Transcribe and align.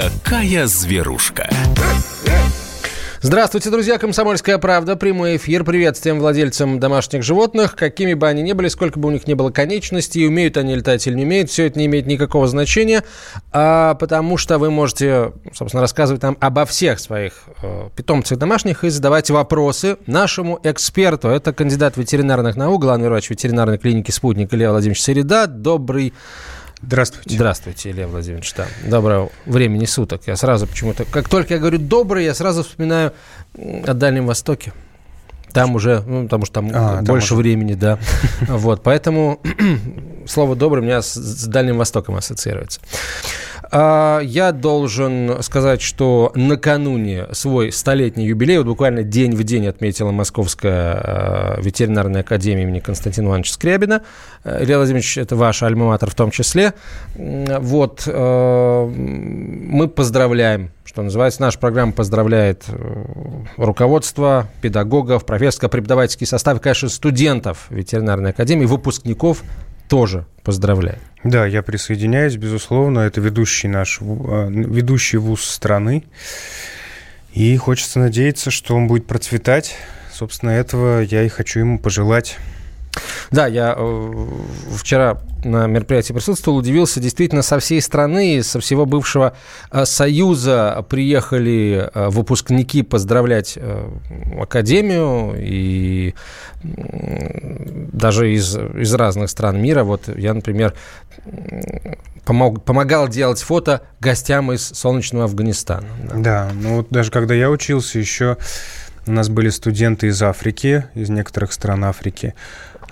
такая 0.00 0.66
зверушка. 0.66 1.46
Здравствуйте, 3.20 3.68
друзья. 3.68 3.98
Комсомольская 3.98 4.56
правда. 4.56 4.96
Прямой 4.96 5.36
эфир. 5.36 5.62
Привет 5.62 5.98
всем 5.98 6.20
владельцам 6.20 6.80
домашних 6.80 7.22
животных. 7.22 7.76
Какими 7.76 8.14
бы 8.14 8.26
они 8.26 8.40
ни 8.40 8.54
были, 8.54 8.68
сколько 8.68 8.98
бы 8.98 9.08
у 9.08 9.10
них 9.10 9.26
ни 9.26 9.34
было 9.34 9.50
конечностей, 9.50 10.26
умеют 10.26 10.56
они 10.56 10.74
летать 10.74 11.06
или 11.06 11.16
не 11.16 11.24
умеют, 11.24 11.50
все 11.50 11.66
это 11.66 11.78
не 11.78 11.84
имеет 11.84 12.06
никакого 12.06 12.46
значения, 12.48 13.04
а, 13.52 13.92
потому 13.96 14.38
что 14.38 14.56
вы 14.58 14.70
можете, 14.70 15.32
собственно, 15.52 15.82
рассказывать 15.82 16.22
нам 16.22 16.38
обо 16.40 16.64
всех 16.64 16.98
своих 16.98 17.34
э, 17.62 17.90
питомцах 17.94 18.38
домашних 18.38 18.84
и 18.84 18.88
задавать 18.88 19.28
вопросы 19.28 19.98
нашему 20.06 20.58
эксперту. 20.62 21.28
Это 21.28 21.52
кандидат 21.52 21.98
ветеринарных 21.98 22.56
наук, 22.56 22.80
главный 22.80 23.10
врач 23.10 23.28
ветеринарной 23.28 23.76
клиники 23.76 24.10
«Спутник» 24.10 24.54
Илья 24.54 24.70
Владимирович 24.70 25.02
Середа. 25.02 25.46
Добрый 25.46 26.14
Здравствуйте. 26.82 27.34
Здравствуйте, 27.34 27.90
Илья 27.90 28.08
Владимирович. 28.08 28.54
Да. 28.54 28.66
Доброго 28.84 29.30
времени 29.44 29.84
суток. 29.84 30.22
Я 30.26 30.36
сразу 30.36 30.66
почему-то... 30.66 31.04
Как 31.04 31.28
только 31.28 31.54
я 31.54 31.60
говорю 31.60 31.78
«добрый», 31.78 32.24
я 32.24 32.34
сразу 32.34 32.62
вспоминаю 32.62 33.12
о 33.54 33.92
Дальнем 33.92 34.26
Востоке. 34.26 34.72
Там 35.52 35.74
уже, 35.74 36.02
ну, 36.06 36.24
потому 36.24 36.46
что 36.46 36.54
там 36.54 36.70
а, 36.72 37.02
больше 37.02 37.30
там 37.30 37.38
уже... 37.38 37.42
времени, 37.42 37.74
да. 37.74 37.98
Вот, 38.48 38.82
поэтому 38.82 39.40
слово 40.26 40.56
«добрый» 40.56 40.82
у 40.82 40.86
меня 40.86 41.02
с, 41.02 41.14
с 41.14 41.46
Дальним 41.46 41.76
Востоком 41.76 42.16
ассоциируется. 42.16 42.80
А, 43.72 44.20
я 44.20 44.52
должен 44.52 45.42
сказать, 45.42 45.80
что 45.80 46.32
накануне 46.34 47.26
свой 47.32 47.70
столетний 47.70 48.26
юбилей, 48.26 48.58
вот 48.58 48.66
буквально 48.66 49.02
день 49.04 49.34
в 49.34 49.44
день 49.44 49.66
отметила 49.66 50.10
Московская 50.10 50.94
а, 50.94 51.60
ветеринарная 51.60 52.22
академия 52.22 52.62
имени 52.62 52.80
Константина 52.80 53.28
Ивановича 53.28 53.52
Скрябина. 53.52 54.02
Э, 54.42 54.62
Илья 54.64 54.76
Владимирович, 54.76 55.18
это 55.18 55.36
ваш 55.36 55.62
альма-матер 55.62 56.10
в 56.10 56.14
том 56.14 56.30
числе. 56.30 56.74
Вот, 57.14 58.02
э, 58.06 58.86
мы 58.86 59.88
поздравляем 59.88 60.70
что 60.90 61.02
называется, 61.02 61.40
наша 61.40 61.56
программа 61.56 61.92
поздравляет 61.92 62.64
э, 62.66 63.04
руководство, 63.56 64.48
педагогов, 64.60 65.24
профессорско-преподавательский 65.24 66.26
состав 66.26 66.60
конечно, 66.60 66.88
студентов 66.88 67.66
ветеринарной 67.70 68.30
академии, 68.30 68.64
выпускников 68.64 69.44
тоже 69.90 70.24
поздравляю. 70.44 70.98
Да, 71.24 71.44
я 71.44 71.62
присоединяюсь, 71.62 72.36
безусловно. 72.36 73.00
Это 73.00 73.20
ведущий 73.20 73.66
наш, 73.66 73.98
а, 74.00 74.48
ведущий 74.48 75.18
вуз 75.18 75.44
страны. 75.44 76.04
И 77.32 77.56
хочется 77.56 77.98
надеяться, 77.98 78.52
что 78.52 78.76
он 78.76 78.86
будет 78.86 79.06
процветать. 79.06 79.76
Собственно, 80.12 80.50
этого 80.50 81.00
я 81.00 81.24
и 81.24 81.28
хочу 81.28 81.58
ему 81.58 81.78
пожелать. 81.78 82.38
Да, 83.30 83.46
я 83.46 83.74
э, 83.76 84.26
вчера 84.76 85.18
на 85.44 85.66
мероприятии 85.66 86.12
присутствовал, 86.12 86.58
удивился. 86.58 87.00
Действительно, 87.00 87.42
со 87.42 87.58
всей 87.60 87.80
страны, 87.80 88.42
со 88.42 88.60
всего 88.60 88.86
бывшего 88.86 89.36
э, 89.70 89.84
Союза 89.84 90.84
приехали 90.88 91.88
э, 91.92 92.08
выпускники 92.08 92.82
поздравлять 92.82 93.58
Академию 94.38 95.34
и 95.38 96.14
даже 96.62 98.32
из, 98.32 98.56
из 98.56 98.92
разных 98.94 99.30
стран 99.30 99.62
мира. 99.62 99.84
Вот 99.84 100.08
я, 100.16 100.34
например, 100.34 100.74
помог, 102.24 102.64
помогал 102.64 103.08
делать 103.08 103.40
фото 103.40 103.82
гостям 104.00 104.52
из 104.52 104.66
солнечного 104.66 105.24
Афганистана. 105.24 105.86
Да, 106.02 106.16
да 106.16 106.50
ну 106.54 106.76
вот 106.78 106.88
даже 106.90 107.10
когда 107.10 107.34
я 107.34 107.50
учился, 107.50 107.98
еще 107.98 108.36
у 109.06 109.12
нас 109.12 109.28
были 109.28 109.48
студенты 109.48 110.08
из 110.08 110.22
Африки, 110.22 110.84
из 110.94 111.08
некоторых 111.08 111.52
стран 111.52 111.84
Африки. 111.84 112.34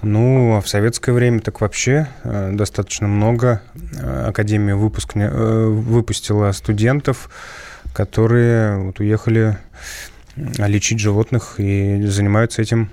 Ну, 0.02 0.56
а 0.56 0.60
в 0.60 0.68
советское 0.68 1.12
время 1.12 1.40
так 1.40 1.60
вообще 1.60 2.08
э, 2.22 2.50
достаточно 2.52 3.08
много. 3.08 3.62
Э, 3.98 4.26
Академия 4.28 4.74
выпуск, 4.74 5.12
э, 5.14 5.66
выпустила 5.66 6.52
студентов, 6.52 7.30
которые 7.92 8.78
вот 8.78 9.00
уехали 9.00 9.58
лечить 10.36 11.00
животных 11.00 11.54
и 11.58 12.00
занимаются 12.06 12.62
этим 12.62 12.90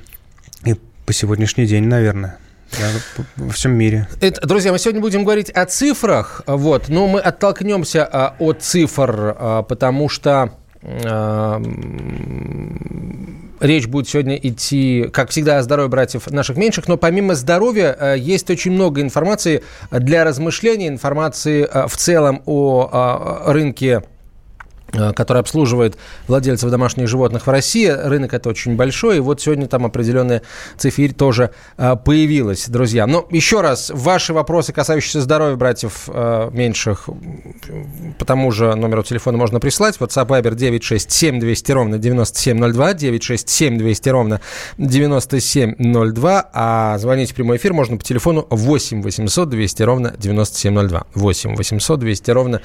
и 0.64 0.76
по 1.06 1.14
сегодняшний 1.14 1.68
день, 1.68 1.84
наверное. 1.88 2.38
Да, 2.72 2.90
во 3.38 3.52
всем 3.52 3.74
мире. 3.74 4.08
Это, 4.20 4.46
друзья, 4.48 4.72
мы 4.72 4.80
сегодня 4.80 5.00
будем 5.00 5.24
говорить 5.24 5.50
о 5.52 5.66
цифрах, 5.66 6.42
вот, 6.48 6.90
но 6.90 7.08
мы 7.08 7.20
оттолкнемся 7.20 8.04
а, 8.04 8.36
от 8.40 8.64
цифр, 8.64 9.36
а, 9.38 9.64
потому 9.64 10.10
что 10.10 10.52
речь 13.60 13.88
будет 13.88 14.08
сегодня 14.08 14.36
идти, 14.36 15.10
как 15.12 15.30
всегда, 15.30 15.58
о 15.58 15.64
здоровье 15.64 15.90
братьев 15.90 16.30
наших 16.30 16.58
меньших, 16.58 16.88
но 16.88 16.98
помимо 16.98 17.36
здоровья 17.36 17.96
э, 18.00 18.16
есть 18.18 18.50
очень 18.50 18.72
много 18.72 19.02
информации 19.02 19.64
для 19.92 20.24
размышления, 20.24 20.88
информации 20.88 21.68
э, 21.72 21.88
в 21.88 21.98
целом 21.98 22.42
о 22.46 23.44
рынке 23.48 24.04
Э, 24.06 24.15
который 24.92 25.40
обслуживает 25.40 25.98
владельцев 26.28 26.70
домашних 26.70 27.08
животных 27.08 27.48
в 27.48 27.50
России. 27.50 27.88
Рынок 27.88 28.34
это 28.34 28.50
очень 28.50 28.76
большой, 28.76 29.18
и 29.18 29.20
вот 29.20 29.42
сегодня 29.42 29.68
там 29.68 29.86
определенная 29.86 30.42
цифирь 30.78 31.14
тоже 31.14 31.52
э, 31.78 31.96
появилась, 31.96 32.68
друзья. 32.70 33.08
Но 33.08 33.26
еще 33.30 33.62
раз, 33.62 33.92
ваши 33.94 34.34
вопросы, 34.34 34.74
касающиеся 34.74 35.22
здоровья 35.22 35.56
братьев 35.56 36.08
э, 36.08 36.50
меньших, 36.52 37.10
по 38.20 38.26
тому 38.26 38.52
же 38.52 38.76
номеру 38.76 39.04
телефона 39.04 39.38
можно 39.38 39.60
прислать. 39.60 39.98
WhatsApp 39.98 40.28
Viber 40.28 40.56
967 40.56 41.40
200 41.40 41.72
ровно 41.72 41.98
9702, 41.98 42.94
967 42.94 43.78
200 43.78 44.10
ровно 44.10 44.42
9702, 44.78 46.50
а 46.54 46.98
звонить 46.98 47.32
в 47.32 47.36
прямой 47.36 47.58
эфир 47.58 47.74
можно 47.74 47.98
по 47.98 48.04
телефону 48.04 48.48
8 48.50 49.02
800 49.02 49.50
200 49.50 49.84
ровно 49.84 50.14
9702. 50.18 51.06
8 51.14 51.56
800 51.56 52.00
200 52.00 52.32
ровно 52.32 52.62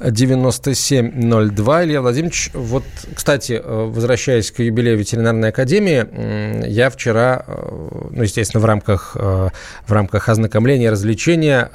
9702. 0.00 1.69
2. 1.70 1.84
Илья 1.84 2.00
Владимирович, 2.00 2.50
вот, 2.52 2.82
кстати, 3.14 3.52
э, 3.52 3.62
возвращаясь 3.64 4.50
к 4.50 4.58
юбилею 4.58 4.98
ветеринарной 4.98 5.50
академии, 5.50 6.66
я 6.66 6.90
вчера, 6.90 7.44
э, 7.46 7.88
ну, 8.10 8.22
естественно, 8.24 8.60
в 8.60 8.64
рамках, 8.64 9.12
э, 9.14 9.50
в 9.86 9.92
рамках 9.92 10.28
ознакомления 10.28 10.90
развлечения 10.90 11.70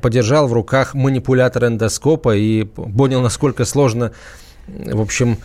подержал 0.00 0.48
в 0.48 0.54
руках 0.54 0.94
манипулятор 0.94 1.66
эндоскопа 1.66 2.34
и 2.34 2.64
понял, 2.64 3.20
насколько 3.20 3.66
сложно, 3.66 4.12
в 4.66 5.00
общем, 5.02 5.36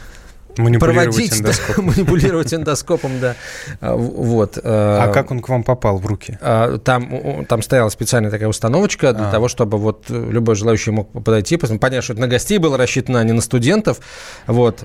проводить, 0.56 1.40
эндоскопом. 1.40 1.86
Да, 1.88 1.92
манипулировать 1.92 2.54
эндоскопом, 2.54 3.20
да. 3.20 3.36
А, 3.82 3.96
вот. 3.96 4.60
А 4.64 5.12
как 5.14 5.32
он 5.32 5.42
к 5.42 5.50
вам 5.50 5.64
попал 5.64 5.98
в 5.98 6.06
руки? 6.06 6.38
А, 6.42 6.78
там, 6.78 7.46
там 7.46 7.62
стояла 7.62 7.90
специальная 7.90 8.32
такая 8.32 8.50
установочка 8.50 9.14
для 9.14 9.30
а. 9.30 9.32
того, 9.32 9.48
чтобы 9.48 9.78
вот 9.78 10.06
любой 10.10 10.56
желающий 10.56 10.92
мог 10.92 11.12
подойти, 11.24 11.58
понять, 11.58 12.04
что 12.04 12.14
это 12.14 12.22
на 12.22 12.28
гостей 12.28 12.58
было 12.58 12.78
рассчитано, 12.78 13.20
а 13.20 13.24
не 13.24 13.34
на 13.34 13.42
студентов. 13.42 14.00
Вот. 14.48 14.84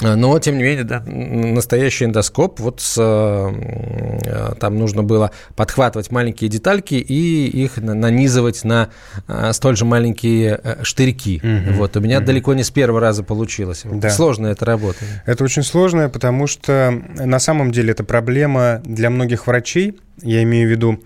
Но, 0.00 0.38
тем 0.38 0.58
не 0.58 0.64
менее, 0.64 0.84
да, 0.84 1.02
настоящий 1.06 2.04
эндоскоп, 2.04 2.60
вот 2.60 2.80
с, 2.80 2.96
э, 2.98 4.54
там 4.58 4.78
нужно 4.78 5.02
было 5.02 5.30
подхватывать 5.56 6.10
маленькие 6.10 6.50
детальки 6.50 6.94
и 6.94 7.46
их 7.46 7.76
нанизывать 7.76 8.64
на 8.64 8.90
э, 9.28 9.52
столь 9.52 9.76
же 9.76 9.84
маленькие 9.84 10.60
э, 10.62 10.82
штырьки. 10.82 11.40
Угу, 11.42 11.76
вот, 11.76 11.96
у 11.96 12.00
меня 12.00 12.18
угу. 12.18 12.26
далеко 12.26 12.54
не 12.54 12.64
с 12.64 12.70
первого 12.70 13.00
раза 13.00 13.22
получилось. 13.22 13.82
Да. 13.84 14.10
Сложная 14.10 14.52
эта 14.52 14.64
работа. 14.64 14.98
Это 15.26 15.44
очень 15.44 15.62
сложная, 15.62 16.08
потому 16.08 16.46
что 16.46 17.02
на 17.16 17.38
самом 17.38 17.70
деле 17.70 17.92
это 17.92 18.04
проблема 18.04 18.80
для 18.84 19.10
многих 19.10 19.46
врачей. 19.46 19.98
Я 20.22 20.42
имею 20.44 20.68
в 20.68 20.70
виду 20.70 21.00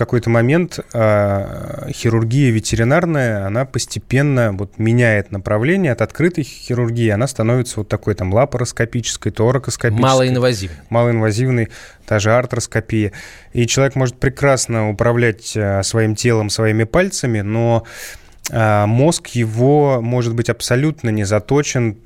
какой-то 0.00 0.30
момент 0.30 0.80
э, 0.94 1.90
хирургия 1.92 2.50
ветеринарная, 2.50 3.46
она 3.46 3.66
постепенно 3.66 4.50
вот 4.52 4.78
меняет 4.78 5.30
направление 5.30 5.92
от 5.92 6.00
открытой 6.00 6.42
хирургии, 6.42 7.10
она 7.10 7.26
становится 7.26 7.80
вот 7.80 7.88
такой 7.88 8.14
там 8.14 8.32
лапароскопической, 8.32 9.30
торакоскопической. 9.30 10.02
Малоинвазивной. 10.02 10.78
Малоинвазивной, 10.88 11.68
та 12.06 12.18
же 12.18 12.32
артроскопия. 12.32 13.12
И 13.52 13.66
человек 13.66 13.94
может 13.94 14.18
прекрасно 14.18 14.88
управлять 14.88 15.52
э, 15.54 15.82
своим 15.82 16.14
телом, 16.14 16.48
своими 16.48 16.84
пальцами, 16.84 17.42
но 17.42 17.84
а, 18.50 18.86
мозг 18.86 19.28
его 19.28 20.00
может 20.00 20.34
быть 20.34 20.48
абсолютно 20.48 21.10
не 21.10 21.24
заточен 21.24 21.98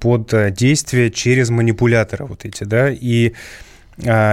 под 0.00 0.54
действие 0.54 1.10
через 1.10 1.50
манипуляторы 1.50 2.26
вот 2.26 2.44
эти, 2.44 2.62
да, 2.62 2.90
и 2.90 3.30
а, 3.30 3.71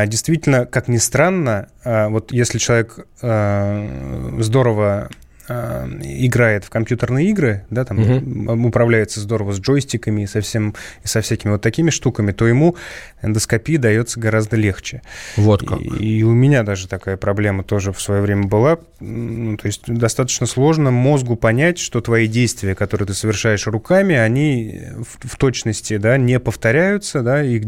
действительно, 0.07 0.65
как 0.65 0.87
ни 0.87 0.97
странно, 0.97 1.69
а, 1.83 2.09
вот 2.09 2.31
если 2.31 2.57
человек 2.57 3.05
а, 3.21 4.35
здорово 4.39 5.09
играет 5.49 6.65
в 6.65 6.69
компьютерные 6.69 7.29
игры, 7.29 7.65
да, 7.69 7.85
там 7.85 7.99
угу. 7.99 8.67
управляется 8.67 9.19
здорово 9.19 9.53
с 9.53 9.59
джойстиками 9.59 10.23
и 10.23 10.27
со, 10.27 10.41
всем, 10.41 10.75
и 11.03 11.07
со 11.07 11.21
всякими 11.21 11.51
вот 11.51 11.61
такими 11.61 11.89
штуками, 11.89 12.31
то 12.31 12.47
ему 12.47 12.75
эндоскопия 13.21 13.79
дается 13.79 14.19
гораздо 14.19 14.55
легче. 14.55 15.01
Вот 15.37 15.67
как. 15.67 15.81
И, 15.81 16.19
и 16.19 16.23
у 16.23 16.33
меня 16.33 16.63
даже 16.63 16.87
такая 16.87 17.17
проблема 17.17 17.63
тоже 17.63 17.91
в 17.91 18.01
свое 18.01 18.21
время 18.21 18.43
была. 18.43 18.79
Ну, 18.99 19.57
то 19.57 19.65
есть 19.65 19.83
достаточно 19.87 20.45
сложно 20.45 20.91
мозгу 20.91 21.35
понять, 21.35 21.79
что 21.79 22.01
твои 22.01 22.27
действия, 22.27 22.75
которые 22.75 23.07
ты 23.07 23.13
совершаешь 23.13 23.65
руками, 23.67 24.15
они 24.15 24.81
в, 24.97 25.27
в 25.27 25.35
точности 25.37 25.97
да, 25.97 26.17
не 26.17 26.39
повторяются, 26.39 27.21
да, 27.21 27.43
их, 27.43 27.63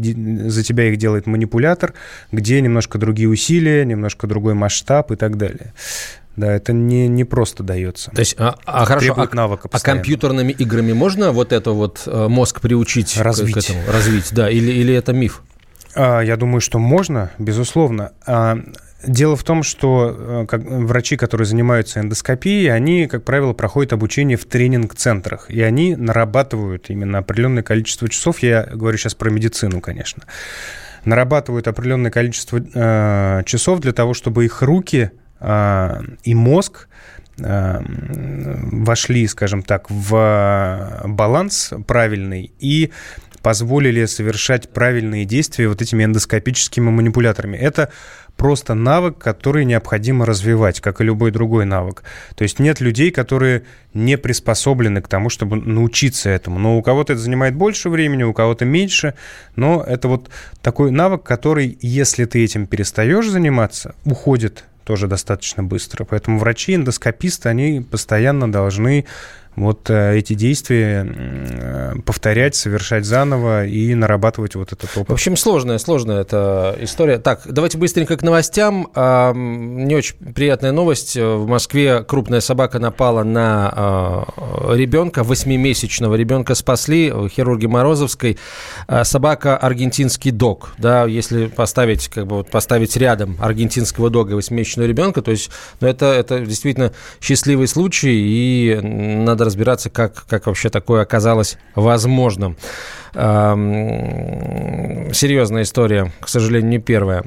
за 0.50 0.62
тебя 0.62 0.88
их 0.88 0.98
делает 0.98 1.26
манипулятор, 1.26 1.94
где 2.30 2.60
немножко 2.60 2.98
другие 2.98 3.28
усилия, 3.28 3.84
немножко 3.84 4.26
другой 4.26 4.54
масштаб 4.54 5.10
и 5.10 5.16
так 5.16 5.36
далее. 5.36 5.72
Да, 6.36 6.50
это 6.50 6.72
не, 6.72 7.08
не 7.08 7.24
просто 7.24 7.62
дается. 7.62 8.10
То 8.10 8.20
есть, 8.20 8.36
а, 8.38 8.56
а 8.64 8.84
хорошо, 8.86 9.14
а, 9.16 9.28
навыка 9.34 9.68
а 9.70 9.80
компьютерными 9.80 10.52
играми 10.52 10.92
можно 10.92 11.30
вот 11.30 11.52
это 11.52 11.72
вот 11.72 12.02
э, 12.06 12.28
мозг 12.28 12.60
приучить 12.60 13.18
развить. 13.18 13.54
к 13.54 13.58
этому? 13.58 13.80
Развить, 13.86 14.32
да, 14.32 14.50
или, 14.50 14.72
или 14.72 14.94
это 14.94 15.12
миф? 15.12 15.42
А, 15.94 16.20
я 16.20 16.36
думаю, 16.36 16.60
что 16.62 16.78
можно, 16.78 17.30
безусловно. 17.38 18.12
А, 18.26 18.58
дело 19.04 19.36
в 19.36 19.44
том, 19.44 19.62
что 19.62 20.16
э, 20.16 20.46
как, 20.46 20.62
врачи, 20.64 21.16
которые 21.16 21.46
занимаются 21.46 22.00
эндоскопией, 22.00 22.72
они, 22.72 23.06
как 23.08 23.24
правило, 23.24 23.52
проходят 23.52 23.92
обучение 23.92 24.38
в 24.38 24.46
тренинг-центрах, 24.46 25.50
и 25.50 25.60
они 25.60 25.96
нарабатывают 25.96 26.88
именно 26.88 27.18
определенное 27.18 27.62
количество 27.62 28.08
часов. 28.08 28.38
Я 28.38 28.62
говорю 28.72 28.96
сейчас 28.96 29.14
про 29.14 29.30
медицину, 29.30 29.82
конечно. 29.82 30.22
Нарабатывают 31.04 31.68
определенное 31.68 32.10
количество 32.10 32.58
э, 32.58 33.42
часов 33.44 33.80
для 33.80 33.92
того, 33.92 34.14
чтобы 34.14 34.44
их 34.46 34.62
руки 34.62 35.10
и 35.42 36.34
мозг 36.34 36.88
а, 37.40 37.82
вошли, 37.84 39.26
скажем 39.26 39.62
так, 39.62 39.90
в 39.90 41.02
баланс 41.04 41.72
правильный 41.86 42.52
и 42.58 42.92
позволили 43.42 44.04
совершать 44.04 44.68
правильные 44.68 45.24
действия 45.24 45.68
вот 45.68 45.82
этими 45.82 46.04
эндоскопическими 46.04 46.90
манипуляторами. 46.90 47.56
Это 47.56 47.90
просто 48.36 48.74
навык, 48.74 49.18
который 49.18 49.64
необходимо 49.64 50.24
развивать, 50.24 50.80
как 50.80 51.00
и 51.00 51.04
любой 51.04 51.32
другой 51.32 51.64
навык. 51.64 52.04
То 52.36 52.44
есть 52.44 52.60
нет 52.60 52.80
людей, 52.80 53.10
которые 53.10 53.64
не 53.94 54.16
приспособлены 54.16 55.02
к 55.02 55.08
тому, 55.08 55.28
чтобы 55.28 55.56
научиться 55.56 56.30
этому. 56.30 56.58
Но 56.58 56.78
у 56.78 56.82
кого-то 56.82 57.14
это 57.14 57.22
занимает 57.22 57.54
больше 57.54 57.88
времени, 57.88 58.22
у 58.22 58.32
кого-то 58.32 58.64
меньше. 58.64 59.14
Но 59.56 59.82
это 59.82 60.06
вот 60.06 60.30
такой 60.60 60.90
навык, 60.92 61.24
который, 61.24 61.76
если 61.80 62.24
ты 62.24 62.44
этим 62.44 62.66
перестаешь 62.66 63.28
заниматься, 63.28 63.94
уходит 64.04 64.64
тоже 64.84 65.06
достаточно 65.06 65.62
быстро. 65.62 66.04
Поэтому 66.04 66.38
врачи, 66.38 66.74
эндоскописты, 66.74 67.48
они 67.48 67.80
постоянно 67.80 68.50
должны 68.50 69.06
вот 69.56 69.90
э, 69.90 70.18
эти 70.18 70.34
действия 70.34 71.06
э, 71.06 71.94
повторять, 72.04 72.54
совершать 72.54 73.04
заново 73.04 73.66
и 73.66 73.94
нарабатывать 73.94 74.54
вот 74.54 74.72
этот 74.72 74.90
опыт. 74.96 75.10
В 75.10 75.12
общем, 75.12 75.36
сложная, 75.36 75.78
сложная 75.78 76.22
эта 76.22 76.76
история. 76.80 77.18
Так, 77.18 77.42
давайте 77.46 77.78
быстренько 77.78 78.16
к 78.16 78.22
новостям. 78.22 78.88
Не 78.94 79.94
очень 79.94 80.16
приятная 80.34 80.72
новость. 80.72 81.16
В 81.16 81.46
Москве 81.46 82.02
крупная 82.02 82.40
собака 82.40 82.78
напала 82.78 83.22
на 83.22 83.72
а, 83.74 84.74
ребенка, 84.74 85.22
восьмимесячного 85.22 86.14
ребенка 86.14 86.54
спасли, 86.54 87.12
хирурги 87.28 87.66
Морозовской. 87.66 88.38
А, 88.86 89.04
собака 89.04 89.56
аргентинский 89.56 90.30
дог. 90.30 90.74
Да, 90.78 91.04
если 91.04 91.46
поставить, 91.46 92.08
как 92.08 92.26
бы, 92.26 92.44
поставить 92.44 92.96
рядом 92.96 93.36
аргентинского 93.40 94.10
дога 94.10 94.32
и 94.32 94.34
восьмимесячного 94.34 94.86
ребенка, 94.86 95.22
то 95.22 95.30
есть 95.30 95.50
ну, 95.80 95.88
это, 95.88 96.06
это 96.06 96.40
действительно 96.40 96.92
счастливый 97.20 97.68
случай, 97.68 98.14
и 98.14 98.80
надо 98.82 99.41
надо 99.42 99.46
разбираться, 99.46 99.90
как, 99.90 100.24
как 100.26 100.46
вообще 100.46 100.68
такое 100.70 101.02
оказалось 101.02 101.58
возможным. 101.74 102.56
Серьезная 105.12 105.62
история, 105.62 106.12
к 106.20 106.28
сожалению, 106.28 106.70
не 106.70 106.78
первая. 106.78 107.24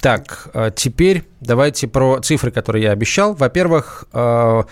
Так, 0.00 0.48
а 0.52 0.70
теперь 0.70 1.24
давайте 1.40 1.86
про 1.88 2.20
цифры, 2.20 2.50
которые 2.50 2.84
я 2.84 2.90
обещал. 2.92 3.34
Во-первых, 3.34 4.04
а, 4.12 4.64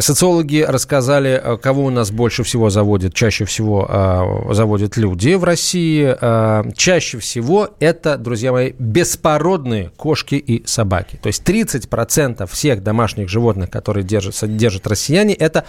Социологи 0.00 0.62
рассказали, 0.62 1.40
э, 1.42 1.56
кого 1.58 1.84
у 1.84 1.90
нас 1.90 2.10
больше 2.10 2.42
всего 2.42 2.70
заводят, 2.70 3.14
чаще 3.14 3.44
всего 3.44 3.86
э, 3.88 4.54
заводят 4.54 4.96
люди 4.96 5.34
в 5.34 5.44
России. 5.44 6.16
Э, 6.20 6.64
чаще 6.76 7.18
всего 7.18 7.70
это, 7.78 8.16
друзья 8.16 8.50
мои, 8.50 8.72
беспородные 8.78 9.90
кошки 9.96 10.34
и 10.34 10.66
собаки. 10.66 11.20
То 11.22 11.28
есть 11.28 11.48
30% 11.48 12.48
всех 12.50 12.82
домашних 12.82 13.28
животных, 13.28 13.70
которые 13.70 14.04
держат, 14.04 14.56
держат 14.56 14.86
россияне, 14.86 15.34
это... 15.34 15.64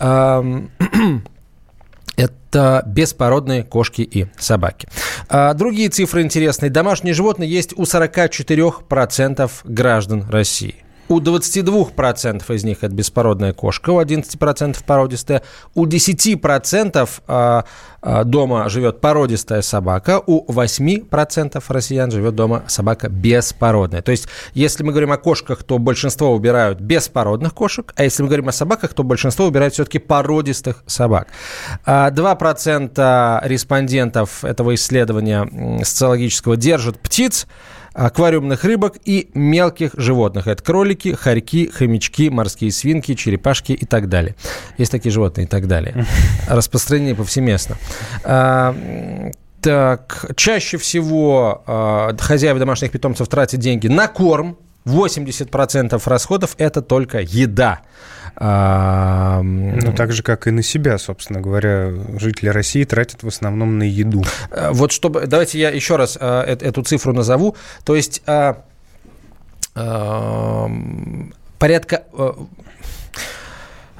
Э, 0.00 0.42
это 2.16 2.82
беспородные 2.86 3.62
кошки 3.62 4.02
и 4.02 4.26
собаки. 4.38 4.88
А 5.28 5.54
другие 5.54 5.88
цифры 5.88 6.22
интересные. 6.22 6.70
Домашние 6.70 7.14
животные 7.14 7.50
есть 7.50 7.72
у 7.76 7.82
44% 7.82 9.50
граждан 9.64 10.26
России. 10.28 10.83
У 11.08 11.20
22% 11.20 12.54
из 12.54 12.64
них 12.64 12.78
это 12.82 12.94
беспородная 12.94 13.52
кошка, 13.52 13.90
у 13.90 14.00
11% 14.00 14.76
породистая, 14.86 15.42
у 15.74 15.86
10% 15.86 17.08
а, 17.26 17.64
а, 18.00 18.24
дома 18.24 18.68
живет 18.70 19.00
породистая 19.00 19.60
собака, 19.60 20.22
у 20.26 20.50
8% 20.50 21.62
россиян 21.68 22.10
живет 22.10 22.34
дома 22.34 22.64
собака 22.68 23.08
беспородная. 23.08 24.00
То 24.00 24.12
есть, 24.12 24.28
если 24.54 24.82
мы 24.82 24.92
говорим 24.92 25.12
о 25.12 25.18
кошках, 25.18 25.62
то 25.62 25.78
большинство 25.78 26.32
убирают 26.32 26.80
беспородных 26.80 27.52
кошек, 27.54 27.92
а 27.96 28.04
если 28.04 28.22
мы 28.22 28.28
говорим 28.28 28.48
о 28.48 28.52
собаках, 28.52 28.94
то 28.94 29.02
большинство 29.02 29.46
убирают 29.46 29.74
все-таки 29.74 29.98
породистых 29.98 30.82
собак. 30.86 31.28
2% 31.86 32.92
а, 32.96 33.40
респондентов 33.44 34.44
этого 34.44 34.74
исследования 34.74 35.82
социологического 35.84 36.56
держат 36.56 36.98
птиц, 36.98 37.46
аквариумных 37.94 38.64
рыбок 38.64 38.96
и 39.04 39.30
мелких 39.34 39.92
животных. 39.96 40.48
Это 40.48 40.62
кролики, 40.62 41.14
хорьки, 41.14 41.68
хомячки, 41.68 42.28
морские 42.28 42.72
свинки, 42.72 43.14
черепашки 43.14 43.72
и 43.72 43.86
так 43.86 44.08
далее. 44.08 44.34
Есть 44.76 44.90
такие 44.90 45.12
животные 45.12 45.46
и 45.46 45.48
так 45.48 45.68
далее. 45.68 46.04
Распространение 46.48 47.14
повсеместно. 47.14 47.76
А, 48.24 48.74
так, 49.60 50.32
чаще 50.36 50.76
всего 50.76 51.62
э, 51.66 52.16
хозяева 52.18 52.58
домашних 52.58 52.90
питомцев 52.90 53.28
тратят 53.28 53.60
деньги 53.60 53.86
на 53.86 54.08
корм. 54.08 54.58
80% 54.84 56.02
расходов– 56.04 56.54
это 56.58 56.82
только 56.82 57.20
еда. 57.20 57.80
Ну, 58.40 59.92
так 59.96 60.12
же, 60.12 60.22
как 60.22 60.46
и 60.46 60.50
на 60.50 60.62
себя, 60.62 60.98
собственно 60.98 61.40
говоря, 61.40 61.92
жители 62.18 62.48
России 62.48 62.84
тратят 62.84 63.22
в 63.22 63.28
основном 63.28 63.78
на 63.78 63.84
еду. 63.84 64.24
Э, 64.50 64.70
вот 64.72 64.92
чтобы... 64.92 65.26
Давайте 65.26 65.58
я 65.58 65.70
еще 65.70 65.96
раз 65.96 66.18
э, 66.20 66.56
эту 66.60 66.82
цифру 66.82 67.12
назову. 67.12 67.56
То 67.84 67.94
есть 67.94 68.22
э, 68.26 68.54
порядка 71.58 72.04
а, 72.12 72.36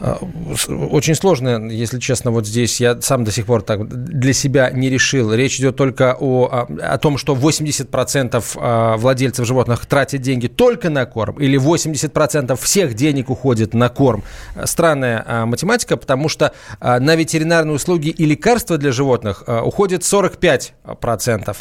очень 0.00 1.14
сложно, 1.14 1.70
если 1.70 2.00
честно, 2.00 2.30
вот 2.30 2.46
здесь 2.46 2.80
я 2.80 2.98
сам 3.00 3.24
до 3.24 3.30
сих 3.30 3.46
пор 3.46 3.62
так 3.62 3.88
для 3.88 4.32
себя 4.32 4.70
не 4.70 4.90
решил. 4.90 5.32
Речь 5.32 5.60
идет 5.60 5.76
только 5.76 6.16
о, 6.18 6.66
о 6.82 6.98
том, 6.98 7.16
что 7.16 7.34
80% 7.34 8.44
а, 8.56 8.96
владельцев 8.96 9.46
животных 9.46 9.86
тратят 9.86 10.22
деньги 10.22 10.48
только 10.48 10.90
на 10.90 11.06
корм, 11.06 11.40
или 11.40 11.56
80% 11.58 12.60
всех 12.60 12.94
денег 12.94 13.30
уходит 13.30 13.74
на 13.74 13.88
корм. 13.88 14.24
Странная 14.64 15.24
а, 15.26 15.46
математика, 15.46 15.96
потому 15.96 16.28
что 16.28 16.52
на 16.80 17.14
ветеринарные 17.14 17.76
услуги 17.76 18.08
и 18.08 18.26
лекарства 18.26 18.78
для 18.78 18.90
животных 18.92 19.44
уходит 19.46 20.02
45%, 20.02 21.56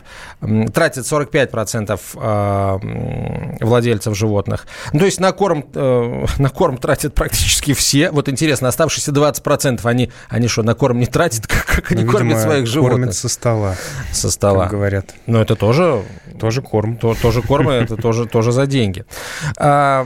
тратят 0.74 1.06
45% 1.06 3.60
владельцев 3.62 4.18
животных. 4.18 4.66
Ну, 4.92 5.00
то 5.00 5.06
есть 5.06 5.20
на 5.20 5.32
корм, 5.32 5.66
э, 5.74 6.26
на 6.38 6.50
корм 6.50 6.78
тратят 6.78 7.14
практически 7.14 7.74
все. 7.74 8.12
Вот 8.12 8.28
интересно, 8.34 8.68
оставшиеся 8.68 9.12
20% 9.12 9.80
они, 9.84 10.12
они 10.30 10.48
что, 10.48 10.64
на 10.64 10.76
корм 10.76 11.00
не 11.00 11.06
тратят? 11.06 11.48
Как, 11.54 11.66
как 11.66 11.92
они 11.92 12.04
ну, 12.04 12.12
кормят 12.12 12.40
своих 12.40 12.68
животных? 12.68 13.00
кормят 13.00 13.16
со 13.16 13.30
стола. 13.30 13.76
Со 14.12 14.30
стола. 14.30 14.64
Как 14.64 14.72
говорят. 14.72 15.14
Но 15.28 15.42
это 15.42 15.56
тоже... 15.56 16.04
Тоже 16.40 16.62
корм. 16.62 16.98
То, 16.98 17.16
тоже 17.20 17.42
корм, 17.42 17.70
это 17.70 17.96
тоже, 17.96 18.26
тоже 18.26 18.52
за 18.52 18.66
деньги. 18.66 19.06
А, 19.58 20.06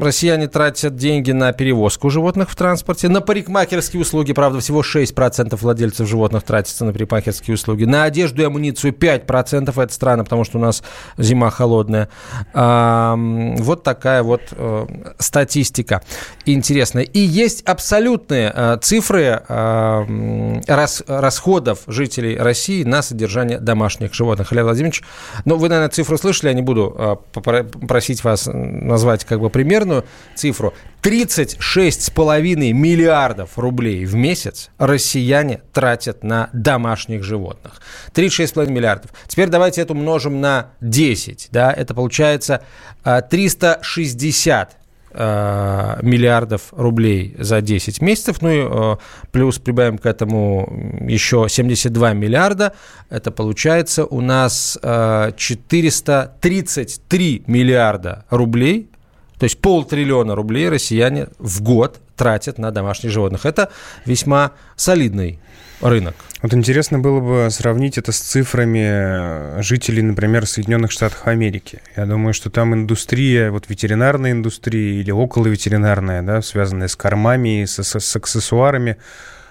россияне 0.00 0.48
тратят 0.48 0.96
деньги 0.96 1.30
на 1.32 1.52
перевозку 1.52 2.10
животных 2.10 2.50
в 2.50 2.56
транспорте, 2.56 3.08
на 3.08 3.20
парикмахерские 3.20 4.02
услуги, 4.02 4.32
правда, 4.32 4.60
всего 4.60 4.82
6% 4.82 5.56
владельцев 5.56 6.08
животных 6.08 6.42
тратится 6.42 6.84
на 6.84 6.92
парикмахерские 6.92 7.54
услуги, 7.54 7.84
на 7.84 8.04
одежду 8.04 8.42
и 8.42 8.44
амуницию 8.44 8.92
5%, 8.92 9.82
это 9.82 9.92
странно, 9.92 10.24
потому 10.24 10.44
что 10.44 10.58
у 10.58 10.60
нас 10.60 10.82
зима 11.18 11.50
холодная. 11.50 12.08
А, 12.52 13.16
вот 13.16 13.82
такая 13.82 14.22
вот 14.22 14.42
э, 14.52 14.86
статистика 15.18 16.02
интересная. 16.44 17.04
И 17.04 17.18
есть 17.34 17.62
абсолютные 17.62 18.52
э, 18.54 18.78
цифры 18.80 19.42
э, 19.46 20.60
рас, 20.68 21.02
расходов 21.06 21.80
жителей 21.88 22.36
России 22.36 22.84
на 22.84 23.02
содержание 23.02 23.58
домашних 23.58 24.14
животных. 24.14 24.52
Илья 24.52 24.62
Владимирович, 24.62 25.02
ну, 25.44 25.56
вы, 25.56 25.68
наверное, 25.68 25.90
цифру 25.90 26.16
слышали, 26.16 26.48
я 26.48 26.54
не 26.54 26.62
буду 26.62 27.20
э, 27.34 27.64
просить 27.86 28.22
вас 28.22 28.48
назвать 28.52 29.24
как 29.24 29.40
бы 29.40 29.50
примерную 29.50 30.04
цифру. 30.36 30.72
36,5 31.02 32.72
миллиардов 32.72 33.58
рублей 33.58 34.06
в 34.06 34.14
месяц 34.14 34.70
россияне 34.78 35.60
тратят 35.72 36.22
на 36.22 36.48
домашних 36.52 37.24
животных. 37.24 37.82
36,5 38.14 38.70
миллиардов. 38.70 39.10
Теперь 39.26 39.48
давайте 39.48 39.82
это 39.82 39.92
умножим 39.92 40.40
на 40.40 40.70
10. 40.80 41.48
Да? 41.50 41.72
Это 41.72 41.94
получается 41.94 42.62
360 43.02 44.70
Э, 44.70 44.83
миллиардов 45.14 46.72
рублей 46.72 47.36
за 47.38 47.60
10 47.60 48.00
месяцев. 48.00 48.42
Ну 48.42 48.50
и 48.50 48.66
э, 48.68 48.96
плюс 49.30 49.58
прибавим 49.58 49.98
к 49.98 50.06
этому 50.06 50.98
еще 51.08 51.46
72 51.48 52.14
миллиарда. 52.14 52.72
Это 53.10 53.30
получается 53.30 54.04
у 54.04 54.20
нас 54.20 54.76
433 54.80 57.36
э, 57.36 57.42
миллиарда 57.50 58.24
рублей 58.30 58.90
То 59.38 59.44
есть 59.44 59.60
полтриллиона 59.60 60.34
рублей 60.34 60.68
россияне 60.68 61.28
в 61.38 61.62
год 61.62 62.00
тратят 62.16 62.58
на 62.58 62.70
домашних 62.70 63.10
животных. 63.10 63.46
Это 63.46 63.70
весьма 64.04 64.52
солидный 64.76 65.38
рынок. 65.80 66.14
Вот 66.42 66.54
интересно 66.54 66.98
было 66.98 67.20
бы 67.20 67.50
сравнить 67.50 67.98
это 67.98 68.12
с 68.12 68.18
цифрами 68.18 69.60
жителей, 69.62 70.02
например, 70.02 70.46
Соединенных 70.46 70.90
Штатов 70.90 71.26
Америки. 71.26 71.80
Я 71.96 72.06
думаю, 72.06 72.34
что 72.34 72.50
там 72.50 72.74
индустрия, 72.74 73.50
вот 73.50 73.68
ветеринарная 73.68 74.32
индустрия 74.32 75.00
или 75.00 75.10
около 75.10 75.46
ветеринарная, 75.46 76.22
да, 76.22 76.42
связанная 76.42 76.88
с 76.88 76.96
кормами 76.96 77.62
и 77.62 77.66
с, 77.66 77.82
с, 77.82 77.98
с 77.98 78.16
аксессуарами, 78.16 78.96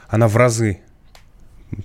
она 0.08 0.28
в 0.28 0.38
разы 0.38 0.80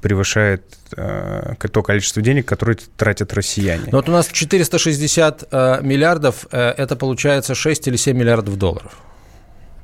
превышает 0.03 0.63
э, 0.97 1.55
то 1.73 1.83
количество 1.83 2.23
денег, 2.23 2.47
которое 2.47 2.77
тратят 2.97 3.33
россияне. 3.33 3.85
Но 3.91 3.99
вот 3.99 4.09
у 4.09 4.13
нас 4.13 4.29
460 4.29 5.49
э, 5.51 5.79
миллиардов, 5.83 6.47
э, 6.51 6.71
это 6.71 6.97
получается 6.97 7.55
6 7.55 7.89
или 7.89 7.97
7 7.97 8.17
миллиардов 8.17 8.57
долларов. 8.57 8.99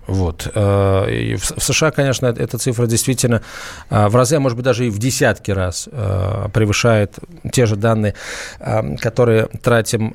Вот. 0.06 0.50
Э, 0.54 1.37
в 1.37 1.61
США, 1.61 1.90
конечно, 1.90 2.26
эта 2.26 2.58
цифра 2.58 2.87
действительно 2.87 3.42
э, 3.88 4.08
в 4.08 4.16
разы, 4.16 4.37
а 4.37 4.40
может 4.40 4.56
быть, 4.56 4.64
даже 4.64 4.87
и 4.87 4.90
в 4.90 4.99
десятки 4.99 5.50
раз 5.50 5.88
э, 5.90 6.49
превышает 6.52 7.14
те 7.52 7.66
же 7.66 7.76
данные, 7.76 8.14
которые 9.00 9.46
тратим 9.62 10.14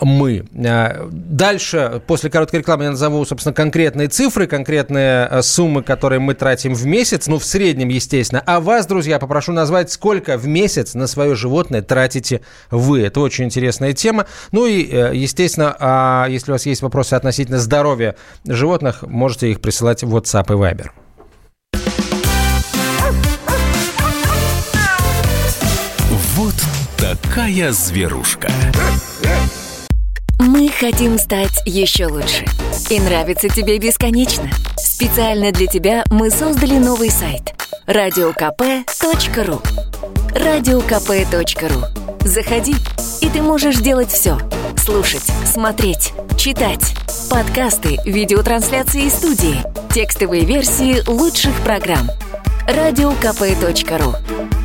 мы. 0.00 0.44
Дальше, 0.52 2.02
после 2.06 2.30
короткой 2.30 2.60
рекламы, 2.60 2.84
я 2.84 2.90
назову, 2.90 3.24
собственно, 3.24 3.54
конкретные 3.54 4.08
цифры, 4.08 4.46
конкретные 4.46 5.42
суммы, 5.42 5.82
которые 5.82 6.18
мы 6.18 6.34
тратим 6.34 6.74
в 6.74 6.84
месяц, 6.86 7.26
ну, 7.26 7.38
в 7.38 7.44
среднем, 7.44 7.88
естественно. 7.88 8.42
А 8.44 8.60
вас, 8.60 8.86
друзья, 8.86 9.18
попрошу 9.18 9.52
назвать, 9.52 9.90
сколько 9.90 10.36
в 10.36 10.46
месяц 10.46 10.94
на 10.94 11.06
свое 11.06 11.34
животное 11.34 11.82
тратите 11.82 12.40
вы. 12.70 13.02
Это 13.02 13.20
очень 13.20 13.44
интересная 13.44 13.92
тема. 13.92 14.26
Ну 14.52 14.66
и, 14.66 14.82
естественно, 15.16 15.76
а 15.78 16.26
если 16.28 16.50
у 16.50 16.54
вас 16.54 16.66
есть 16.66 16.82
вопросы 16.82 17.14
относительно 17.14 17.58
здоровья 17.58 18.16
животных, 18.46 19.04
можете 19.14 19.50
их 19.50 19.60
присылать 19.60 20.02
в 20.02 20.14
WhatsApp 20.14 20.46
и 20.48 20.56
Viber. 20.56 20.90
Вот 26.36 26.54
такая 26.98 27.72
зверушка. 27.72 28.50
Мы 30.40 30.68
хотим 30.68 31.18
стать 31.18 31.62
еще 31.64 32.06
лучше. 32.06 32.44
И 32.90 33.00
нравится 33.00 33.48
тебе 33.48 33.78
бесконечно. 33.78 34.50
Специально 34.76 35.52
для 35.52 35.66
тебя 35.66 36.04
мы 36.10 36.30
создали 36.30 36.76
новый 36.76 37.10
сайт– 37.10 37.54
радиокп.ру 37.86 39.62
радиокп.ру 40.34 41.84
Заходи, 42.20 42.74
и 43.20 43.28
ты 43.28 43.42
можешь 43.42 43.76
делать 43.76 44.10
все– 44.10 44.38
Слушать, 44.84 45.24
смотреть, 45.46 46.12
читать. 46.36 46.94
Подкасты, 47.30 47.96
видеотрансляции 48.04 49.08
студии. 49.08 49.62
Текстовые 49.94 50.44
версии 50.44 51.02
лучших 51.08 51.58
программ. 51.62 52.10
Радиокп.ру 52.68 54.12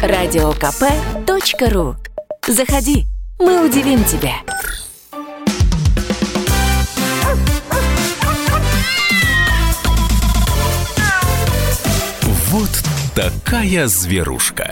Радиокп.ру 0.02 1.96
Заходи, 2.46 3.06
мы 3.40 3.66
удивим 3.66 4.04
тебя. 4.04 4.34
Вот 12.50 12.70
такая 13.16 13.88
зверушка. 13.88 14.70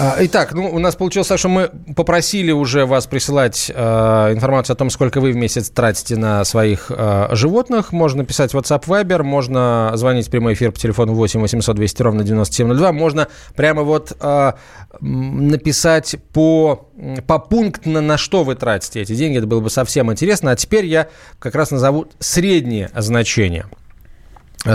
А, 0.00 0.16
итак, 0.20 0.54
ну, 0.54 0.70
у 0.70 0.78
нас 0.78 0.96
получилось 0.96 1.28
так, 1.28 1.38
что 1.38 1.48
мы 1.48 1.70
попросили 1.94 2.50
уже 2.50 2.86
вас 2.86 3.06
присылать 3.06 3.70
э, 3.74 4.32
информацию 4.32 4.74
о 4.74 4.76
том, 4.76 4.90
сколько 4.90 5.20
вы 5.20 5.32
в 5.32 5.36
месяц 5.36 5.70
тратите 5.70 6.16
на 6.16 6.44
своих 6.44 6.90
э, 6.90 7.28
животных. 7.32 7.92
Можно 7.92 8.24
писать 8.24 8.54
WhatsApp 8.54 8.84
Viber, 8.86 9.22
можно 9.22 9.92
звонить 9.94 10.28
в 10.28 10.30
прямой 10.30 10.54
эфир 10.54 10.72
по 10.72 10.78
телефону 10.78 11.14
8 11.14 11.40
800 11.40 11.76
200 11.76 12.02
ровно 12.02 12.24
9702. 12.24 12.92
Можно 12.92 13.28
прямо 13.54 13.82
вот 13.82 14.16
э, 14.18 14.52
написать 15.00 16.16
по, 16.32 16.88
по 17.26 17.38
пунктно, 17.38 18.00
на 18.00 18.16
что 18.16 18.44
вы 18.44 18.54
тратите 18.54 19.02
эти 19.02 19.14
деньги. 19.14 19.38
Это 19.38 19.46
было 19.46 19.60
бы 19.60 19.70
совсем 19.70 20.10
интересно. 20.10 20.52
А 20.52 20.56
теперь 20.56 20.86
я 20.86 21.08
как 21.38 21.54
раз 21.54 21.70
назову 21.70 22.06
среднее 22.18 22.90
значение– 22.94 23.66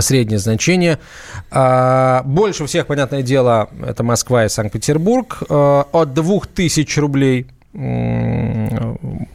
среднее 0.00 0.38
значение. 0.38 0.98
А, 1.50 2.22
больше 2.24 2.66
всех, 2.66 2.86
понятное 2.86 3.22
дело, 3.22 3.68
это 3.86 4.02
Москва 4.02 4.44
и 4.44 4.48
Санкт-Петербург. 4.48 5.42
А, 5.48 5.86
от 5.92 6.14
2000 6.14 7.00
рублей 7.00 7.46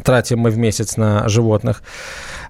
тратим 0.03 0.39
мы 0.39 0.49
в 0.49 0.57
месяц 0.57 0.97
на 0.97 1.27
животных. 1.29 1.83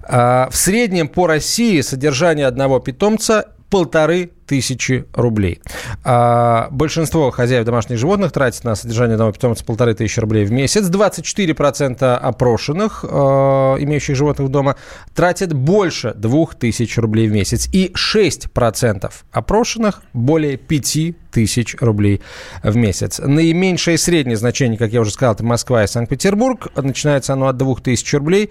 А, 0.02 0.48
в 0.50 0.56
среднем 0.56 1.08
по 1.08 1.26
России 1.26 1.80
содержание 1.80 2.46
одного 2.46 2.80
питомца 2.80 3.50
полторы 3.70 4.30
тысячи 4.46 5.04
рублей. 5.14 5.60
А 6.04 6.68
большинство 6.70 7.30
хозяев 7.30 7.64
домашних 7.64 7.98
животных 7.98 8.32
тратит 8.32 8.64
на 8.64 8.74
содержание 8.74 9.14
одного 9.14 9.32
питомца 9.32 9.64
полторы 9.64 9.94
тысячи 9.94 10.20
рублей 10.20 10.44
в 10.44 10.52
месяц. 10.52 10.88
24% 10.88 12.16
опрошенных, 12.16 13.04
э, 13.04 13.08
имеющих 13.08 14.16
животных 14.16 14.50
дома, 14.50 14.76
тратят 15.14 15.52
больше 15.52 16.14
двух 16.14 16.54
тысяч 16.54 16.96
рублей 16.98 17.28
в 17.28 17.32
месяц. 17.32 17.68
И 17.72 17.92
6% 17.94 19.24
опрошенных 19.32 20.02
более 20.12 20.56
пяти 20.56 21.16
тысяч 21.34 21.76
рублей 21.80 22.22
в 22.62 22.76
месяц. 22.76 23.18
Наименьшее 23.18 23.98
среднее 23.98 24.36
значение, 24.36 24.78
как 24.78 24.92
я 24.92 25.00
уже 25.00 25.10
сказал, 25.10 25.34
это 25.34 25.44
Москва 25.44 25.82
и 25.82 25.86
Санкт-Петербург. 25.86 26.68
Начинается 26.76 27.32
оно 27.32 27.48
от 27.48 27.56
2000 27.56 28.16
рублей. 28.16 28.50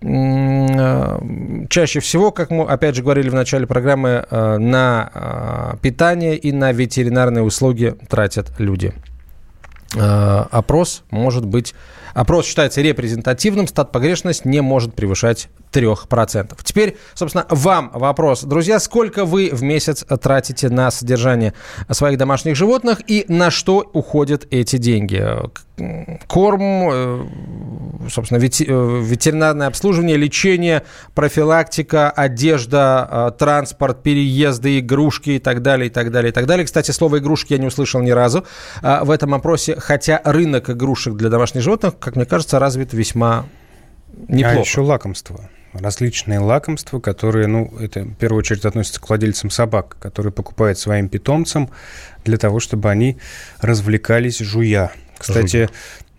Э, 0.00 1.18
чаще 1.68 2.00
всего, 2.00 2.32
как 2.32 2.50
мы 2.50 2.64
опять 2.64 2.96
же 2.96 3.02
говорили 3.02 3.28
в 3.28 3.34
начале 3.34 3.66
программы, 3.66 4.26
э, 4.28 4.56
э, 5.32 5.76
питание 5.80 6.36
и 6.36 6.52
на 6.52 6.72
ветеринарные 6.72 7.42
услуги 7.42 7.94
тратят 8.08 8.52
люди. 8.58 8.92
Опрос 9.94 11.04
может 11.10 11.44
быть... 11.44 11.74
Опрос 12.14 12.46
считается 12.46 12.82
репрезентативным, 12.82 13.66
стат 13.66 13.90
погрешность 13.92 14.44
не 14.44 14.60
может 14.60 14.94
превышать 14.94 15.48
3%. 15.72 16.58
Теперь, 16.62 16.96
собственно, 17.14 17.46
вам 17.48 17.90
вопрос. 17.94 18.42
Друзья, 18.42 18.78
сколько 18.78 19.24
вы 19.24 19.50
в 19.52 19.62
месяц 19.62 20.04
тратите 20.20 20.68
на 20.68 20.90
содержание 20.90 21.54
своих 21.90 22.18
домашних 22.18 22.56
животных 22.56 22.98
и 23.06 23.24
на 23.28 23.50
что 23.50 23.88
уходят 23.92 24.46
эти 24.50 24.76
деньги? 24.76 25.26
Корм, 26.26 26.88
э, 26.90 27.26
собственно, 28.08 28.38
э, 28.38 28.40
ветеринарное 28.42 29.66
обслуживание, 29.66 30.16
лечение, 30.16 30.82
профилактика, 31.14 32.10
одежда, 32.10 33.08
э, 33.10 33.30
транспорт, 33.38 34.02
переезды, 34.02 34.78
игрушки 34.78 35.30
и 35.30 35.38
так 35.38 35.62
далее, 35.62 35.88
и 35.88 35.90
так 35.90 36.10
далее, 36.10 36.30
и 36.30 36.32
так 36.32 36.46
далее. 36.46 36.64
Кстати, 36.64 36.90
слово 36.90 37.18
игрушки 37.18 37.52
я 37.52 37.58
не 37.58 37.66
услышал 37.66 38.00
ни 38.00 38.10
разу 38.10 38.44
в 38.82 39.10
этом 39.10 39.34
опросе, 39.34 39.76
хотя 39.78 40.20
рынок 40.24 40.70
игрушек 40.70 41.14
для 41.14 41.28
домашних 41.28 41.62
животных, 41.62 41.98
как 41.98 42.16
мне 42.16 42.24
кажется, 42.24 42.58
развит 42.58 42.92
весьма 42.92 43.46
а 44.28 44.32
неплохо. 44.32 44.58
А 44.58 44.60
еще 44.60 44.80
лакомство 44.80 45.48
различные 45.72 46.38
лакомства, 46.38 47.00
которые, 47.00 47.46
ну, 47.46 47.72
это 47.80 48.04
в 48.04 48.14
первую 48.14 48.40
очередь 48.40 48.64
относятся 48.64 49.00
к 49.00 49.08
владельцам 49.08 49.50
собак, 49.50 49.96
которые 50.00 50.32
покупают 50.32 50.78
своим 50.78 51.08
питомцам 51.08 51.70
для 52.24 52.36
того, 52.36 52.60
чтобы 52.60 52.90
они 52.90 53.18
развлекались 53.60 54.38
жуя. 54.38 54.92
Кстати, 55.22 55.68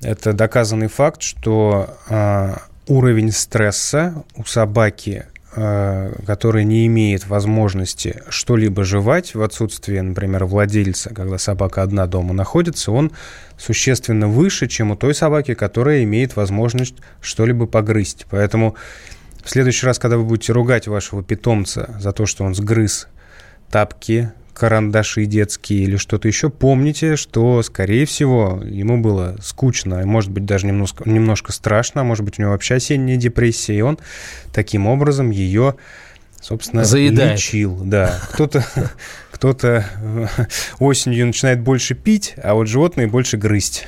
Жуя. 0.02 0.14
это 0.14 0.34
доказанный 0.34 0.88
факт, 0.88 1.22
что 1.22 1.96
э, 2.10 2.56
уровень 2.88 3.32
стресса 3.32 4.24
у 4.36 4.44
собаки 4.44 5.26
Э, 5.56 6.12
который 6.26 6.64
не 6.64 6.88
имеет 6.88 7.28
возможности 7.28 8.24
что-либо 8.28 8.84
жевать 8.84 9.36
в 9.36 9.44
отсутствие, 9.44 10.02
например, 10.02 10.46
владельца, 10.46 11.14
когда 11.14 11.38
собака 11.38 11.84
одна 11.84 12.08
дома 12.08 12.34
находится, 12.34 12.92
он 12.92 13.12
существенно 13.56 14.28
выше, 14.28 14.68
чем 14.68 14.90
у 14.90 14.96
той 14.96 15.14
собаки, 15.14 15.54
которая 15.54 16.04
имеет 16.06 16.36
возможность 16.36 16.96
что-либо 17.22 17.68
погрызть. 17.68 18.26
Поэтому 18.32 18.74
в 19.44 19.50
следующий 19.52 19.86
раз, 19.86 20.00
когда 20.00 20.18
вы 20.18 20.24
будете 20.24 20.54
ругать 20.54 20.88
вашего 20.88 21.22
питомца 21.22 21.96
за 22.00 22.14
то, 22.14 22.26
что 22.26 22.46
он 22.46 22.56
сгрыз 22.56 23.08
тапки, 23.70 24.32
карандаши 24.54 25.26
детские 25.26 25.84
или 25.84 25.98
что-то 25.98 26.28
еще, 26.28 26.50
помните, 26.50 27.16
что, 27.16 27.62
скорее 27.64 28.06
всего, 28.06 28.62
ему 28.64 29.02
было 29.02 29.36
скучно, 29.42 30.02
и, 30.02 30.06
может 30.06 30.32
быть, 30.32 30.46
даже 30.46 30.68
немножко, 30.68 31.10
немножко 31.10 31.52
страшно, 31.52 32.02
а 32.02 32.04
может 32.04 32.24
быть, 32.24 32.40
у 32.40 32.42
него 32.42 32.52
вообще 32.52 32.76
осенняя 32.76 33.18
депрессия, 33.18 33.78
и 33.78 33.82
он 33.82 34.00
таким 34.54 34.88
образом 34.88 35.32
ее, 35.32 35.76
собственно, 36.40 36.84
Заедает. 36.84 37.34
лечил. 37.34 37.80
Да, 37.84 38.20
кто-то 38.32 38.66
кто-то 39.32 40.30
осенью 40.80 41.28
начинает 41.28 41.60
больше 41.60 41.96
пить, 41.96 42.36
а 42.42 42.54
вот 42.54 42.68
животные 42.68 43.08
больше 43.08 43.36
грызть. 43.36 43.88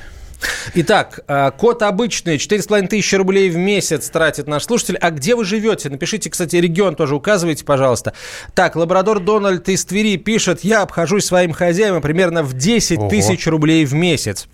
Итак, 0.74 1.20
э, 1.26 1.50
код 1.56 1.82
обычный, 1.82 2.38
4,5 2.38 2.88
тысячи 2.88 3.14
рублей 3.14 3.50
в 3.50 3.56
месяц 3.56 4.08
тратит 4.10 4.46
наш 4.46 4.64
слушатель. 4.64 4.96
А 5.00 5.10
где 5.10 5.34
вы 5.34 5.44
живете? 5.44 5.88
Напишите, 5.88 6.30
кстати, 6.30 6.56
регион 6.56 6.94
тоже 6.96 7.14
указывайте, 7.14 7.64
пожалуйста. 7.64 8.12
Так, 8.54 8.76
Лабрадор 8.76 9.20
Дональд 9.20 9.68
из 9.68 9.84
Твери 9.84 10.16
пишет, 10.16 10.64
я 10.64 10.82
обхожусь 10.82 11.24
своим 11.24 11.52
хозяином 11.52 12.02
примерно 12.02 12.42
в 12.42 12.54
10 12.54 13.08
тысяч 13.08 13.46
рублей 13.46 13.84
в 13.84 13.94
месяц. 13.94 14.48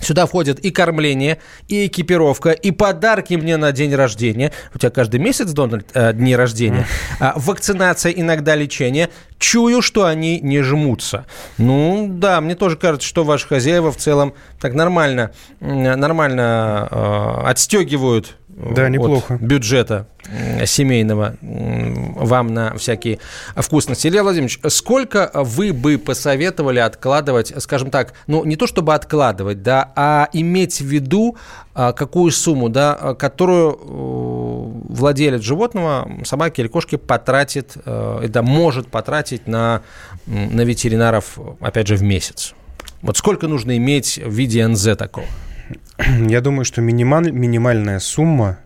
Сюда 0.00 0.26
входит 0.26 0.58
и 0.60 0.70
кормление, 0.70 1.38
и 1.68 1.86
экипировка, 1.86 2.50
и 2.50 2.70
подарки 2.70 3.34
мне 3.34 3.56
на 3.56 3.72
день 3.72 3.94
рождения. 3.94 4.52
У 4.74 4.78
тебя 4.78 4.90
каждый 4.90 5.20
месяц, 5.20 5.52
Дональд, 5.52 5.88
э, 5.94 6.12
дни 6.12 6.36
рождения. 6.36 6.86
А, 7.18 7.32
вакцинация, 7.36 8.12
иногда 8.12 8.54
лечение. 8.54 9.08
Чую, 9.38 9.80
что 9.80 10.04
они 10.04 10.40
не 10.40 10.60
жмутся. 10.62 11.24
Ну, 11.56 12.08
да, 12.10 12.40
мне 12.40 12.54
тоже 12.54 12.76
кажется, 12.76 13.08
что 13.08 13.24
ваши 13.24 13.48
хозяева 13.48 13.90
в 13.90 13.96
целом 13.96 14.34
так 14.60 14.74
нормально, 14.74 15.32
нормально 15.60 16.88
э, 16.90 17.48
отстегивают 17.48 18.36
да, 18.56 18.88
неплохо. 18.88 19.34
от 19.34 19.40
бюджета 19.40 20.06
семейного 20.64 21.36
вам 21.40 22.54
на 22.54 22.76
всякие 22.76 23.18
вкусности. 23.54 24.08
Илья 24.08 24.22
Владимирович, 24.22 24.58
сколько 24.68 25.30
вы 25.34 25.72
бы 25.72 25.98
посоветовали 25.98 26.78
откладывать, 26.78 27.52
скажем 27.62 27.90
так, 27.90 28.14
ну 28.26 28.44
не 28.44 28.56
то 28.56 28.66
чтобы 28.66 28.94
откладывать, 28.94 29.62
да, 29.62 29.92
а 29.94 30.28
иметь 30.32 30.80
в 30.80 30.86
виду 30.86 31.36
а, 31.74 31.92
какую 31.92 32.32
сумму, 32.32 32.70
да, 32.70 33.14
которую 33.18 33.72
э, 33.72 34.92
владелец 34.94 35.42
животного, 35.42 36.08
собаки 36.24 36.62
или 36.62 36.68
кошки 36.68 36.96
потратит, 36.96 37.76
э, 37.84 38.26
да, 38.28 38.42
может 38.42 38.88
потратить 38.88 39.46
на, 39.46 39.82
на 40.26 40.62
ветеринаров, 40.62 41.38
опять 41.60 41.86
же, 41.86 41.96
в 41.96 42.02
месяц? 42.02 42.54
Вот 43.02 43.18
сколько 43.18 43.46
нужно 43.46 43.76
иметь 43.76 44.18
в 44.18 44.32
виде 44.32 44.66
НЗ 44.66 44.96
такого? 44.96 45.26
Я 46.28 46.40
думаю, 46.40 46.64
что 46.64 46.80
минималь, 46.80 47.30
минимальная 47.30 47.98
сумма, 47.98 48.58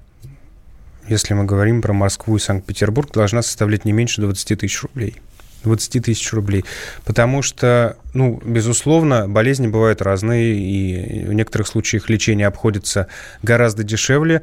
если 1.09 1.35
мы 1.35 1.45
говорим 1.45 1.83
про 1.83 1.93
Москву 1.93 2.37
и 2.37 2.41
Санкт-Петербург, 2.41 3.11
должна 3.13 3.43
составлять 3.43 3.85
не 3.85 3.93
меньше 3.93 4.21
20 4.21 4.59
тысяч 4.59 4.83
рублей. 4.83 5.17
20 5.65 6.05
тысяч 6.05 6.33
рублей. 6.33 6.65
Потому 7.05 7.43
что, 7.43 7.97
ну, 8.15 8.41
безусловно, 8.45 9.29
болезни 9.29 9.69
бывают 9.69 10.01
разные, 10.03 10.55
и 10.55 11.25
в 11.27 11.33
некоторых 11.33 11.69
случаях 11.69 12.09
лечение 12.09 12.47
обходится 12.47 13.09
гораздо 13.43 13.83
дешевле. 13.85 14.43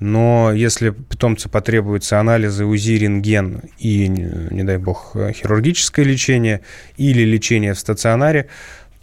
Но 0.00 0.52
если 0.52 0.90
питомцу 0.90 1.48
потребуются 1.48 2.18
анализы 2.18 2.64
УЗИ, 2.64 2.92
рентген 2.92 3.60
и, 3.78 4.08
не 4.08 4.64
дай 4.64 4.78
бог, 4.78 5.14
хирургическое 5.14 6.04
лечение 6.04 6.62
или 6.96 7.22
лечение 7.22 7.74
в 7.74 7.78
стационаре, 7.78 8.48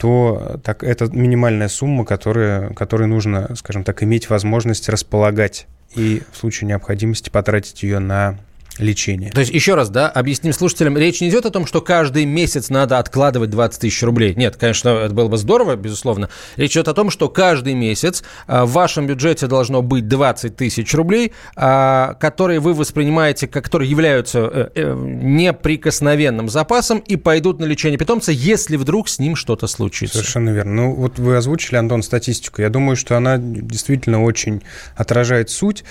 то 0.02 0.60
так, 0.64 0.84
это 0.84 1.06
минимальная 1.16 1.68
сумма, 1.68 2.06
которая, 2.06 2.72
которой 2.72 3.08
нужно, 3.08 3.56
скажем 3.56 3.84
так, 3.84 4.02
иметь 4.02 4.32
возможность 4.32 4.90
располагать 4.90 5.68
и 5.96 6.24
в 6.32 6.38
случае 6.38 6.70
необходимости 6.70 7.30
потратить 7.30 7.84
ее 7.84 8.00
на 8.00 8.40
лечения. 8.78 9.30
То 9.32 9.42
есть, 9.42 9.52
еще 9.52 9.76
раз, 9.76 9.90
да, 9.90 10.10
объясним 10.10 10.54
слушателям, 10.54 10.98
речь 10.98 11.22
не 11.22 11.30
идет 11.30 11.46
о 11.46 11.50
том, 11.50 11.66
что 11.66 11.82
каждый 11.82 12.26
месяц 12.26 12.70
надо 12.70 13.00
откладывать 13.00 13.50
20 13.50 13.82
тысяч 13.82 14.02
рублей. 14.04 14.34
Нет, 14.36 14.56
конечно, 14.56 14.90
это 14.90 15.14
было 15.14 15.28
бы 15.28 15.38
здорово, 15.38 15.76
безусловно. 15.76 16.30
Речь 16.56 16.72
идет 16.74 16.88
о 16.88 16.94
том, 16.94 17.10
что 17.10 17.30
каждый 17.30 17.74
месяц 17.74 18.24
а, 18.48 18.66
в 18.66 18.72
вашем 18.72 19.08
бюджете 19.08 19.48
должно 19.48 19.82
быть 19.82 20.08
20 20.08 20.56
тысяч 20.56 20.94
рублей, 20.94 21.34
а, 21.56 22.14
которые 22.16 22.60
вы 22.60 22.74
воспринимаете, 22.74 23.48
которые 23.48 23.90
являются 23.90 24.40
э, 24.40 24.70
э, 24.76 24.94
неприкосновенным 24.94 26.50
запасом 26.50 27.00
и 27.00 27.16
пойдут 27.16 27.60
на 27.60 27.66
лечение 27.66 27.98
питомца, 27.98 28.32
если 28.32 28.78
вдруг 28.78 29.10
с 29.10 29.20
ним 29.20 29.36
что-то 29.36 29.68
случится. 29.68 30.18
Совершенно 30.18 30.50
верно. 30.50 30.74
Ну, 30.74 30.94
вот 30.94 31.20
вы 31.20 31.36
озвучили, 31.36 31.76
Антон, 31.76 32.04
статистику. 32.04 32.62
Я 32.62 32.70
думаю, 32.70 32.96
что 32.96 33.18
она 33.18 33.38
действительно 33.38 34.24
очень 34.24 34.62
отражает 34.96 35.50
суть 35.50 35.84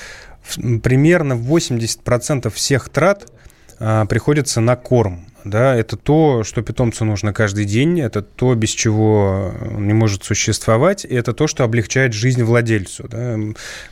примерно 0.83 1.35
80% 1.35 2.51
всех 2.51 2.89
трат 2.89 3.31
а, 3.79 4.05
приходится 4.07 4.61
на 4.61 4.77
корм. 4.77 5.27
Да, 5.45 5.75
это 5.75 5.97
то, 5.97 6.45
что 6.45 6.61
питомцу 6.61 7.07
нужно 7.07 7.33
каждый 7.33 7.65
день, 7.65 7.99
это 8.01 8.21
то, 8.21 8.55
без 8.55 8.71
чего 8.71 9.55
он 9.75 9.87
не 9.87 9.95
может 9.95 10.23
существовать, 10.23 11.07
и 11.07 11.15
это 11.15 11.33
то, 11.33 11.47
что 11.47 11.65
облегчает 11.65 12.13
жизнь 12.13 12.43
владельцу. 12.43 13.09
Да. 13.09 13.39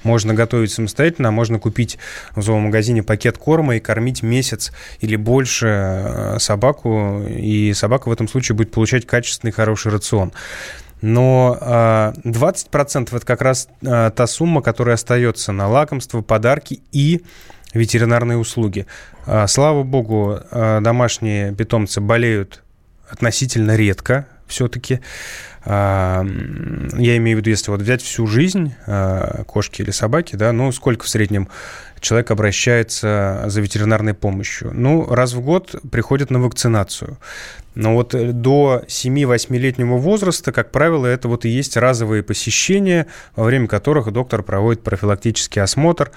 Можно 0.02 0.35
готовить 0.35 0.73
самостоятельно, 0.73 1.28
а 1.28 1.33
можно 1.33 1.59
купить 1.59 1.99
в 2.37 2.43
зоомагазине 2.43 3.02
пакет 3.02 3.38
корма 3.38 3.76
и 3.76 3.81
кормить 3.81 4.23
месяц 4.23 4.73
или 5.00 5.17
больше 5.17 5.67
а, 5.69 6.37
собаку, 6.39 7.23
и 7.26 7.73
собака 7.73 8.11
в 8.11 8.13
этом 8.13 8.28
случае 8.28 8.54
будет 8.54 8.71
получать 8.71 9.06
качественный 9.06 9.52
хороший 9.52 9.91
рацион 9.91 10.32
но 11.00 11.56
20% 11.61 13.08
а, 13.13 13.17
это 13.17 13.26
как 13.26 13.43
раз 13.43 13.69
а, 13.84 14.11
та 14.11 14.26
сумма, 14.26 14.63
которая 14.63 14.95
остается 14.95 15.52
на 15.52 15.69
лакомство, 15.69 16.23
подарки 16.23 16.80
и 16.93 17.23
ветеринарные 17.73 18.39
услуги. 18.39 18.87
А, 19.26 19.47
слава 19.47 19.82
богу, 19.82 20.41
домашние 20.50 21.54
питомцы 21.54 22.00
болеют 22.00 22.63
относительно 23.08 23.76
редко 23.76 24.26
все-таки. 24.47 25.00
Я 25.67 26.23
имею 26.25 27.37
в 27.37 27.41
виду, 27.41 27.50
если 27.50 27.71
вот 27.71 27.82
взять 27.82 28.00
всю 28.00 28.26
жизнь 28.26 28.75
кошки 29.47 29.82
или 29.82 29.91
собаки, 29.91 30.37
да, 30.37 30.52
ну 30.52 30.73
сколько 30.73 31.04
в 31.04 31.08
среднем 31.08 31.49
человек 32.00 32.30
обращается 32.30 33.45
за 33.47 33.61
ветеринарной 33.61 34.15
помощью? 34.15 34.73
Ну, 34.73 35.06
раз 35.06 35.32
в 35.32 35.41
год 35.41 35.75
приходит 35.91 36.30
на 36.30 36.41
вакцинацию. 36.41 37.19
Но 37.78 37.95
вот 37.95 38.13
э, 38.13 38.32
до 38.32 38.82
7-8-летнего 38.89 39.99
возраста, 39.99 40.50
как 40.50 40.73
правило, 40.73 41.06
это 41.06 41.28
вот 41.28 41.45
и 41.45 41.49
есть 41.49 41.76
разовые 41.76 42.25
посещения, 42.25 43.06
во 43.37 43.45
время 43.45 43.69
которых 43.69 44.11
доктор 44.13 44.43
проводит 44.43 44.82
профилактический 44.82 45.63
осмотр 45.63 46.11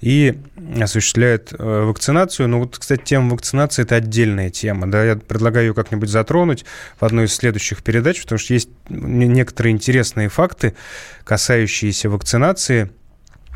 и 0.00 0.36
осуществляет 0.80 1.52
э, 1.56 1.84
вакцинацию. 1.84 2.48
Ну 2.48 2.58
вот, 2.58 2.78
кстати, 2.78 3.02
тема 3.04 3.30
вакцинации– 3.30 3.82
это 3.84 3.94
отдельная 3.94 4.50
тема. 4.50 4.90
Да? 4.90 5.04
Я 5.04 5.14
предлагаю 5.14 5.68
ее 5.68 5.74
как-нибудь 5.74 6.08
затронуть 6.08 6.64
в 6.98 7.04
одной 7.04 7.26
из 7.26 7.34
следующих 7.34 7.84
передач, 7.84 8.20
потому 8.20 8.40
что 8.40 8.52
есть 8.52 8.70
некоторые 8.88 9.72
интересные 9.72 10.28
факты, 10.28 10.74
касающиеся 11.22 12.10
вакцинации– 12.10 12.90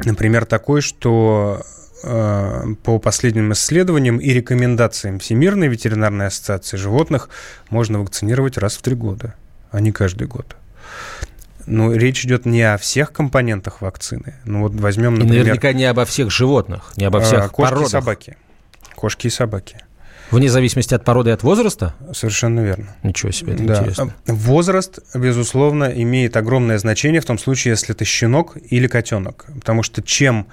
Например, 0.04 0.44
такой, 0.44 0.80
что 0.80 1.62
э, 2.02 2.64
по 2.84 2.98
последним 2.98 3.52
исследованиям 3.52 4.18
и 4.18 4.30
рекомендациям 4.30 5.18
Всемирной 5.18 5.68
ветеринарной 5.68 6.26
ассоциации 6.26 6.76
животных 6.76 7.28
можно 7.70 8.00
вакцинировать 8.00 8.58
раз 8.58 8.76
в 8.76 8.82
три 8.82 8.94
года, 8.94 9.34
а 9.70 9.80
не 9.80 9.92
каждый 9.92 10.28
год. 10.28 10.56
Но 11.66 11.92
речь 11.92 12.24
идет 12.24 12.46
не 12.46 12.62
о 12.62 12.78
всех 12.78 13.12
компонентах 13.12 13.82
вакцины. 13.82 14.34
Ну 14.44 14.62
вот 14.62 14.74
возьмем, 14.74 15.16
например... 15.16 15.34
И 15.34 15.38
наверняка 15.40 15.72
не 15.72 15.84
обо 15.84 16.04
всех 16.06 16.30
животных, 16.30 16.92
не 16.96 17.04
обо 17.04 17.20
всех 17.20 17.46
а, 17.46 17.48
кошки 17.48 17.70
породах. 17.70 17.88
и 17.88 17.90
собаки. 17.90 18.36
Кошки 18.94 19.26
и 19.26 19.30
собаки. 19.30 19.84
Вне 20.30 20.48
зависимости 20.50 20.94
от 20.94 21.04
породы 21.04 21.30
и 21.30 21.32
от 21.32 21.42
возраста? 21.42 21.94
Совершенно 22.12 22.60
верно. 22.60 22.94
Ничего 23.02 23.32
себе, 23.32 23.54
это 23.54 23.62
да. 23.64 23.78
интересно. 23.78 24.14
Возраст, 24.26 24.98
безусловно, 25.14 25.84
имеет 25.84 26.36
огромное 26.36 26.78
значение 26.78 27.20
в 27.20 27.24
том 27.24 27.38
случае, 27.38 27.72
если 27.72 27.94
это 27.94 28.04
щенок 28.04 28.56
или 28.70 28.86
котенок. 28.86 29.46
Потому 29.54 29.82
что 29.82 30.02
чем 30.02 30.46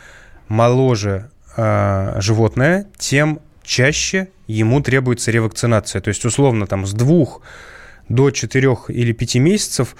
моложе 0.47 1.29
э, 1.57 2.17
животное, 2.21 2.87
тем 2.97 3.39
чаще 3.63 4.29
ему 4.47 4.81
требуется 4.81 5.31
ревакцинация. 5.31 6.01
То 6.01 6.09
есть, 6.09 6.23
условно, 6.25 6.67
там 6.67 6.85
с 6.85 6.93
двух 6.93 7.41
до 8.07 8.31
четырех 8.31 8.89
или 8.89 9.11
пяти 9.11 9.39
месяцев 9.39 9.95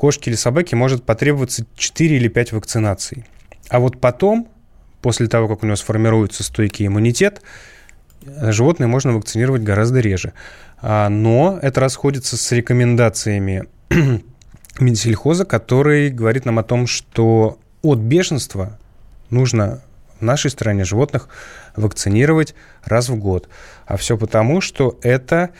кошке 0.00 0.30
или 0.30 0.36
собаке 0.36 0.76
может 0.76 1.04
потребоваться 1.04 1.66
4 1.76 2.16
или 2.16 2.28
5 2.28 2.52
вакцинаций. 2.52 3.26
А 3.68 3.80
вот 3.80 4.00
потом, 4.00 4.48
после 5.02 5.28
того, 5.28 5.46
как 5.46 5.62
у 5.62 5.66
него 5.66 5.76
сформируется 5.76 6.42
стойкий 6.42 6.86
иммунитет, 6.86 7.42
животное 8.24 8.88
можно 8.88 9.12
вакцинировать 9.12 9.62
гораздо 9.62 10.00
реже. 10.00 10.32
А, 10.82 11.08
но 11.08 11.58
это 11.60 11.80
расходится 11.80 12.36
с 12.36 12.52
рекомендациями 12.52 13.64
Минсельхоза, 14.80 15.44
который 15.44 16.10
говорит 16.10 16.44
нам 16.44 16.58
о 16.58 16.62
том, 16.62 16.86
что 16.86 17.58
от 17.82 17.98
бешенства 17.98 18.78
нужно 19.30 19.82
в 20.18 20.22
нашей 20.22 20.50
стране 20.50 20.84
животных 20.84 21.28
вакцинировать 21.76 22.54
раз 22.84 23.08
в 23.08 23.16
год. 23.16 23.48
А 23.86 23.96
все 23.96 24.16
потому, 24.16 24.60
что 24.60 24.98
это 25.02 25.50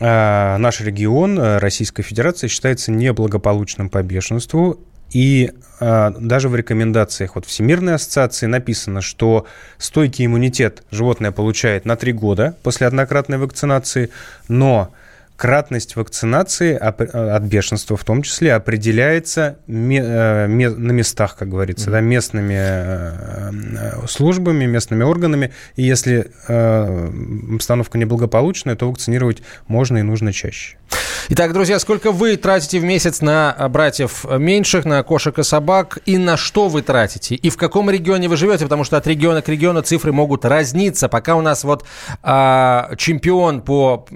а, 0.00 0.56
наш 0.58 0.80
регион 0.80 1.38
Российской 1.58 2.02
Федерации 2.02 2.48
считается 2.48 2.90
неблагополучным 2.92 3.90
по 3.90 4.02
бешенству, 4.02 4.80
и 5.10 5.52
э, 5.80 6.10
даже 6.18 6.48
в 6.48 6.56
рекомендациях 6.56 7.34
вот 7.34 7.46
Всемирной 7.46 7.94
ассоциации 7.94 8.46
написано, 8.46 9.00
что 9.00 9.46
стойкий 9.78 10.26
иммунитет 10.26 10.82
животное 10.90 11.32
получает 11.32 11.84
на 11.84 11.96
3 11.96 12.12
года 12.12 12.56
после 12.62 12.86
однократной 12.86 13.38
вакцинации, 13.38 14.10
но 14.48 14.92
кратность 15.36 15.96
вакцинации 15.96 16.74
от 16.74 17.42
бешенства 17.42 17.96
в 17.96 18.04
том 18.04 18.22
числе 18.22 18.54
определяется 18.54 19.58
э, 19.66 20.46
на 20.46 20.92
местах, 20.92 21.36
как 21.36 21.48
говорится, 21.50 21.90
да, 21.90 22.00
местными 22.00 22.56
э, 22.56 23.52
э, 24.02 24.06
службами, 24.08 24.64
местными 24.64 25.04
органами. 25.04 25.52
И 25.76 25.82
если 25.82 26.30
обстановка 26.46 27.98
неблагополучная, 27.98 28.76
то 28.76 28.88
вакцинировать 28.88 29.42
можно 29.68 29.98
и 29.98 30.02
нужно 30.02 30.32
чаще. 30.32 30.76
Итак, 31.28 31.52
друзья, 31.52 31.78
сколько 31.78 32.12
вы 32.12 32.36
тратите 32.36 32.78
в 32.78 32.84
месяц 32.84 33.20
на 33.20 33.68
братьев 33.68 34.24
меньших, 34.24 34.84
на 34.84 35.02
кошек 35.02 35.38
и 35.38 35.42
собак, 35.42 35.98
и 36.06 36.18
на 36.18 36.36
что 36.36 36.68
вы 36.68 36.82
тратите? 36.82 37.34
И 37.34 37.50
в 37.50 37.56
каком 37.56 37.90
регионе 37.90 38.28
вы 38.28 38.36
живете? 38.36 38.64
Потому 38.64 38.84
что 38.84 38.96
от 38.96 39.06
региона 39.06 39.42
к 39.42 39.48
региону 39.48 39.82
цифры 39.82 40.12
могут 40.12 40.44
разниться. 40.44 41.08
Пока 41.08 41.34
у 41.34 41.40
нас 41.40 41.64
вот 41.64 41.84
а, 42.22 42.92
чемпион 42.96 43.60
по, 43.60 44.06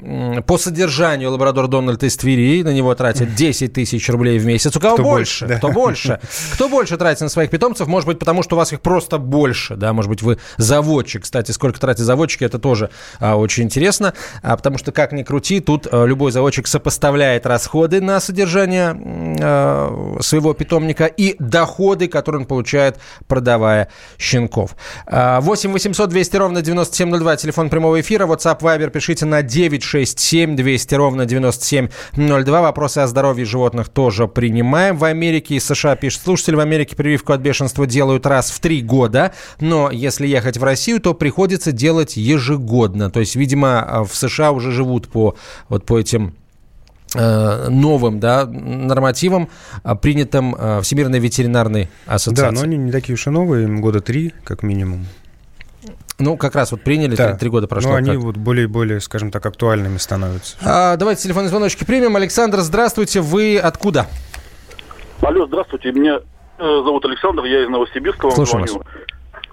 по 0.47 0.59
содержанию 0.59 1.10
лабрадор 1.19 1.69
Дональд 1.69 2.03
из 2.03 2.17
Твери, 2.17 2.63
на 2.63 2.73
него 2.73 2.95
тратят 2.95 3.35
10 3.35 3.73
тысяч 3.73 4.09
рублей 4.09 4.39
в 4.39 4.47
месяц. 4.47 4.77
У 4.77 4.81
кого 4.81 4.95
Кто 4.95 5.03
больше? 5.03 5.41
больше 5.45 5.47
да. 5.47 5.59
Кто 5.59 5.73
больше? 5.73 6.21
Кто 6.55 6.69
больше 6.69 6.97
тратит 6.97 7.21
на 7.23 7.29
своих 7.29 7.51
питомцев? 7.51 7.87
Может 7.87 8.07
быть, 8.07 8.19
потому 8.19 8.43
что 8.43 8.57
у 8.57 8.59
вас 8.59 8.73
их 8.73 8.81
просто 8.81 9.19
больше, 9.19 9.77
да? 9.77 9.93
Может 9.93 10.09
быть, 10.09 10.23
вы 10.23 10.39
заводчик. 10.57 11.23
Кстати, 11.23 11.53
сколько 11.53 11.79
тратят 11.81 12.05
заводчики, 12.05 12.45
это 12.45 12.59
тоже 12.59 12.91
а, 13.19 13.37
очень 13.37 13.65
интересно. 13.65 14.15
А, 14.43 14.57
потому 14.57 14.79
что, 14.79 14.93
как 14.93 15.13
ни 15.13 15.23
крути, 15.23 15.61
тут 15.61 15.87
а, 15.91 16.05
любой 16.05 16.33
заводчик 16.33 16.67
сопоставляет 16.67 17.47
расходы 17.47 18.01
на 18.01 18.21
содержание 18.21 18.97
э, 19.41 20.17
своего 20.21 20.55
питомника 20.55 21.07
и 21.07 21.37
доходы, 21.39 22.09
которые 22.09 22.41
он 22.41 22.47
получает, 22.47 22.99
продавая 23.27 23.89
щенков. 24.19 24.77
8 25.07 25.73
800 25.73 26.11
200 26.11 26.37
ровно 26.37 26.63
9702, 26.63 27.37
телефон 27.37 27.71
прямого 27.71 28.01
эфира, 28.01 28.27
WhatsApp, 28.27 28.61
Viber, 28.61 28.91
пишите 28.91 29.27
на 29.27 29.43
967 29.43 30.57
200 30.57 30.95
ровно 31.01 31.25
9702. 31.25 32.61
Вопросы 32.61 32.99
о 32.99 33.07
здоровье 33.07 33.47
животных 33.47 33.89
тоже 33.89 34.29
принимаем. 34.29 34.97
В 34.97 35.05
Америке 35.05 35.55
и 35.55 35.61
США, 35.61 35.97
пишет 35.97 36.23
слушатель, 36.23 36.57
в 36.57 36.61
Америке 36.61 36.95
прививку 36.95 37.33
от 37.33 37.41
бешенства 37.41 37.87
делают 37.87 38.27
раз 38.27 38.51
в 38.51 38.61
три 38.61 38.83
года, 38.83 39.33
но 39.61 39.91
если 39.91 40.27
ехать 40.27 40.59
в 40.59 40.65
Россию, 40.65 41.01
то 41.01 41.15
приходится 41.15 41.73
делать 41.73 42.17
ежегодно. 42.17 43.11
То 43.11 43.21
есть, 43.21 43.35
видимо, 43.35 44.07
в 44.09 44.15
США 44.15 44.53
уже 44.53 44.73
живут 44.73 45.09
по, 45.09 45.37
вот 45.69 45.87
по 45.87 45.99
этим 45.99 46.35
Э, 47.13 47.69
новым 47.69 48.21
да, 48.21 48.47
нормативам, 48.47 49.49
а, 49.83 49.97
принятым 49.97 50.55
э, 50.57 50.81
Всемирной 50.81 51.19
ветеринарной 51.19 51.91
ассоциацией. 52.07 52.55
Да, 52.55 52.57
но 52.57 52.63
они 52.63 52.77
не 52.77 52.93
такие 52.93 53.15
уж 53.15 53.27
и 53.27 53.31
новые, 53.31 53.67
года 53.67 54.01
три, 54.01 54.33
как 54.45 54.63
минимум. 54.63 55.07
Ну, 56.21 56.37
как 56.37 56.55
раз 56.55 56.71
вот 56.71 56.83
приняли, 56.83 57.17
да. 57.17 57.35
три 57.37 57.49
года 57.49 57.67
прошло. 57.67 57.93
Ну, 57.93 57.97
они 57.97 58.11
как? 58.11 58.21
вот 58.21 58.37
более-более, 58.37 59.01
скажем 59.01 59.31
так, 59.31 59.45
актуальными 59.45 59.97
становятся. 59.97 60.57
А, 60.63 60.97
давайте 60.97 61.23
телефонные 61.23 61.49
звоночки 61.49 61.85
примем. 61.85 62.15
Александр, 62.17 62.59
здравствуйте, 62.59 63.21
вы 63.21 63.59
откуда? 63.59 64.07
Алло, 65.23 65.47
здравствуйте, 65.47 65.93
меня 65.93 66.21
э, 66.59 66.63
зовут 66.63 67.05
Александр, 67.05 67.45
я 67.45 67.65
из 67.65 67.69
Новосибирска 67.69 68.27
вам 68.27 68.35
Слушаю 68.35 68.67
звоню. 68.67 68.85
Вас. 68.85 68.95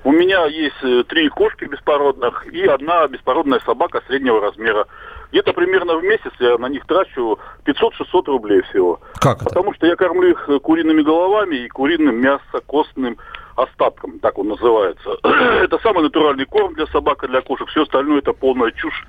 У 0.04 0.12
меня 0.12 0.46
есть 0.46 1.08
три 1.08 1.28
кошки 1.30 1.66
беспородных 1.66 2.46
и 2.54 2.66
одна 2.66 3.08
беспородная 3.08 3.60
собака 3.66 4.02
среднего 4.08 4.40
размера. 4.40 4.86
Где-то 5.32 5.54
примерно 5.54 5.98
в 5.98 6.04
месяц 6.04 6.32
я 6.40 6.58
на 6.58 6.68
них 6.68 6.86
трачу 6.86 7.40
500-600 7.66 8.26
рублей 8.28 8.62
всего. 8.64 9.00
Как 9.20 9.42
это? 9.42 9.46
Потому 9.46 9.74
что 9.74 9.86
я 9.86 9.96
кормлю 9.96 10.32
их 10.32 10.50
куриными 10.62 11.02
головами 11.02 11.58
и 11.58 11.68
куриным 11.68 12.16
мясо-костным 12.16 13.18
остатком, 13.56 14.20
так 14.20 14.38
он 14.38 14.50
называется. 14.50 15.18
это 15.24 15.80
самый 15.80 16.04
натуральный 16.04 16.46
корм 16.46 16.74
для 16.76 16.86
собак 16.88 17.24
и 17.24 17.28
для 17.28 17.42
кошек. 17.42 17.68
Все 17.70 17.84
остальное 17.84 18.20
это 18.20 18.34
полная 18.34 18.72
чушь 18.72 19.06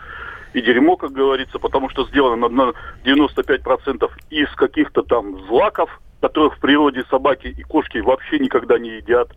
и 0.54 0.62
дерьмо, 0.62 0.96
как 0.96 1.12
говорится, 1.12 1.58
потому 1.58 1.90
что 1.90 2.06
сделано 2.06 2.48
на 2.48 2.72
95% 3.04 4.10
из 4.30 4.50
каких-то 4.54 5.02
там 5.02 5.46
злаков, 5.46 6.00
которых 6.20 6.56
в 6.56 6.60
природе 6.60 7.04
собаки 7.10 7.48
и 7.48 7.62
кошки 7.62 7.98
вообще 7.98 8.38
никогда 8.38 8.78
не 8.78 8.96
едят. 8.96 9.28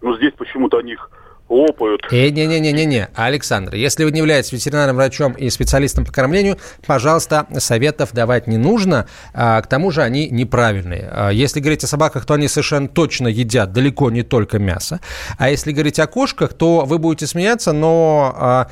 Но 0.00 0.16
здесь 0.16 0.32
почему-то 0.34 0.78
о 0.78 0.82
них 0.82 1.10
лопают. 1.50 2.02
Э, 2.10 2.30
Не-не-не-не-не, 2.30 3.08
Александр, 3.14 3.74
если 3.74 4.04
вы 4.04 4.12
не 4.12 4.18
являетесь 4.18 4.52
ветеринарным 4.52 4.96
врачом 4.96 5.32
и 5.32 5.50
специалистом 5.50 6.06
по 6.06 6.12
кормлению, 6.12 6.56
пожалуйста, 6.86 7.46
советов 7.58 8.12
давать 8.12 8.46
не 8.46 8.56
нужно, 8.56 9.06
а, 9.34 9.60
к 9.60 9.66
тому 9.66 9.90
же 9.90 10.02
они 10.02 10.28
неправильные. 10.30 11.08
А, 11.10 11.30
если 11.30 11.60
говорить 11.60 11.84
о 11.84 11.86
собаках, 11.88 12.24
то 12.24 12.34
они 12.34 12.48
совершенно 12.48 12.88
точно 12.88 13.28
едят 13.28 13.72
далеко 13.72 14.10
не 14.10 14.22
только 14.22 14.58
мясо. 14.58 15.00
А 15.38 15.50
если 15.50 15.72
говорить 15.72 15.98
о 15.98 16.06
кошках, 16.06 16.54
то 16.54 16.84
вы 16.84 16.98
будете 16.98 17.26
смеяться, 17.26 17.72
но 17.72 18.34
а, 18.36 18.70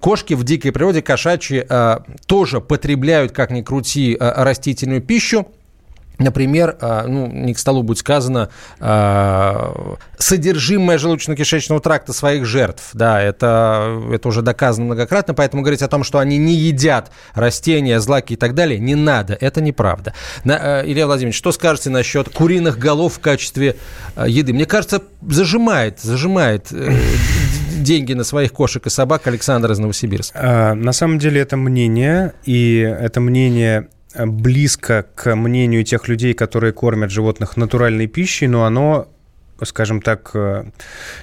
кошки 0.00 0.34
в 0.34 0.44
дикой 0.44 0.72
природе, 0.72 1.02
кошачьи, 1.02 1.64
тоже 2.26 2.60
потребляют, 2.60 3.32
как 3.32 3.50
ни 3.50 3.62
крути, 3.62 4.16
растительную 4.18 5.02
пищу, 5.02 5.46
Например, 6.18 6.76
а, 6.80 7.06
ну, 7.06 7.28
не 7.28 7.54
к 7.54 7.58
столу 7.58 7.82
будет 7.82 7.98
сказано, 7.98 8.50
а, 8.80 9.96
содержимое 10.18 10.98
желудочно-кишечного 10.98 11.80
тракта 11.80 12.12
своих 12.12 12.44
жертв. 12.44 12.90
Да, 12.92 13.22
это, 13.22 14.00
это 14.12 14.28
уже 14.28 14.42
доказано 14.42 14.86
многократно, 14.86 15.34
поэтому 15.34 15.62
говорить 15.62 15.82
о 15.82 15.88
том, 15.88 16.02
что 16.02 16.18
они 16.18 16.38
не 16.38 16.54
едят 16.54 17.12
растения, 17.34 18.00
злаки 18.00 18.32
и 18.32 18.36
так 18.36 18.54
далее, 18.54 18.80
не 18.80 18.96
надо. 18.96 19.36
Это 19.40 19.60
неправда. 19.60 20.12
На, 20.42 20.82
Илья 20.84 21.06
Владимирович, 21.06 21.36
что 21.36 21.52
скажете 21.52 21.90
насчет 21.90 22.28
куриных 22.28 22.78
голов 22.78 23.14
в 23.14 23.20
качестве 23.20 23.76
еды? 24.26 24.52
Мне 24.52 24.66
кажется, 24.66 25.02
зажимает, 25.22 26.00
зажимает 26.00 26.66
э, 26.72 26.92
деньги 27.76 28.12
на 28.14 28.24
своих 28.24 28.52
кошек 28.52 28.84
и 28.86 28.90
собак 28.90 29.26
Александр 29.28 29.70
из 29.70 29.78
Новосибирска. 29.78 30.74
На 30.74 30.92
самом 30.92 31.18
деле 31.18 31.40
это 31.40 31.56
мнение, 31.56 32.32
и 32.44 32.78
это 32.78 33.20
мнение 33.20 33.88
близко 34.14 35.06
к 35.14 35.34
мнению 35.34 35.84
тех 35.84 36.08
людей, 36.08 36.34
которые 36.34 36.72
кормят 36.72 37.10
животных 37.10 37.56
натуральной 37.56 38.06
пищей, 38.06 38.46
но 38.46 38.64
оно 38.64 39.08
скажем 39.64 40.00
так, 40.00 40.30
э, 40.34 40.66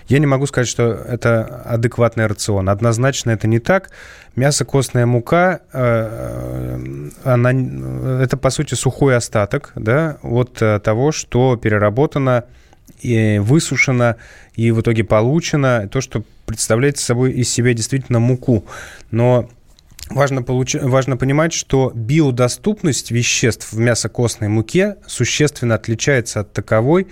я 0.08 0.20
не 0.20 0.26
могу 0.26 0.46
сказать, 0.46 0.68
что 0.68 0.92
это 0.92 1.46
адекватный 1.66 2.26
рацион. 2.28 2.70
Однозначно 2.70 3.32
это 3.32 3.48
не 3.48 3.60
так. 3.60 3.92
Мясо, 4.36 4.66
костная 4.66 5.06
мука, 5.06 5.62
э, 5.72 7.10
она, 7.24 7.52
это, 8.22 8.36
по 8.36 8.50
сути, 8.50 8.74
сухой 8.74 9.16
остаток 9.16 9.72
да, 9.76 10.18
от 10.22 10.54
того, 10.84 11.14
что 11.14 11.56
переработано 11.56 12.44
и 13.00 13.40
высушено, 13.40 14.16
и 14.56 14.72
в 14.72 14.82
итоге 14.82 15.04
получено 15.04 15.88
то, 15.90 16.02
что 16.02 16.24
представляет 16.46 16.98
собой 16.98 17.32
из 17.32 17.50
себя 17.50 17.74
действительно 17.74 18.20
муку. 18.20 18.66
Но 19.12 19.50
Важно, 20.10 20.44
получ... 20.44 20.76
Важно 20.76 21.18
понимать, 21.18 21.54
что 21.54 21.92
биодоступность 21.94 23.12
веществ 23.12 23.74
в 23.74 23.80
мясокостной 23.80 24.50
муке 24.50 24.98
существенно 25.08 25.76
отличается 25.76 26.42
от 26.42 26.54
таковой 26.54 27.08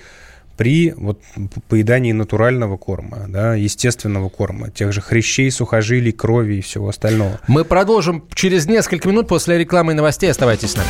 при 0.57 0.93
вот, 0.95 1.19
поедании 1.67 2.11
натурального 2.11 2.77
корма, 2.77 3.25
да, 3.27 3.55
естественного 3.55 4.29
корма, 4.29 4.69
тех 4.69 4.93
же 4.93 5.01
хрящей, 5.01 5.49
сухожилий, 5.49 6.11
крови 6.11 6.55
и 6.55 6.61
всего 6.61 6.89
остального. 6.89 7.39
Мы 7.47 7.65
продолжим 7.65 8.25
через 8.35 8.67
несколько 8.67 9.09
минут 9.09 9.27
после 9.27 9.57
рекламы 9.57 9.93
и 9.93 9.95
новостей. 9.95 10.29
Оставайтесь 10.29 10.71
с 10.71 10.75
нами. 10.75 10.89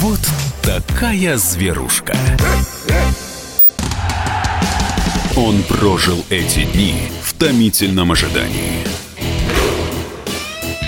Вот 0.00 0.20
такая 0.62 1.36
зверушка. 1.36 2.14
Он 5.36 5.62
прожил 5.64 6.24
эти 6.30 6.64
дни 6.72 7.10
томительном 7.38 8.12
ожидании. 8.12 8.84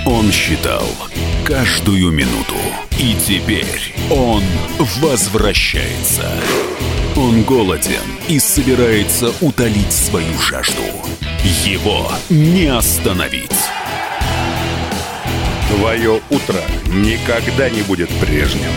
Он 0.07 0.33
считал 0.33 0.87
каждую 1.45 2.11
минуту. 2.11 2.55
И 2.99 3.15
теперь 3.15 3.95
он 4.11 4.43
возвращается. 5.01 6.31
Он 7.17 7.43
голоден 7.43 8.03
и 8.29 8.39
собирается 8.39 9.33
утолить 9.41 9.93
свою 9.93 10.39
жажду. 10.39 10.83
Его 11.65 12.11
не 12.29 12.67
остановить. 12.67 13.51
Твое 15.69 16.21
утро 16.31 16.61
никогда 16.87 17.69
не 17.69 17.83
будет 17.83 18.09
прежним. 18.21 18.73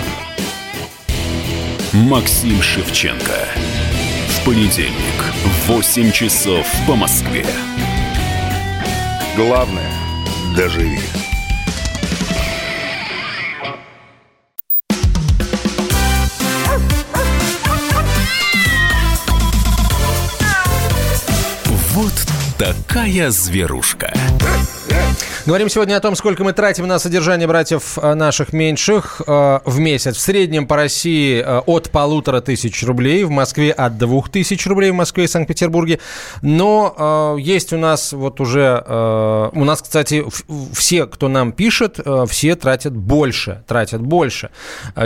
Максим 1.93 2.61
Шевченко. 2.61 3.47
Понедельник 4.45 5.33
в 5.43 5.67
8 5.67 6.11
часов 6.11 6.65
по 6.87 6.95
Москве. 6.95 7.45
Главное– 9.35 9.91
доживи. 10.57 10.99
Вот 21.93 22.13
такая 22.57 23.29
зверушка. 23.29 24.11
Говорим 25.43 25.69
сегодня 25.69 25.97
о 25.97 25.99
том, 25.99 26.15
сколько 26.15 26.43
мы 26.43 26.53
тратим 26.53 26.85
на 26.85 26.99
содержание 26.99 27.47
братьев 27.47 27.97
э, 27.99 28.13
наших 28.13 28.53
меньших 28.53 29.23
э, 29.25 29.59
в 29.65 29.79
месяц. 29.79 30.15
В 30.17 30.19
среднем 30.19 30.67
по 30.67 30.75
России 30.75 31.41
э, 31.41 31.61
от 31.65 31.89
полутора 31.89 32.41
тысяч 32.41 32.83
рублей, 32.83 33.23
в 33.23 33.31
Москве 33.31 33.71
от 33.71 33.97
двух 33.97 34.29
тысяч 34.29 34.67
рублей, 34.67 34.91
в 34.91 34.93
Москве 34.93 35.23
и 35.23 35.27
Санкт-Петербурге. 35.27 35.99
Но 36.43 37.37
есть 37.39 37.73
у 37.73 37.77
нас 37.77 38.13
вот 38.13 38.39
уже... 38.39 38.83
У 39.53 39.65
нас, 39.65 39.81
кстати, 39.81 40.23
все, 40.73 41.07
кто 41.07 41.27
нам 41.27 41.51
пишет, 41.51 41.99
все 42.29 42.55
тратят 42.55 42.95
больше. 42.95 43.63
Тратят 43.67 44.01
больше. 44.01 44.51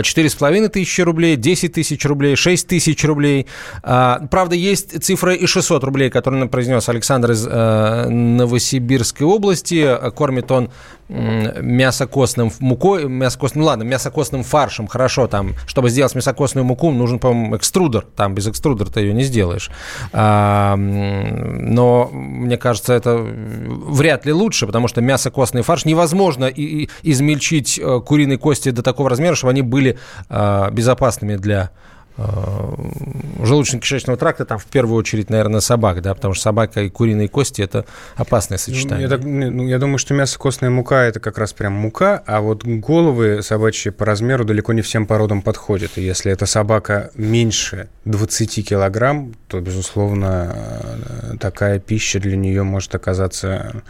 Четыре 0.02 0.28
с 0.28 0.34
половиной 0.34 0.68
тысячи 0.68 1.00
рублей, 1.00 1.36
10 1.36 1.72
тысяч 1.72 2.04
рублей, 2.04 2.36
6 2.36 2.66
тысяч 2.68 3.04
рублей. 3.04 3.46
Правда, 3.82 4.54
есть 4.54 5.02
цифра 5.02 5.34
и 5.34 5.46
600 5.46 5.84
рублей, 5.84 6.10
которую 6.10 6.40
нам 6.40 6.48
произнес 6.48 6.88
Александр 6.88 7.32
из 7.32 7.46
Новосибирской 7.46 9.26
области. 9.26 9.96
Корм 10.26 10.36
кормит 10.36 10.50
он 10.50 10.70
мясокостным 11.08 12.50
мукой, 12.58 13.04
мясокостным, 13.04 13.62
ну 13.62 13.68
ладно, 13.68 13.84
мясокостным 13.84 14.42
фаршем, 14.42 14.88
хорошо, 14.88 15.28
там, 15.28 15.54
чтобы 15.68 15.88
сделать 15.88 16.16
мясокостную 16.16 16.64
муку, 16.64 16.90
нужен, 16.90 17.20
по-моему, 17.20 17.56
экструдер, 17.56 18.04
там 18.16 18.34
без 18.34 18.48
экструдера 18.48 18.88
ты 18.88 19.00
ее 19.00 19.14
не 19.14 19.22
сделаешь. 19.22 19.70
А, 20.12 20.74
но, 20.74 22.10
мне 22.12 22.56
кажется, 22.56 22.92
это 22.92 23.18
вряд 23.18 24.26
ли 24.26 24.32
лучше, 24.32 24.66
потому 24.66 24.88
что 24.88 25.00
мясокостный 25.00 25.62
фарш 25.62 25.84
невозможно 25.84 26.46
и, 26.46 26.88
измельчить 27.04 27.78
э, 27.78 28.00
куриные 28.04 28.38
кости 28.38 28.70
до 28.70 28.82
такого 28.82 29.08
размера, 29.08 29.36
чтобы 29.36 29.52
они 29.52 29.62
были 29.62 29.98
а, 30.28 30.70
безопасными 30.70 31.36
для 31.36 31.70
желудочно-кишечного 32.16 34.16
тракта, 34.16 34.44
там 34.44 34.58
в 34.58 34.66
первую 34.66 34.96
очередь, 34.96 35.30
наверное, 35.30 35.60
собак, 35.60 36.02
да, 36.02 36.14
потому 36.14 36.34
что 36.34 36.44
собака 36.44 36.82
и 36.82 36.88
куриные 36.88 37.28
кости– 37.28 37.62
это 37.62 37.84
опасное 38.16 38.58
сочетание. 38.58 39.02
Я, 39.02 39.08
так, 39.08 39.24
ну, 39.24 39.66
я 39.66 39.78
думаю, 39.78 39.98
что 39.98 40.14
мясо-костная 40.14 40.70
мука– 40.70 41.04
это 41.04 41.20
как 41.20 41.38
раз 41.38 41.52
прям 41.52 41.74
мука, 41.74 42.22
а 42.26 42.40
вот 42.40 42.64
головы 42.64 43.42
собачьи 43.42 43.90
по 43.90 44.04
размеру 44.04 44.44
далеко 44.44 44.72
не 44.72 44.82
всем 44.82 45.06
породам 45.06 45.42
подходят. 45.42 45.92
И 45.96 46.02
если 46.02 46.32
эта 46.32 46.46
собака 46.46 47.10
меньше 47.14 47.88
20 48.06 48.68
килограмм, 48.68 49.34
то, 49.48 49.60
безусловно, 49.60 50.54
э, 50.54 51.36
такая 51.38 51.78
пища 51.78 52.18
для 52.18 52.36
нее 52.36 52.62
может 52.62 52.94
оказаться 52.94 53.82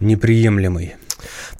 неприемлемой. 0.00 0.96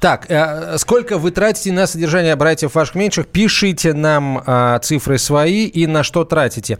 Так, 0.00 0.26
э, 0.28 0.78
сколько 0.78 1.18
вы 1.18 1.32
тратите 1.32 1.72
на 1.72 1.88
содержание 1.88 2.37
братьев 2.37 2.74
ваших 2.76 2.94
меньших? 2.94 3.26
Пишите 3.26 3.94
нам 3.94 4.40
э, 4.46 4.78
цифры 4.80 5.18
свои 5.18 5.66
и 5.66 5.88
на 5.88 6.04
что 6.04 6.24
тратите. 6.24 6.78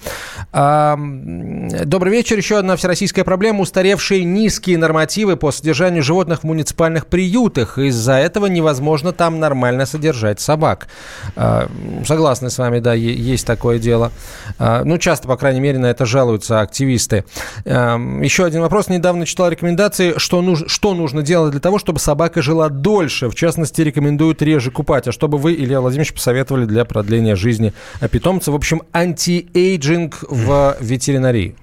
Добрый 0.53 2.13
вечер. 2.13 2.37
Еще 2.37 2.59
одна 2.59 2.77
всероссийская 2.77 3.25
проблема. 3.25 3.61
Устаревшие 3.63 4.23
низкие 4.23 4.79
нормативы 4.79 5.37
по 5.37 5.51
содержанию 5.51 6.05
животных 6.05 6.41
в 6.41 6.45
муниципальных 6.45 7.09
приютах. 7.09 7.79
Из-за 7.79 8.15
этого 8.15 8.47
невозможно 8.47 9.13
там 9.13 9.41
нормально 9.41 9.85
содержать 9.85 10.39
собак. 10.41 10.87
Э, 11.35 11.67
согласны 12.07 12.51
с 12.51 12.59
вами, 12.59 12.79
да, 12.79 12.95
есть 12.95 13.47
такое 13.47 13.81
дело. 13.81 14.13
Э, 14.61 14.83
ну, 14.85 14.97
часто, 14.99 15.27
по 15.27 15.37
крайней 15.37 15.61
мере, 15.61 15.79
на 15.79 15.87
это 15.87 16.07
жалуются 16.07 16.61
активисты. 16.61 17.25
Еще 17.65 18.45
один 18.45 18.61
вопрос. 18.61 18.89
Недавно 18.89 19.27
читал 19.27 19.49
рекомендации, 19.49 20.15
что, 20.19 20.41
нуж- 20.41 20.69
что 20.69 20.95
нужно 20.95 21.23
делать 21.23 21.51
для 21.51 21.61
того, 21.61 21.81
чтобы 21.81 21.99
собака 21.99 22.43
жила 22.43 22.69
дольше 22.69 23.08
больше. 23.09 23.31
В 23.31 23.35
частности, 23.35 23.81
рекомендуют 23.81 24.43
реже 24.43 24.71
купать. 24.71 25.09
А 25.09 25.13
что 25.13 25.29
бы 25.29 25.39
вы, 25.39 25.55
Илья 25.55 25.81
Владимирович, 25.81 26.13
посоветовали 26.13 26.67
для 26.67 26.85
продления 26.85 27.37
жизни 27.37 27.73
питомца? 28.11 28.53
В 28.53 28.55
общем, 28.55 28.83
anti-aging 28.93 30.25
в 30.29 30.77
ветеринарии. 30.79 31.57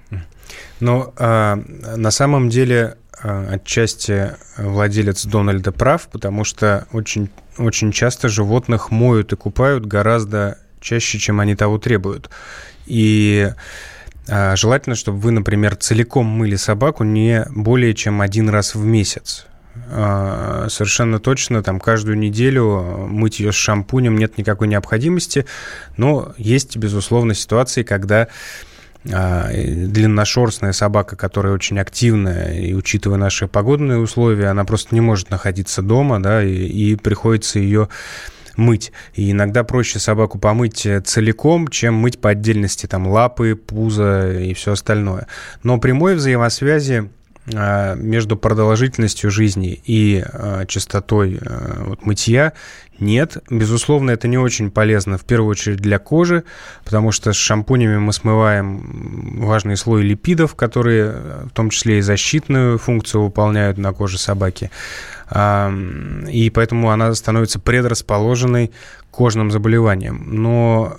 Ну, 0.80 1.12
а, 1.16 1.54
на 1.96 2.10
самом 2.10 2.48
деле, 2.48 2.96
а, 3.22 3.46
отчасти 3.52 4.32
владелец 4.58 5.24
Дональда 5.24 5.70
прав, 5.70 6.08
потому 6.08 6.42
что 6.42 6.88
очень, 6.92 7.30
очень 7.58 7.92
часто 7.92 8.28
животных 8.28 8.90
моют 8.90 9.32
и 9.32 9.36
купают 9.36 9.86
гораздо 9.86 10.58
чаще, 10.80 11.18
чем 11.18 11.38
они 11.38 11.54
того 11.54 11.78
требуют. 11.78 12.28
И 12.86 13.52
а, 14.28 14.56
желательно, 14.56 14.96
чтобы 14.96 15.18
вы, 15.20 15.30
например, 15.30 15.76
целиком 15.76 16.26
мыли 16.26 16.56
собаку 16.56 17.04
не 17.04 17.46
более 17.54 17.94
чем 17.94 18.20
один 18.20 18.48
раз 18.48 18.74
в 18.74 18.84
месяц. 18.84 19.46
А, 19.88 20.66
совершенно 20.68 21.18
точно 21.18 21.62
там 21.62 21.78
каждую 21.78 22.18
неделю 22.18 23.06
мыть 23.08 23.40
ее 23.40 23.52
с 23.52 23.54
шампунем 23.54 24.16
нет 24.16 24.36
никакой 24.38 24.68
необходимости, 24.68 25.46
но 25.96 26.34
есть, 26.38 26.76
безусловно, 26.76 27.34
ситуации, 27.34 27.82
когда 27.82 28.28
а, 29.12 29.48
длинношерстная 29.52 30.72
собака, 30.72 31.14
которая 31.14 31.52
очень 31.52 31.78
активная, 31.78 32.58
и 32.58 32.72
учитывая 32.72 33.18
наши 33.18 33.46
погодные 33.46 33.98
условия, 33.98 34.48
она 34.48 34.64
просто 34.64 34.94
не 34.94 35.00
может 35.00 35.30
находиться 35.30 35.82
дома, 35.82 36.20
да, 36.20 36.42
и, 36.42 36.52
и 36.52 36.96
приходится 36.96 37.58
ее 37.58 37.88
мыть. 38.56 38.90
И 39.14 39.30
иногда 39.30 39.62
проще 39.64 39.98
собаку 39.98 40.38
помыть 40.38 40.86
целиком, 41.04 41.68
чем 41.68 41.94
мыть 41.94 42.20
по 42.20 42.30
отдельности 42.30 42.86
там 42.86 43.06
лапы, 43.06 43.54
пузо 43.54 44.32
и 44.32 44.54
все 44.54 44.72
остальное. 44.72 45.26
Но 45.62 45.78
прямой 45.78 46.16
взаимосвязи 46.16 47.10
между 47.46 48.36
продолжительностью 48.36 49.30
жизни 49.30 49.80
и 49.84 50.24
а, 50.26 50.66
частотой 50.66 51.38
а, 51.40 51.84
вот, 51.84 52.04
мытья 52.04 52.52
нет. 52.98 53.36
Безусловно, 53.48 54.10
это 54.10 54.26
не 54.26 54.38
очень 54.38 54.70
полезно, 54.70 55.16
в 55.16 55.24
первую 55.24 55.50
очередь 55.50 55.78
для 55.78 55.98
кожи, 55.98 56.44
потому 56.84 57.12
что 57.12 57.32
с 57.32 57.36
шампунями 57.36 57.98
мы 57.98 58.12
смываем 58.12 59.44
важный 59.44 59.76
слой 59.76 60.02
липидов, 60.02 60.54
которые 60.54 61.12
в 61.44 61.50
том 61.50 61.70
числе 61.70 61.98
и 61.98 62.02
защитную 62.02 62.78
функцию 62.78 63.24
выполняют 63.24 63.78
на 63.78 63.92
коже 63.92 64.18
собаки. 64.18 64.70
И 65.30 66.52
поэтому 66.54 66.90
она 66.90 67.14
становится 67.14 67.58
предрасположенной 67.58 68.68
к 68.68 69.10
кожным 69.10 69.50
заболеваниям. 69.50 70.24
Но 70.26 70.96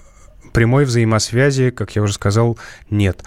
прямой 0.54 0.86
взаимосвязи, 0.86 1.70
как 1.70 1.96
я 1.96 2.02
уже 2.02 2.14
сказал, 2.14 2.58
нет. 2.90 3.24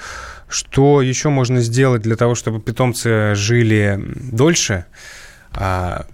Что 0.49 1.01
еще 1.03 1.29
можно 1.29 1.61
сделать 1.61 2.03
для 2.03 2.17
того, 2.17 2.35
чтобы 2.35 2.61
питомцы 2.61 3.35
жили 3.35 4.01
дольше? 4.33 4.87
А, 5.53 6.07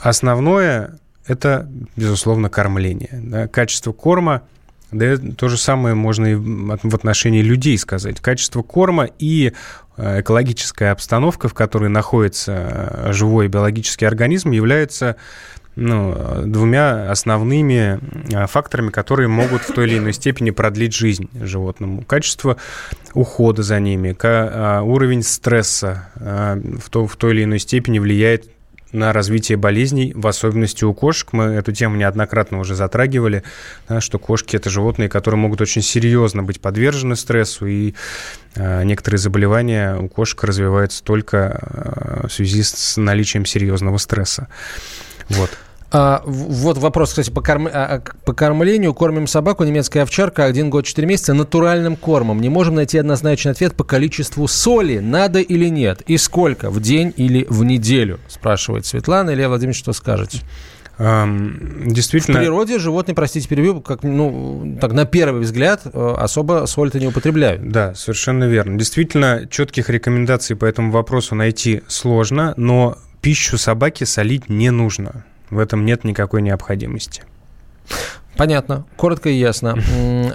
основное– 0.00 0.98
это, 1.26 1.68
безусловно, 1.96 2.50
кормление. 2.50 3.48
Качество 3.52 3.92
корма– 3.92 4.42
да 4.94 5.16
то 5.16 5.48
же 5.48 5.56
самое 5.56 5.94
можно 5.94 6.26
и 6.26 6.34
в 6.34 6.94
отношении 6.94 7.42
людей 7.42 7.76
сказать. 7.78 8.20
Качество 8.20 8.62
корма 8.62 9.08
и 9.18 9.52
э, 9.96 10.20
экологическая 10.20 10.92
обстановка, 10.92 11.48
в 11.48 11.54
которой 11.54 11.88
находится 11.88 12.52
э, 12.52 13.12
живой 13.12 13.48
биологический 13.48 14.06
организм, 14.06 14.52
является 14.52 15.16
ну, 15.76 16.42
двумя 16.46 17.10
основными 17.10 17.98
а, 18.32 18.46
факторами, 18.46 18.90
которые 18.90 19.28
могут 19.28 19.62
в 19.62 19.72
той 19.72 19.86
или 19.86 19.98
иной 19.98 20.12
степени 20.12 20.50
продлить 20.50 20.94
жизнь 20.94 21.28
животному. 21.34 22.02
Качество 22.02 22.56
ухода 23.12 23.62
за 23.62 23.80
ними, 23.80 24.16
а, 24.22 24.82
уровень 24.82 25.22
стресса 25.22 26.08
а, 26.16 26.60
в, 26.80 26.90
то, 26.90 27.06
в 27.06 27.16
той 27.16 27.32
или 27.34 27.44
иной 27.44 27.58
степени 27.58 27.98
влияет 27.98 28.48
на 28.94 29.12
развитие 29.12 29.58
болезней, 29.58 30.12
в 30.14 30.24
особенности 30.28 30.84
у 30.84 30.94
кошек. 30.94 31.32
Мы 31.32 31.46
эту 31.46 31.72
тему 31.72 31.96
неоднократно 31.96 32.60
уже 32.60 32.76
затрагивали, 32.76 33.42
да, 33.88 34.00
что 34.00 34.20
кошки– 34.20 34.54
это 34.56 34.70
животные, 34.70 35.08
которые 35.08 35.38
могут 35.38 35.60
очень 35.60 35.82
серьезно 35.82 36.44
быть 36.44 36.60
подвержены 36.60 37.16
стрессу, 37.16 37.66
и 37.66 37.94
э, 38.54 38.84
некоторые 38.84 39.18
заболевания 39.18 39.96
у 39.96 40.08
кошек 40.08 40.44
развиваются 40.44 41.02
только 41.02 41.58
э, 41.60 42.26
в 42.28 42.32
связи 42.32 42.62
с 42.62 42.96
наличием 42.96 43.44
серьезного 43.46 43.98
стресса. 43.98 44.46
Вот. 45.28 45.50
А, 45.96 46.22
вот 46.26 46.76
вопрос, 46.78 47.10
кстати, 47.10 47.30
по, 47.30 47.40
корм... 47.40 47.68
А, 47.68 47.70
а, 47.72 48.02
по 48.24 48.32
кормлению. 48.32 48.92
Кормим 48.94 49.28
собаку, 49.28 49.62
немецкая 49.62 50.02
овчарка, 50.02 50.44
один 50.44 50.68
год, 50.68 50.84
четыре 50.86 51.06
месяца, 51.06 51.34
натуральным 51.34 51.94
кормом. 51.94 52.40
Не 52.40 52.48
можем 52.48 52.74
найти 52.74 52.98
однозначный 52.98 53.52
ответ 53.52 53.76
по 53.76 53.84
количеству 53.84 54.48
соли, 54.48 54.98
надо 54.98 55.38
или 55.38 55.68
нет, 55.68 56.02
и 56.06 56.16
сколько, 56.16 56.70
в 56.70 56.80
день 56.80 57.14
или 57.16 57.46
в 57.48 57.62
неделю, 57.62 58.18
спрашивает 58.26 58.86
Светлана. 58.86 59.32
Илья 59.32 59.48
Владимирович, 59.48 59.78
что 59.78 59.92
скажете? 59.92 60.40
Действительно. 60.98 62.38
В 62.38 62.40
природе 62.40 62.80
животные, 62.80 63.14
простите, 63.14 63.48
перебью, 63.48 63.80
как, 63.80 64.02
ну, 64.02 64.76
так 64.80 64.92
на 64.92 65.04
первый 65.04 65.42
взгляд 65.42 65.82
э, 65.84 66.14
особо 66.18 66.66
соль-то 66.66 66.98
не 67.00 67.08
употребляют. 67.08 67.68
Да, 67.70 67.94
совершенно 67.94 68.44
верно. 68.44 68.78
Действительно, 68.78 69.46
четких 69.48 69.90
рекомендаций 69.90 70.56
по 70.56 70.64
этому 70.64 70.90
вопросу 70.90 71.34
найти 71.34 71.82
сложно, 71.88 72.54
но 72.56 72.96
пищу 73.22 73.58
собаки 73.58 74.04
солить 74.04 74.48
не 74.48 74.70
нужно. 74.70 75.24
В 75.54 75.58
этом 75.60 75.84
нет 75.84 76.02
никакой 76.02 76.42
необходимости. 76.42 77.22
Понятно, 78.36 78.84
коротко 78.96 79.28
и 79.28 79.34
ясно. 79.34 79.78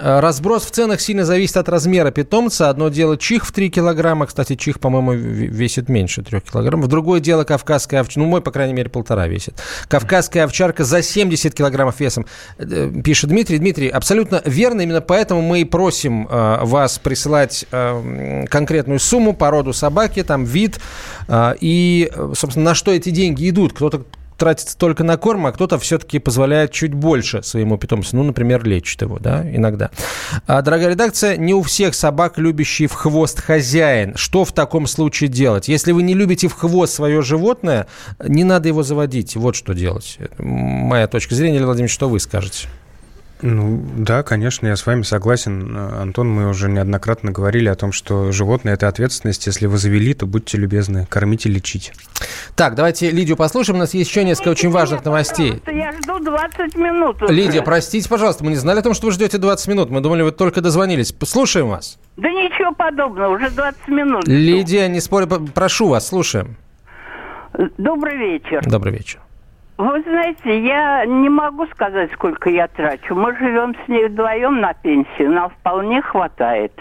Разброс 0.02 0.64
в 0.64 0.70
ценах 0.70 1.02
сильно 1.02 1.26
зависит 1.26 1.58
от 1.58 1.68
размера 1.68 2.10
питомца. 2.10 2.70
Одно 2.70 2.88
дело 2.88 3.18
чих 3.18 3.44
в 3.44 3.52
3 3.52 3.68
килограмма. 3.68 4.26
Кстати, 4.26 4.56
чих, 4.56 4.80
по-моему, 4.80 5.12
весит 5.12 5.90
меньше 5.90 6.22
3 6.22 6.40
килограммов. 6.40 6.88
Другое 6.88 7.20
дело 7.20 7.44
кавказская 7.44 8.00
овчарка. 8.00 8.20
Ну, 8.20 8.26
мой, 8.26 8.40
по 8.40 8.50
крайней 8.50 8.72
мере, 8.72 8.88
полтора 8.88 9.26
весит. 9.26 9.62
Кавказская 9.88 10.44
овчарка 10.44 10.84
за 10.84 11.02
70 11.02 11.54
килограммов 11.54 12.00
весом. 12.00 12.24
Э, 12.56 12.90
пишет 13.04 13.28
Дмитрий. 13.28 13.58
Дмитрий, 13.58 13.88
абсолютно 13.88 14.40
верно. 14.46 14.80
Именно 14.80 15.02
поэтому 15.02 15.42
мы 15.42 15.60
и 15.60 15.64
просим 15.64 16.26
э, 16.26 16.58
вас 16.62 16.98
присылать 16.98 17.66
э, 17.70 18.46
конкретную 18.48 18.98
сумму, 18.98 19.34
породу 19.34 19.74
собаки, 19.74 20.22
там 20.22 20.44
вид. 20.44 20.80
Э, 21.28 21.52
и, 21.60 22.10
собственно, 22.34 22.64
на 22.64 22.74
что 22.74 22.92
эти 22.92 23.10
деньги 23.10 23.50
идут. 23.50 23.74
Кто-то 23.74 24.06
тратится 24.40 24.76
только 24.76 25.04
на 25.04 25.18
корм, 25.18 25.46
а 25.46 25.52
кто-то 25.52 25.78
все-таки 25.78 26.18
позволяет 26.18 26.72
чуть 26.72 26.94
больше 26.94 27.42
своему 27.42 27.76
питомцу. 27.76 28.16
Ну, 28.16 28.22
например, 28.24 28.64
лечит 28.64 29.02
его, 29.02 29.18
да, 29.18 29.44
иногда. 29.54 29.90
А, 30.46 30.62
дорогая 30.62 30.90
редакция, 30.90 31.36
не 31.36 31.52
у 31.52 31.62
всех 31.62 31.94
собак 31.94 32.38
любящий 32.38 32.86
в 32.86 32.94
хвост 32.94 33.40
хозяин. 33.40 34.14
Что 34.16 34.46
в 34.46 34.52
таком 34.52 34.86
случае 34.86 35.28
делать? 35.28 35.68
Если 35.68 35.92
вы 35.92 36.02
не 36.02 36.14
любите 36.14 36.48
в 36.48 36.54
хвост 36.54 36.94
свое 36.94 37.20
животное, 37.20 37.86
не 38.26 38.44
надо 38.44 38.68
его 38.68 38.82
заводить. 38.82 39.36
Вот 39.36 39.54
что 39.54 39.74
делать. 39.74 40.18
Моя 40.38 41.06
точка 41.06 41.34
зрения, 41.34 41.58
Илья 41.58 41.66
Владимирович, 41.66 41.92
что 41.92 42.08
вы 42.08 42.18
скажете? 42.18 42.66
Ну, 43.42 43.82
да, 43.96 44.22
конечно, 44.22 44.66
я 44.66 44.76
с 44.76 44.86
вами 44.86 45.02
согласен. 45.02 45.76
Антон, 45.76 46.28
мы 46.30 46.48
уже 46.48 46.68
неоднократно 46.68 47.32
говорили 47.32 47.68
о 47.68 47.74
том, 47.74 47.92
что 47.92 48.32
животное– 48.32 48.74
это 48.74 48.88
ответственность. 48.88 49.46
Если 49.46 49.66
вы 49.66 49.78
завели, 49.78 50.14
то 50.14 50.26
будьте 50.26 50.58
любезны, 50.58 51.06
кормите, 51.08 51.48
лечить. 51.48 51.92
Так, 52.54 52.74
давайте 52.74 53.10
Лидию 53.10 53.36
послушаем. 53.36 53.76
У 53.76 53.80
нас 53.80 53.94
есть 53.94 54.10
еще 54.10 54.24
несколько 54.24 54.50
очень 54.50 54.70
важных 54.70 55.04
новостей. 55.04 55.62
Я 55.66 55.92
жду 55.92 56.18
20 56.18 56.76
минут. 56.76 57.22
Уже. 57.22 57.32
Лидия, 57.32 57.62
простите, 57.62 58.08
пожалуйста, 58.08 58.44
мы 58.44 58.50
не 58.50 58.56
знали 58.56 58.80
о 58.80 58.82
том, 58.82 58.94
что 58.94 59.06
вы 59.06 59.12
ждете 59.12 59.38
20 59.38 59.68
минут. 59.68 59.90
Мы 59.90 60.00
думали, 60.00 60.22
вы 60.22 60.32
только 60.32 60.60
дозвонились. 60.60 61.14
Слушаем 61.24 61.68
вас. 61.68 61.98
Да 62.16 62.28
ничего 62.28 62.72
подобного, 62.74 63.34
уже 63.34 63.50
20 63.50 63.88
минут. 63.88 64.28
Лидия, 64.28 64.88
не 64.88 65.00
спорю, 65.00 65.26
прошу 65.54 65.88
вас, 65.88 66.08
слушаем. 66.08 66.56
Добрый 67.78 68.16
вечер. 68.16 68.62
Добрый 68.64 68.92
вечер. 68.92 69.20
Вы 69.80 70.02
знаете, 70.02 70.62
я 70.62 71.06
не 71.06 71.30
могу 71.30 71.66
сказать, 71.68 72.12
сколько 72.12 72.50
я 72.50 72.68
трачу. 72.68 73.14
Мы 73.14 73.34
живем 73.38 73.74
с 73.74 73.88
ней 73.88 74.08
вдвоем 74.08 74.60
на 74.60 74.74
пенсии, 74.74 75.22
нам 75.22 75.48
вполне 75.48 76.02
хватает. 76.02 76.72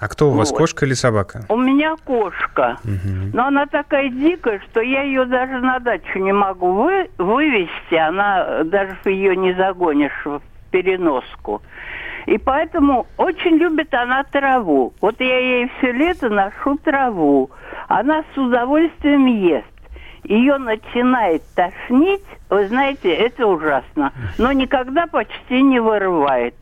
А 0.00 0.08
кто 0.08 0.30
у 0.30 0.32
вас, 0.32 0.50
вот. 0.50 0.58
кошка 0.58 0.86
или 0.86 0.94
собака? 0.94 1.44
У 1.48 1.56
меня 1.56 1.94
кошка. 2.04 2.78
Угу. 2.82 3.30
Но 3.32 3.46
она 3.46 3.66
такая 3.66 4.08
дикая, 4.08 4.60
что 4.68 4.80
я 4.80 5.02
ее 5.02 5.24
даже 5.24 5.60
на 5.60 5.78
дачу 5.78 6.18
не 6.18 6.32
могу 6.32 6.72
вы, 6.72 7.10
вывести. 7.16 7.94
Она 7.94 8.64
даже 8.64 8.96
ее 9.04 9.36
не 9.36 9.52
загонишь 9.52 10.24
в 10.24 10.40
переноску. 10.72 11.62
И 12.26 12.38
поэтому 12.38 13.06
очень 13.18 13.54
любит 13.56 13.94
она 13.94 14.24
траву. 14.24 14.94
Вот 15.00 15.20
я 15.20 15.38
ей 15.38 15.70
все 15.78 15.92
лето 15.92 16.28
ношу 16.28 16.76
траву. 16.78 17.50
Она 17.86 18.24
с 18.34 18.36
удовольствием 18.36 19.26
ест 19.26 19.77
ее 20.24 20.58
начинает 20.58 21.42
тошнить, 21.54 22.24
вы 22.50 22.68
знаете, 22.68 23.12
это 23.12 23.46
ужасно. 23.46 24.12
Но 24.38 24.52
никогда 24.52 25.06
почти 25.06 25.62
не 25.62 25.80
вырывает. 25.80 26.54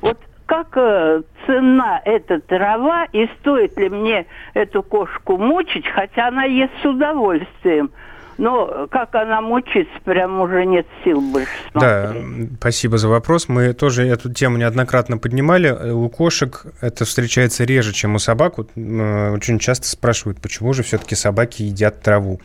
Вот 0.00 0.18
как 0.46 0.76
э, 0.76 1.22
цена 1.46 2.00
эта 2.04 2.40
трава 2.40 3.06
и 3.12 3.28
стоит 3.40 3.76
ли 3.78 3.88
мне 3.88 4.26
эту 4.52 4.82
кошку 4.82 5.38
мучить, 5.38 5.86
хотя 5.86 6.28
она 6.28 6.44
ест 6.44 6.72
с 6.82 6.84
удовольствием. 6.84 7.90
Но 8.36 8.88
как 8.90 9.14
она 9.14 9.40
мучится, 9.40 9.92
прям 10.04 10.40
уже 10.40 10.66
нет 10.66 10.86
сил 11.04 11.20
больше 11.20 11.52
смотреть. 11.70 12.50
Да, 12.50 12.56
спасибо 12.58 12.98
за 12.98 13.08
вопрос. 13.08 13.48
Мы 13.48 13.72
тоже 13.74 14.06
эту 14.06 14.32
тему 14.32 14.56
неоднократно 14.56 15.18
поднимали. 15.18 15.70
У 15.92 16.08
кошек 16.08 16.66
это 16.80 17.04
встречается 17.04 17.64
реже, 17.64 17.92
чем 17.92 18.16
у 18.16 18.18
собак. 18.18 18.54
Э, 18.58 19.30
очень 19.30 19.58
часто 19.58 19.86
спрашивают, 19.86 20.40
почему 20.40 20.72
же 20.72 20.82
все-таки 20.82 21.14
собаки 21.14 21.62
едят 21.62 22.02
траву. 22.02 22.40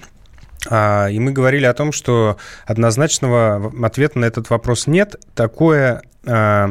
А, 0.68 1.08
и 1.08 1.20
мы 1.20 1.32
говорили 1.32 1.66
о 1.66 1.74
том, 1.74 1.92
что 1.92 2.38
однозначного 2.66 3.72
ответа 3.86 4.20
на 4.20 4.26
этот 4.26 4.50
вопрос 4.50 4.88
нет. 4.88 5.16
Такое, 5.36 6.02
а, 6.26 6.70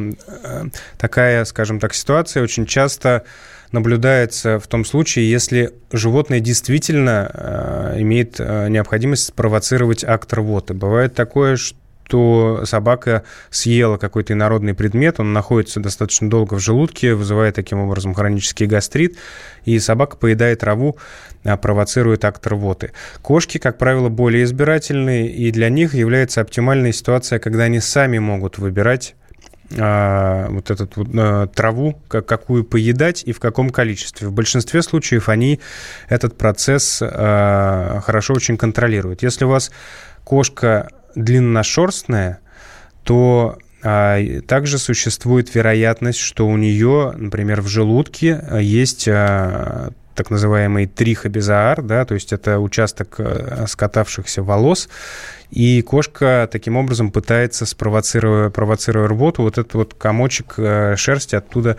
такая, 0.98 1.44
скажем 1.44 1.80
так, 1.80 1.94
ситуация 1.94 2.42
очень 2.42 2.66
часто 2.66 3.24
наблюдается 3.72 4.58
в 4.58 4.66
том 4.66 4.84
случае, 4.84 5.30
если 5.30 5.74
животное 5.92 6.40
действительно 6.40 7.30
а, 7.32 8.00
имеет 8.00 8.38
необходимость 8.38 9.26
спровоцировать 9.26 10.04
акт 10.04 10.32
рвоты. 10.32 10.74
Бывает 10.74 11.14
такое, 11.14 11.56
что 11.56 11.77
то 12.08 12.62
собака 12.64 13.22
съела 13.50 13.98
какой-то 13.98 14.32
инородный 14.32 14.74
предмет, 14.74 15.20
он 15.20 15.32
находится 15.32 15.78
достаточно 15.78 16.28
долго 16.28 16.54
в 16.54 16.58
желудке, 16.58 17.14
вызывает 17.14 17.54
таким 17.54 17.80
образом 17.80 18.14
хронический 18.14 18.66
гастрит, 18.66 19.16
и 19.64 19.78
собака 19.78 20.16
поедает 20.16 20.60
траву, 20.60 20.96
а, 21.44 21.56
провоцирует 21.56 22.24
акт 22.24 22.44
рвоты. 22.46 22.92
Кошки, 23.22 23.58
как 23.58 23.78
правило, 23.78 24.08
более 24.08 24.44
избирательные, 24.44 25.30
и 25.30 25.50
для 25.52 25.68
них 25.68 25.94
является 25.94 26.40
оптимальная 26.40 26.92
ситуация, 26.92 27.38
когда 27.38 27.64
они 27.64 27.78
сами 27.78 28.18
могут 28.18 28.58
выбирать 28.58 29.14
а, 29.76 30.48
вот 30.48 30.70
эту 30.70 30.88
вот, 30.96 31.08
а, 31.14 31.46
траву, 31.48 32.00
как, 32.08 32.24
какую 32.24 32.64
поедать 32.64 33.22
и 33.24 33.32
в 33.32 33.40
каком 33.40 33.68
количестве. 33.68 34.28
В 34.28 34.32
большинстве 34.32 34.80
случаев 34.80 35.28
они 35.28 35.60
этот 36.08 36.38
процесс 36.38 37.02
хорошо 37.02 38.32
очень 38.32 38.56
контролируют. 38.56 39.22
Если 39.22 39.44
у 39.44 39.48
вас 39.48 39.70
кошка 40.24 40.88
длинношерстная, 41.18 42.38
то 43.04 43.58
а, 43.82 44.18
также 44.46 44.78
существует 44.78 45.54
вероятность, 45.54 46.18
что 46.18 46.46
у 46.46 46.56
нее, 46.56 47.12
например, 47.16 47.60
в 47.60 47.68
желудке 47.68 48.40
а, 48.42 48.58
есть 48.58 49.06
а, 49.08 49.90
так 50.14 50.30
называемый 50.30 50.86
трихобизаар, 50.86 51.80
да, 51.82 52.04
то 52.04 52.14
есть 52.14 52.32
это 52.32 52.58
участок 52.58 53.16
а, 53.18 53.66
скатавшихся 53.68 54.42
волос, 54.42 54.88
и 55.50 55.80
кошка 55.82 56.48
таким 56.50 56.76
образом 56.76 57.12
пытается, 57.12 57.66
спровоцируя, 57.66 58.50
провоцируя 58.50 59.06
рвоту, 59.06 59.42
вот 59.42 59.58
этот 59.58 59.74
вот 59.74 59.94
комочек 59.94 60.54
а, 60.58 60.96
шерсти 60.96 61.36
оттуда 61.36 61.76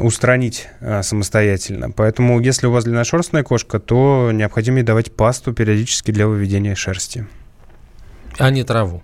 устранить 0.00 0.66
самостоятельно. 1.02 1.90
Поэтому, 1.90 2.40
если 2.40 2.68
у 2.68 2.70
вас 2.70 2.84
длинношерстная 2.84 3.42
кошка, 3.42 3.78
то 3.78 4.30
необходимо 4.32 4.82
давать 4.82 5.12
пасту 5.14 5.52
периодически 5.52 6.10
для 6.10 6.26
выведения 6.26 6.74
шерсти. 6.74 7.26
А 8.38 8.50
не 8.50 8.64
траву. 8.64 9.02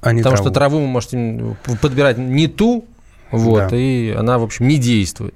А 0.00 0.12
не 0.12 0.22
Потому 0.22 0.36
траву. 0.36 0.48
что 0.48 0.54
траву 0.54 0.78
вы 0.78 0.86
можете 0.86 1.56
подбирать 1.80 2.18
не 2.18 2.46
ту, 2.46 2.84
вот, 3.30 3.70
да. 3.70 3.76
и 3.76 4.10
она, 4.10 4.38
в 4.38 4.44
общем, 4.44 4.68
не 4.68 4.78
действует. 4.78 5.34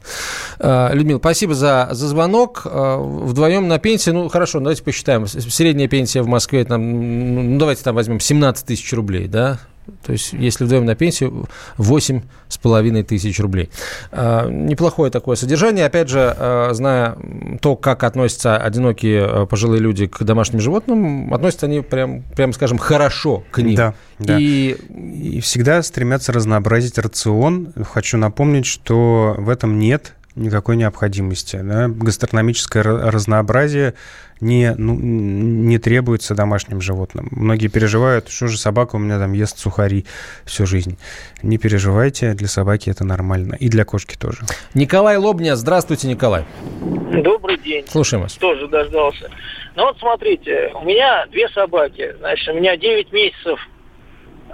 А, 0.59 0.93
Людмила, 0.93 1.19
спасибо 1.19 1.55
за, 1.55 1.89
за 1.91 2.09
звонок. 2.09 2.63
А, 2.65 2.99
вдвоем 2.99 3.67
на 3.67 3.79
пенсии, 3.79 4.11
ну, 4.11 4.29
хорошо, 4.29 4.61
давайте 4.61 4.83
посчитаем. 4.83 5.27
Средняя 5.27 5.89
пенсия 5.89 6.23
в 6.23 6.29
Москве, 6.29 6.65
там, 6.65 7.53
ну, 7.53 7.59
давайте 7.59 7.83
там 7.83 7.95
возьмем 7.95 8.21
17 8.21 8.67
тысяч 8.67 8.93
рублей, 8.93 9.27
да? 9.27 9.59
То 10.05 10.12
есть, 10.12 10.33
если 10.33 10.64
вдвоем 10.64 10.85
на 10.85 10.94
пенсию, 10.94 11.48
8 11.77 12.22
с 12.48 12.59
половиной 12.59 13.03
тысяч 13.03 13.38
рублей. 13.40 13.70
А, 14.11 14.48
неплохое 14.48 15.11
такое 15.11 15.37
содержание. 15.37 15.87
Опять 15.87 16.09
же, 16.09 16.35
а, 16.37 16.70
зная 16.72 17.16
то, 17.61 17.77
как 17.77 18.05
относятся 18.05 18.57
одинокие 18.57 19.24
а, 19.24 19.46
пожилые 19.46 19.81
люди 19.81 20.07
к 20.07 20.22
домашним 20.22 20.61
животным, 20.61 21.33
относятся 21.33 21.66
они, 21.66 21.81
прям, 21.81 22.22
прям 22.22 22.53
скажем, 22.53 22.79
хорошо 22.79 23.44
к 23.51 23.59
ним. 23.62 23.77
Да, 23.77 23.94
да. 24.18 24.38
И... 24.38 24.77
И 25.18 25.40
всегда 25.40 25.83
стремятся 25.83 26.33
разнообразить 26.33 26.98
рацион. 26.98 27.72
Хочу 27.92 28.16
напомнить, 28.16 28.66
что 28.66 29.35
в 29.38 29.48
этом 29.48 29.79
нет 29.79 30.14
никакой 30.38 30.77
необходимости. 30.77 31.57
Да? 31.62 31.88
Гастрономическое 31.88 32.83
разнообразие 32.83 33.94
не, 34.40 34.74
ну, 34.77 34.94
не 34.94 35.79
требуется 35.79 36.35
домашним 36.35 36.81
животным. 36.81 37.29
Многие 37.31 37.68
переживают, 37.68 38.29
что 38.29 38.46
же 38.46 38.57
собака 38.57 38.96
у 38.96 38.98
меня 38.98 39.18
там 39.18 39.33
ест 39.33 39.59
сухари 39.59 40.07
всю 40.44 40.66
жизнь. 40.66 40.98
Не 41.42 41.59
переживайте, 41.59 42.35
для 42.35 42.48
собаки 42.48 42.90
это 42.90 43.05
нормально. 43.05 43.57
И 43.59 43.68
для 43.68 43.85
кошки 43.85 44.16
тоже. 44.16 44.42
Николай 44.74 45.16
Лобня. 45.16 45.57
Здравствуйте, 45.57 46.09
Николай. 46.09 46.44
Добрый 46.81 47.59
день. 47.59 47.85
Слушаем 47.88 48.22
вас. 48.22 48.35
Тоже 48.35 48.68
дождался. 48.68 49.31
Ну 49.74 49.85
вот 49.85 49.98
смотрите, 49.98 50.72
у 50.74 50.85
меня 50.85 51.27
две 51.27 51.48
собаки. 51.48 52.14
Значит, 52.18 52.48
у 52.48 52.55
меня 52.55 52.77
9 52.77 53.12
месяцев 53.12 53.61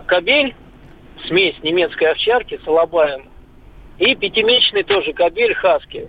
кобель, 0.07 0.55
смесь 1.27 1.57
немецкой 1.63 2.13
овчарки 2.13 2.61
с 2.63 2.69
алабаем, 2.69 3.29
и 3.99 4.15
пятимесячный 4.15 4.83
тоже 4.83 5.13
кобель 5.13 5.55
хаски. 5.55 6.09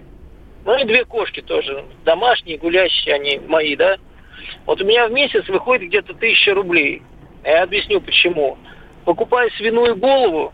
Ну 0.65 0.78
и 0.78 0.86
две 0.86 1.06
кошки 1.06 1.41
тоже, 1.41 1.86
домашние, 2.04 2.58
гулящие 2.58 3.15
они 3.15 3.39
мои, 3.48 3.76
да. 3.76 3.98
Вот 4.65 4.82
у 4.82 4.86
меня 4.86 5.08
в 5.08 5.12
месяц 5.12 5.48
выходит 5.48 5.89
где-то 5.89 6.13
тысяча 6.15 6.54
рублей. 6.54 7.04
Я 7.43 7.63
объясню 7.63 8.02
почему. 8.02 8.58
Покупаю 9.06 9.52
свиную 9.52 9.95
голову, 9.95 10.54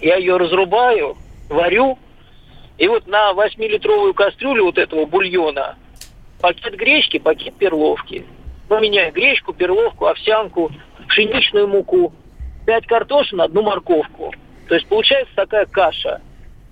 я 0.00 0.16
ее 0.16 0.36
разрубаю, 0.36 1.16
варю, 1.48 1.98
и 2.76 2.88
вот 2.88 3.06
на 3.06 3.32
8-литровую 3.32 4.14
кастрюлю 4.14 4.64
вот 4.64 4.78
этого 4.78 5.06
бульона 5.06 5.76
пакет 6.40 6.74
гречки, 6.76 7.18
пакет 7.18 7.54
перловки. 7.54 8.24
Ну, 8.68 8.80
меняю 8.80 9.12
гречку, 9.12 9.52
перловку, 9.52 10.06
овсянку, 10.06 10.70
пшеничную 11.08 11.68
муку, 11.68 12.12
5 12.66 12.86
картошин, 12.86 13.40
одну 13.40 13.62
морковку. 13.62 14.32
То 14.68 14.74
есть 14.74 14.86
получается 14.88 15.32
такая 15.36 15.66
каша– 15.66 16.20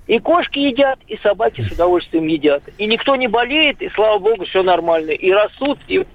и 0.07 0.19
кошки 0.21 0.59
едят, 0.59 0.99
и 1.09 1.17
собаки 1.19 1.63
с 1.63 1.73
удовольствием 1.73 2.27
едят. 2.27 2.63
И 2.79 2.87
никто 2.87 3.17
не 3.17 3.29
болеет, 3.29 3.83
и 3.83 3.89
слава 3.91 4.19
богу, 4.19 4.45
все 4.45 4.63
нормально. 4.63 5.11
И 5.11 5.33
растут, 5.33 5.79
и 5.89 6.07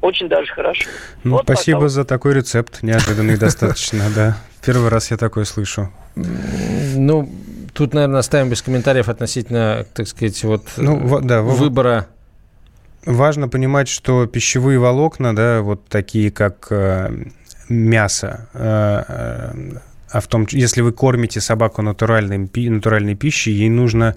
очень 0.00 0.28
даже 0.28 0.52
хорошо. 0.52 0.84
Ну, 1.24 1.32
вот 1.32 1.44
спасибо 1.44 1.78
пожалуйста. 1.78 2.02
за 2.02 2.04
такой 2.04 2.34
рецепт, 2.34 2.82
неожиданный 2.82 3.38
достаточно, 3.38 4.04
да. 4.14 4.36
Первый 4.64 4.90
раз 4.90 5.10
я 5.10 5.16
такой 5.16 5.46
слышу. 5.46 5.90
Ну, 6.14 7.28
тут, 7.72 7.94
наверное, 7.94 8.20
оставим 8.20 8.50
без 8.50 8.60
комментариев 8.60 9.08
относительно, 9.08 9.86
так 9.94 10.06
сказать, 10.08 10.42
вот 10.44 10.64
ну, 10.76 11.20
да, 11.20 11.40
выбора. 11.40 12.08
Важно 13.04 13.48
понимать, 13.48 13.88
что 13.88 14.26
пищевые 14.26 14.78
волокна, 14.78 15.34
да, 15.34 15.62
вот 15.62 15.88
такие 15.88 16.30
как 16.30 16.68
э, 16.70 17.10
мясо, 17.68 18.48
э, 18.54 19.02
э 19.08 19.78
а 20.12 20.20
в 20.20 20.26
том, 20.26 20.46
если 20.50 20.82
вы 20.82 20.92
кормите 20.92 21.40
собаку 21.40 21.82
натуральной, 21.82 22.38
натуральной 22.68 23.14
пищей, 23.14 23.52
ей 23.52 23.70
нужно 23.70 24.14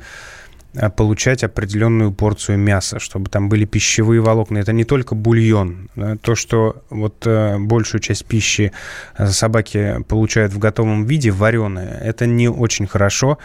а, 0.76 0.89
получать 0.89 1.43
определенную 1.43 2.12
порцию 2.12 2.58
мяса, 2.58 3.00
чтобы 3.00 3.30
там 3.30 3.48
были 3.48 3.66
пищевые 3.66 4.20
волокна. 4.20 4.58
Это 4.58 4.74
не 4.74 4.84
только 4.84 5.16
бульон. 5.16 5.89
То, 6.22 6.36
что 6.36 6.84
вот 6.89 7.26
э, 7.26 7.58
большую 7.60 8.02
часть 8.02 8.26
пищи 8.26 8.74
э, 9.18 9.28
собаки 9.28 10.04
получают 10.08 10.52
в 10.54 10.60
готовом 10.60 11.06
виде, 11.06 11.32
вареное, 11.32 11.98
это 12.04 12.26
не 12.26 12.50
очень 12.50 12.88
хорошо 12.88 13.38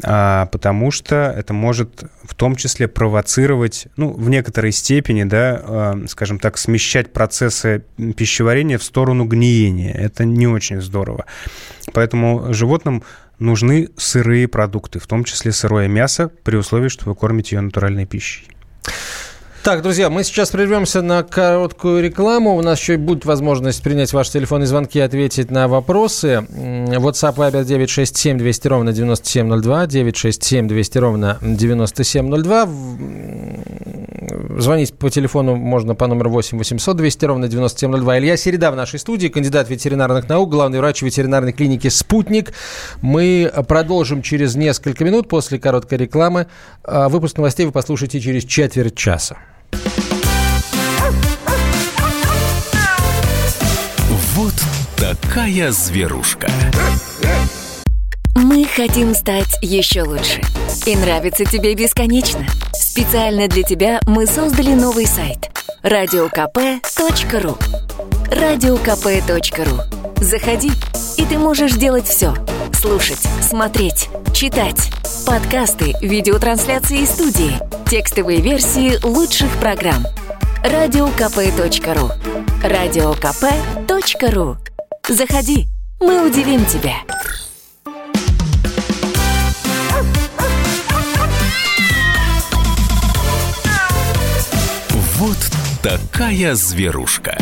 потому 0.00 0.90
что 0.90 1.34
это 1.36 1.52
может 1.52 2.04
в 2.24 2.34
том 2.34 2.56
числе 2.56 2.88
провоцировать, 2.88 3.88
ну, 3.96 4.12
в 4.12 4.30
некоторой 4.30 4.72
степени, 4.72 5.24
да, 5.24 5.60
а, 5.62 6.04
скажем 6.08 6.38
так, 6.38 6.56
смещать 6.56 7.12
процессы 7.12 7.84
пищеварения 8.16 8.78
в 8.78 8.82
сторону 8.82 9.24
гниения. 9.24 9.92
Это 9.92 10.24
не 10.24 10.46
очень 10.46 10.80
здорово. 10.80 11.26
Поэтому 11.92 12.52
животным 12.52 13.02
нужны 13.38 13.90
сырые 13.96 14.48
продукты, 14.48 14.98
в 14.98 15.06
том 15.06 15.24
числе 15.24 15.52
сырое 15.52 15.88
мясо, 15.88 16.30
при 16.42 16.56
условии, 16.56 16.88
что 16.88 17.08
вы 17.08 17.14
кормите 17.14 17.56
ее 17.56 17.60
натуральной 17.60 18.06
пищей. 18.06 18.48
Так, 19.64 19.82
друзья, 19.82 20.10
мы 20.10 20.24
сейчас 20.24 20.50
прервемся 20.50 21.02
на 21.02 21.22
короткую 21.22 22.02
рекламу. 22.02 22.56
У 22.56 22.62
нас 22.62 22.80
еще 22.80 22.96
будет 22.96 23.24
возможность 23.24 23.80
принять 23.80 24.12
ваши 24.12 24.32
телефонные 24.32 24.66
звонки 24.66 24.98
и 24.98 25.02
ответить 25.02 25.52
на 25.52 25.68
вопросы. 25.68 26.44
WhatsApp 26.50 27.36
Viber 27.36 27.64
967 27.64 28.38
200 28.38 28.66
ровно 28.66 28.92
9702, 28.92 29.86
967 29.86 30.66
200 30.66 30.98
ровно 30.98 31.38
9702. 31.40 32.68
Звонить 34.58 34.94
по 34.94 35.10
телефону 35.10 35.54
можно 35.54 35.94
по 35.94 36.08
номеру 36.08 36.30
8 36.30 36.58
800 36.58 36.96
200 36.96 37.24
ровно 37.24 37.46
9702. 37.46 38.18
Илья 38.18 38.36
Середа 38.36 38.72
в 38.72 38.76
нашей 38.76 38.98
студии, 38.98 39.28
кандидат 39.28 39.70
ветеринарных 39.70 40.28
наук, 40.28 40.50
главный 40.50 40.80
врач 40.80 41.02
ветеринарной 41.02 41.52
клиники 41.52 41.86
«Спутник». 41.86 42.52
Мы 43.00 43.52
продолжим 43.68 44.22
через 44.22 44.56
несколько 44.56 45.04
минут 45.04 45.28
после 45.28 45.60
короткой 45.60 45.98
рекламы. 45.98 46.48
А 46.82 47.08
выпуск 47.08 47.36
новостей 47.36 47.64
вы 47.64 47.70
послушаете 47.70 48.18
через 48.18 48.44
четверть 48.44 48.96
часа. 48.96 49.36
Вот 54.34 54.54
такая 54.96 55.70
зверушка. 55.72 56.48
Мы 58.34 58.64
хотим 58.64 59.14
стать 59.14 59.58
еще 59.62 60.02
лучше. 60.02 60.40
И 60.86 60.96
нравится 60.96 61.44
тебе 61.44 61.74
бесконечно. 61.74 62.46
Специально 62.72 63.46
для 63.46 63.62
тебя 63.62 64.00
мы 64.06 64.26
создали 64.26 64.74
новый 64.74 65.06
сайт 65.06 65.50
радиокп.ру 65.82 67.58
радиокп.ру 68.30 70.01
Заходи, 70.22 70.70
и 71.16 71.24
ты 71.24 71.36
можешь 71.36 71.72
делать 71.72 72.06
все. 72.06 72.32
Слушать, 72.72 73.18
смотреть, 73.40 74.08
читать. 74.32 74.92
Подкасты, 75.26 75.94
видеотрансляции 76.00 77.00
из 77.00 77.10
студии, 77.10 77.58
текстовые 77.90 78.40
версии 78.40 79.04
лучших 79.04 79.50
программ. 79.58 80.06
Радиокп.ру 80.62 82.12
Радиокп.ру 82.62 84.56
Заходи, 85.08 85.66
мы 85.98 86.24
удивим 86.24 86.64
тебя. 86.66 86.98
Вот 95.18 95.38
такая 95.82 96.54
зверушка. 96.54 97.36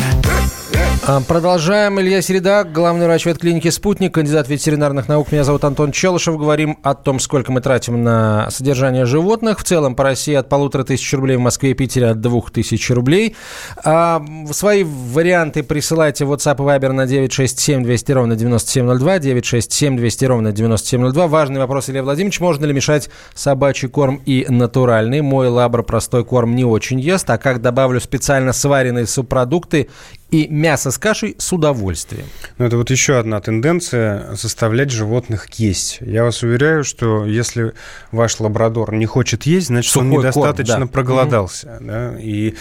А, 1.07 1.19
продолжаем. 1.19 1.99
Илья 1.99 2.21
Середа, 2.21 2.63
главный 2.63 3.07
врач 3.07 3.25
ветклиники 3.25 3.69
«Спутник», 3.69 4.13
кандидат 4.13 4.47
ветеринарных 4.47 5.07
наук. 5.07 5.31
Меня 5.31 5.43
зовут 5.43 5.63
Антон 5.63 5.91
Челышев. 5.91 6.37
Говорим 6.37 6.77
о 6.83 6.93
том, 6.93 7.19
сколько 7.19 7.51
мы 7.51 7.59
тратим 7.59 8.03
на 8.03 8.49
содержание 8.51 9.05
животных. 9.05 9.59
В 9.59 9.63
целом 9.63 9.95
по 9.95 10.03
России 10.03 10.35
от 10.35 10.47
полутора 10.47 10.83
тысяч 10.83 11.11
рублей, 11.13 11.37
в 11.37 11.39
Москве 11.39 11.71
и 11.71 11.73
Питере 11.73 12.11
от 12.11 12.21
двух 12.21 12.51
тысяч 12.51 12.89
рублей. 12.91 13.35
А, 13.83 14.23
свои 14.51 14.83
варианты 14.83 15.63
присылайте 15.63 16.23
в 16.23 16.31
WhatsApp 16.31 16.57
и 16.57 16.61
Viber 16.61 16.91
на 16.91 17.07
967 17.07 17.83
200 17.83 18.11
ровно 18.11 18.35
9702, 18.35 19.19
967 19.19 19.97
200 19.97 20.25
ровно 20.25 20.51
9702. 20.51 21.27
Важный 21.27 21.59
вопрос, 21.59 21.89
Илья 21.89 22.03
Владимирович. 22.03 22.39
Можно 22.39 22.65
ли 22.65 22.73
мешать 22.73 23.09
собачий 23.33 23.89
корм 23.89 24.21
и 24.25 24.45
натуральный? 24.47 25.21
Мой 25.21 25.49
лабр 25.49 25.81
простой 25.81 26.23
корм 26.23 26.55
не 26.55 26.63
очень 26.63 26.99
ест, 26.99 27.27
а 27.31 27.39
как 27.39 27.61
добавлю 27.61 27.99
специально 27.99 28.53
сваренные 28.53 29.07
субпродукты 29.07 29.89
и 30.31 30.47
мясо 30.47 30.91
с 30.91 30.97
кашей 30.97 31.35
с 31.37 31.51
удовольствием. 31.51 32.25
Ну, 32.57 32.65
это 32.65 32.77
вот 32.77 32.89
еще 32.89 33.19
одна 33.19 33.41
тенденция 33.41 34.33
заставлять 34.33 34.89
животных 34.89 35.47
есть. 35.55 35.97
Я 35.99 36.23
вас 36.23 36.41
уверяю, 36.41 36.85
что 36.85 37.25
если 37.25 37.73
ваш 38.11 38.39
лабрадор 38.39 38.93
не 38.93 39.05
хочет 39.05 39.43
есть, 39.43 39.67
значит, 39.67 39.91
Сухой 39.91 40.07
он 40.07 40.19
недостаточно 40.19 40.75
корм, 40.75 40.87
да. 40.87 40.93
проголодался. 40.93 41.67
Mm-hmm. 41.67 41.85
Да? 41.85 42.19
И 42.19 42.55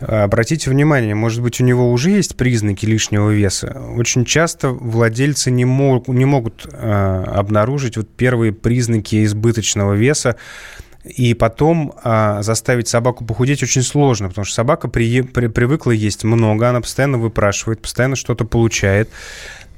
а, 0.00 0.24
обратите 0.24 0.70
внимание, 0.70 1.16
может 1.16 1.42
быть, 1.42 1.60
у 1.60 1.64
него 1.64 1.90
уже 1.90 2.10
есть 2.10 2.36
признаки 2.36 2.86
лишнего 2.86 3.30
веса. 3.30 3.82
Очень 3.96 4.24
часто 4.24 4.68
владельцы 4.68 5.50
не, 5.50 5.64
мог, 5.64 6.06
не 6.06 6.24
могут 6.24 6.68
э, 6.70 7.24
обнаружить 7.26 7.96
вот 7.96 8.08
первые 8.08 8.52
признаки 8.52 9.24
избыточного 9.24 9.94
веса, 9.94 10.36
и 11.04 11.34
потом 11.34 11.94
а, 12.02 12.42
заставить 12.42 12.88
собаку 12.88 13.24
похудеть 13.24 13.62
очень 13.62 13.82
сложно, 13.82 14.28
потому 14.28 14.44
что 14.44 14.54
собака 14.54 14.88
при, 14.88 15.22
при, 15.22 15.46
привыкла 15.46 15.92
есть 15.92 16.24
много, 16.24 16.68
она 16.68 16.80
постоянно 16.80 17.18
выпрашивает, 17.18 17.80
постоянно 17.80 18.16
что-то 18.16 18.44
получает. 18.44 19.08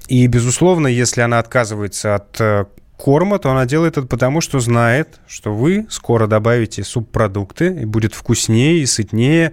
И, 0.08 0.26
безусловно, 0.26 0.88
если 0.88 1.20
она 1.20 1.38
отказывается 1.38 2.16
от 2.16 2.40
э, 2.40 2.64
корма, 2.96 3.38
то 3.38 3.50
она 3.50 3.64
делает 3.64 3.96
это 3.96 4.06
потому, 4.06 4.40
что 4.40 4.58
знает, 4.58 5.20
что 5.28 5.54
вы 5.54 5.86
скоро 5.88 6.26
добавите 6.26 6.82
субпродукты, 6.82 7.82
и 7.82 7.84
будет 7.84 8.14
вкуснее 8.14 8.78
и 8.78 8.86
сытнее, 8.86 9.52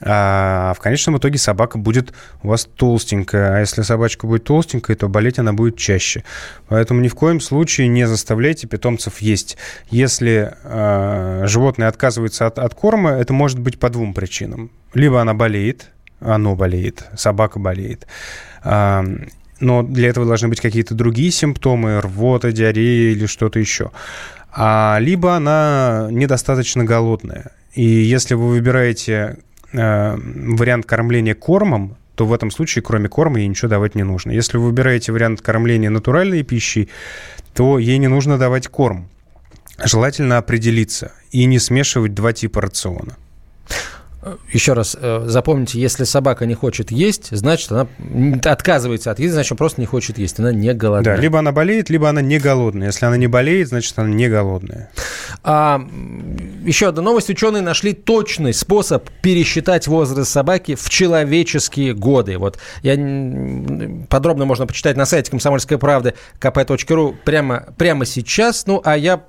а 0.00 0.74
в 0.74 0.80
конечном 0.80 1.18
итоге 1.18 1.38
собака 1.38 1.78
будет 1.78 2.12
у 2.42 2.48
вас 2.48 2.64
толстенькая. 2.64 3.56
А 3.56 3.60
если 3.60 3.82
собачка 3.82 4.26
будет 4.26 4.44
толстенькая, 4.44 4.96
то 4.96 5.08
болеть 5.08 5.38
она 5.38 5.52
будет 5.52 5.76
чаще. 5.76 6.24
Поэтому 6.68 7.00
ни 7.00 7.08
в 7.08 7.14
коем 7.14 7.40
случае 7.40 7.88
не 7.88 8.06
заставляйте 8.06 8.66
питомцев 8.66 9.18
есть. 9.18 9.56
Если 9.90 10.52
э, 10.62 11.44
животное 11.46 11.88
отказывается 11.88 12.46
от, 12.46 12.58
от 12.58 12.74
корма, 12.74 13.10
это 13.10 13.32
может 13.32 13.58
быть 13.58 13.78
по 13.78 13.90
двум 13.90 14.14
причинам. 14.14 14.70
Либо 14.94 15.20
она 15.20 15.34
болеет, 15.34 15.90
оно 16.20 16.54
болеет, 16.54 17.04
собака 17.16 17.58
болеет. 17.58 18.06
А, 18.62 19.04
но 19.60 19.82
для 19.82 20.08
этого 20.08 20.26
должны 20.26 20.48
быть 20.48 20.60
какие-то 20.60 20.94
другие 20.94 21.32
симптомы, 21.32 22.00
рвота, 22.00 22.52
диарея 22.52 23.12
или 23.12 23.26
что-то 23.26 23.58
еще. 23.58 23.90
А, 24.52 24.98
либо 25.00 25.34
она 25.34 26.08
недостаточно 26.10 26.84
голодная. 26.84 27.50
И 27.74 27.84
если 27.84 28.34
вы 28.34 28.48
выбираете 28.48 29.38
Э, 29.38 29.47
вариант 29.72 30.86
кормления 30.86 31.34
кормом, 31.34 31.96
то 32.14 32.26
в 32.26 32.32
этом 32.32 32.50
случае, 32.50 32.82
кроме 32.82 33.08
корма, 33.08 33.38
ей 33.38 33.46
ничего 33.46 33.68
давать 33.68 33.94
не 33.94 34.02
нужно. 34.02 34.32
Если 34.32 34.56
вы 34.56 34.66
выбираете 34.66 35.12
вариант 35.12 35.40
кормления 35.40 35.88
натуральной 35.88 36.42
пищей, 36.42 36.88
то 37.54 37.78
ей 37.78 37.98
не 37.98 38.08
нужно 38.08 38.38
давать 38.38 38.66
корм. 38.68 39.08
Желательно 39.84 40.38
определиться 40.38 41.12
и 41.30 41.44
не 41.44 41.60
смешивать 41.60 42.14
два 42.14 42.32
типа 42.32 42.62
рациона. 42.62 43.16
Еще 44.52 44.72
раз, 44.72 44.96
э, 45.00 45.24
запомните, 45.26 45.80
если 45.80 46.02
собака 46.02 46.44
не 46.44 46.54
хочет 46.54 46.90
есть, 46.90 47.28
значит, 47.30 47.70
она 47.70 47.86
отказывается 48.44 49.12
от 49.12 49.20
еды, 49.20 49.32
значит, 49.32 49.52
она 49.52 49.58
просто 49.58 49.80
не 49.80 49.86
хочет 49.86 50.18
есть, 50.18 50.40
она 50.40 50.52
не 50.52 50.74
голодная. 50.74 51.16
Да, 51.16 51.22
либо 51.22 51.38
она 51.38 51.52
болеет, 51.52 51.88
либо 51.88 52.08
она 52.08 52.20
не 52.20 52.38
голодная. 52.38 52.88
Если 52.88 53.06
она 53.06 53.16
не 53.16 53.28
болеет, 53.28 53.68
значит, 53.68 53.96
она 53.96 54.08
не 54.08 54.28
голодная. 54.28 54.90
А, 55.42 55.80
еще 56.64 56.88
одна 56.88 57.02
новость. 57.02 57.30
Ученые 57.30 57.62
нашли 57.62 57.92
точный 57.92 58.52
способ 58.52 59.08
пересчитать 59.22 59.86
возраст 59.86 60.30
собаки 60.30 60.74
в 60.74 60.88
человеческие 60.90 61.94
годы. 61.94 62.38
Вот 62.38 62.58
я 62.82 62.94
подробно 64.08 64.44
можно 64.44 64.66
почитать 64.66 64.96
на 64.96 65.06
сайте 65.06 65.30
комсомольской 65.30 65.78
правды 65.78 66.14
kp.ru 66.40 67.14
прямо, 67.24 67.66
прямо 67.76 68.04
сейчас. 68.04 68.66
Ну, 68.66 68.80
а 68.84 68.96
я 68.96 69.22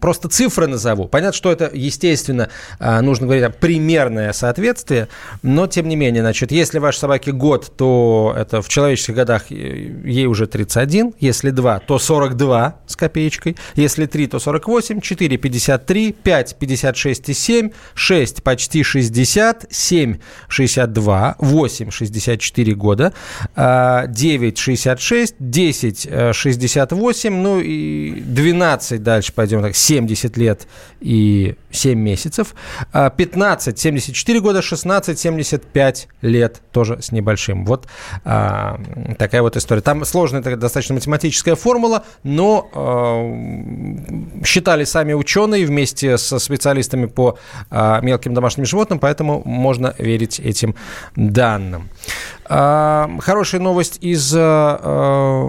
просто 0.00 0.28
цифры 0.28 0.66
назову. 0.66 1.08
Понятно, 1.08 1.36
что 1.36 1.52
это, 1.52 1.70
естественно, 1.72 2.48
а, 2.78 3.00
нужно 3.02 3.26
говорить 3.26 3.44
о 3.44 3.50
примерное 3.50 4.32
соответствие, 4.32 5.08
но 5.42 5.66
тем 5.66 5.88
не 5.88 5.96
менее, 5.96 6.22
значит, 6.22 6.52
если 6.52 6.78
вашей 6.78 6.98
собаке 6.98 7.32
год, 7.32 7.72
то 7.76 8.34
это 8.36 8.62
в 8.62 8.68
человеческих 8.68 9.14
годах 9.14 9.50
ей 9.50 10.26
уже 10.26 10.46
31, 10.46 11.14
если 11.20 11.50
2, 11.50 11.80
то 11.80 11.98
42 11.98 12.76
с 12.86 12.96
копеечкой, 12.96 13.56
если 13.74 14.06
3, 14.06 14.26
то 14.28 14.38
48, 14.38 15.00
4, 15.00 15.38
53, 15.50 16.12
5, 16.12 16.56
56,7, 16.60 17.72
6, 17.94 18.42
почти 18.42 18.82
60, 18.82 19.66
7, 19.70 20.18
62, 20.48 21.36
8, 21.38 21.90
64 21.90 22.74
года, 22.74 23.12
9, 23.56 24.58
66, 24.58 25.34
10, 25.38 26.08
68, 26.32 27.34
ну 27.34 27.60
и 27.60 28.20
12 28.20 29.02
дальше 29.02 29.32
пойдем 29.32 29.62
так, 29.62 29.74
70 29.74 30.36
лет 30.36 30.66
и 31.00 31.56
7 31.70 31.98
месяцев, 31.98 32.54
15, 32.92 33.78
74 33.78 34.30
4 34.30 34.40
года 34.40 34.60
16-75 34.60 36.06
лет, 36.22 36.60
тоже 36.72 37.02
с 37.02 37.10
небольшим. 37.10 37.64
Вот 37.64 37.86
а, 38.24 38.80
такая 39.18 39.42
вот 39.42 39.56
история. 39.56 39.80
Там 39.80 40.04
сложная 40.04 40.40
такая 40.40 40.56
достаточно 40.56 40.94
математическая 40.94 41.56
формула, 41.56 42.04
но 42.22 42.68
а, 42.72 44.44
считали 44.44 44.84
сами 44.84 45.12
ученые 45.14 45.66
вместе 45.66 46.16
со 46.16 46.38
специалистами 46.38 47.06
по 47.06 47.38
а, 47.70 48.00
мелким 48.00 48.34
домашним 48.34 48.66
животным, 48.66 48.98
поэтому 48.98 49.42
можно 49.44 49.94
верить 49.98 50.38
этим 50.38 50.76
данным. 51.16 51.90
А, 52.52 53.08
хорошая 53.20 53.60
новость 53.60 53.98
из 54.00 54.34
а, 54.36 55.48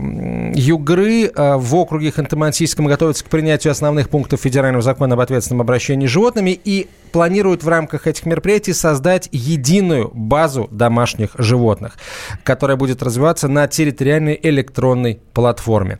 Югры. 0.53 1.32
А, 1.36 1.57
в 1.57 1.76
округе 1.76 2.09
Ханты-Мансийском 2.09 2.88
готовится 2.88 3.26
к 3.26 3.28
принятию 3.28 3.72
основных 3.72 4.09
пунктов 4.09 4.41
федерального 4.41 4.84
закона 4.84 5.15
об 5.15 5.19
ответственном 5.19 5.61
обращении 5.61 6.05
животными 6.12 6.59
и 6.64 6.88
планируют 7.12 7.64
в 7.64 7.68
рамках 7.68 8.07
этих 8.07 8.26
мероприятий 8.26 8.74
создать 8.74 9.30
единую 9.32 10.09
базу 10.14 10.68
домашних 10.72 11.32
животных, 11.38 11.97
которая 12.43 12.78
будет 12.78 13.03
развиваться 13.03 13.47
на 13.47 13.68
территориальной 13.68 14.39
электронной 14.41 15.20
платформе. 15.34 15.99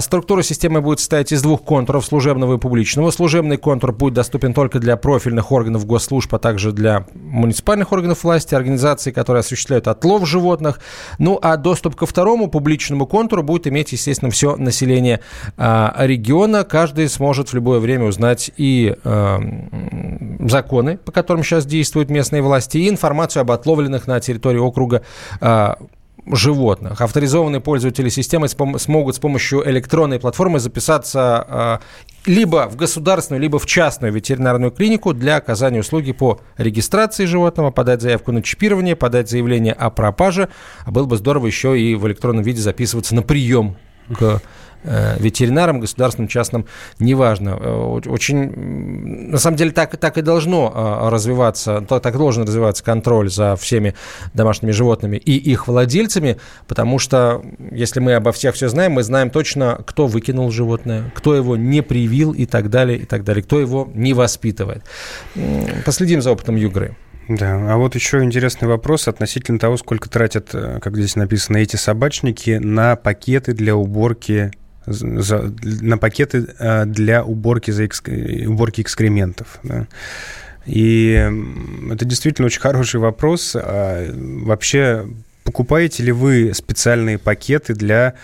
Структура 0.00 0.42
системы 0.42 0.80
будет 0.80 1.00
состоять 1.00 1.32
из 1.32 1.42
двух 1.42 1.62
контуров, 1.62 2.04
служебного 2.04 2.56
и 2.56 2.58
публичного. 2.58 3.10
Служебный 3.10 3.56
контур 3.56 3.92
будет 3.92 4.14
доступен 4.14 4.54
только 4.54 4.78
для 4.78 4.96
профильных 4.96 5.52
органов 5.52 5.86
госслужб, 5.86 6.34
а 6.34 6.38
также 6.38 6.72
для 6.72 7.06
муниципальных 7.14 7.92
органов 7.92 8.24
власти, 8.24 8.54
организаций, 8.54 9.12
которые 9.12 9.40
осуществляют 9.40 9.88
отлов 9.88 10.26
животных. 10.26 10.80
Ну, 11.18 11.38
а 11.40 11.56
доступ 11.56 11.96
ко 11.96 12.06
второму 12.06 12.48
публичному 12.48 13.06
контуру 13.06 13.42
будет 13.42 13.66
иметь, 13.66 13.92
естественно, 13.92 14.30
все 14.30 14.56
население 14.56 15.20
а, 15.56 15.94
региона. 15.98 16.64
Каждый 16.64 17.08
сможет 17.08 17.50
в 17.50 17.54
любое 17.54 17.80
время 17.80 18.06
узнать 18.06 18.50
и 18.56 18.94
а, 19.04 19.37
законы, 20.40 20.98
по 20.98 21.12
которым 21.12 21.42
сейчас 21.42 21.66
действуют 21.66 22.10
местные 22.10 22.42
власти, 22.42 22.78
и 22.78 22.88
информацию 22.88 23.42
об 23.42 23.50
отловленных 23.50 24.06
на 24.06 24.20
территории 24.20 24.58
округа 24.58 25.02
а, 25.40 25.78
животных. 26.26 27.00
Авторизованные 27.00 27.60
пользователи 27.60 28.08
системы 28.08 28.48
смогут 28.48 29.16
с 29.16 29.18
помощью 29.18 29.68
электронной 29.68 30.18
платформы 30.18 30.58
записаться 30.58 31.80
либо 32.26 32.68
в 32.68 32.76
государственную, 32.76 33.40
либо 33.40 33.58
в 33.58 33.66
частную 33.66 34.12
ветеринарную 34.12 34.70
клинику 34.70 35.14
для 35.14 35.36
оказания 35.36 35.80
услуги 35.80 36.12
по 36.12 36.40
регистрации 36.58 37.24
животного, 37.24 37.70
подать 37.70 38.02
заявку 38.02 38.32
на 38.32 38.42
чипирование, 38.42 38.96
подать 38.96 39.30
заявление 39.30 39.72
о 39.72 39.90
пропаже. 39.90 40.48
А 40.84 40.90
было 40.90 41.06
бы 41.06 41.16
здорово 41.16 41.46
еще 41.46 41.80
и 41.80 41.94
в 41.94 42.06
электронном 42.06 42.44
виде 42.44 42.60
записываться 42.60 43.14
на 43.14 43.22
прием 43.22 43.76
к 44.18 44.42
ветеринарам, 44.84 45.80
государственным, 45.80 46.28
частным, 46.28 46.66
неважно. 46.98 47.58
Э, 47.60 48.00
очень, 48.06 49.30
на 49.30 49.38
самом 49.38 49.56
деле, 49.56 49.72
так, 49.72 49.96
так 49.96 50.18
и 50.18 50.22
должно 50.22 50.72
э, 50.74 51.08
развиваться, 51.10 51.80
так 51.80 52.16
должен 52.16 52.44
развиваться 52.44 52.84
контроль 52.84 53.30
за 53.30 53.56
всеми 53.56 53.94
домашними 54.34 54.70
животными 54.70 55.16
и 55.16 55.36
их 55.36 55.66
владельцами, 55.68 56.38
потому 56.66 56.98
что, 56.98 57.42
если 57.70 58.00
мы 58.00 58.14
обо 58.14 58.32
всех 58.32 58.54
все 58.54 58.68
знаем, 58.68 58.92
мы 58.92 59.02
знаем 59.02 59.30
точно, 59.30 59.80
кто 59.84 60.06
выкинул 60.06 60.50
животное, 60.50 61.12
кто 61.14 61.34
его 61.34 61.56
не 61.56 61.82
привил 61.82 62.32
и 62.32 62.46
так 62.46 62.70
далее, 62.70 62.98
и 62.98 63.04
так 63.04 63.24
далее, 63.24 63.42
кто 63.42 63.60
его 63.60 63.88
не 63.94 64.14
воспитывает. 64.14 64.84
Последим 65.84 66.22
за 66.22 66.32
опытом 66.32 66.56
Югры. 66.56 66.96
Да, 67.28 67.74
а 67.74 67.76
вот 67.76 67.94
еще 67.94 68.22
интересный 68.22 68.68
вопрос 68.68 69.06
относительно 69.06 69.58
того, 69.58 69.76
сколько 69.76 70.08
тратят, 70.08 70.48
как 70.50 70.96
здесь 70.96 71.14
написано, 71.14 71.58
эти 71.58 71.76
собачники 71.76 72.52
на 72.52 72.96
пакеты 72.96 73.52
для 73.52 73.76
уборки 73.76 74.50
за, 74.92 75.54
на 75.62 75.98
пакеты 75.98 76.46
э, 76.58 76.84
для 76.86 77.24
уборки, 77.24 77.70
за 77.70 77.86
экск... 77.86 78.08
уборки 78.46 78.80
экскрементов. 78.80 79.58
Да. 79.62 79.86
И 80.66 81.30
это 81.90 82.04
действительно 82.04 82.46
очень 82.46 82.60
хороший 82.60 83.00
вопрос. 83.00 83.56
А 83.56 84.06
вообще, 84.14 85.06
покупаете 85.44 86.02
ли 86.02 86.12
вы 86.12 86.52
специальные 86.54 87.18
пакеты 87.18 87.74
для 87.74 88.14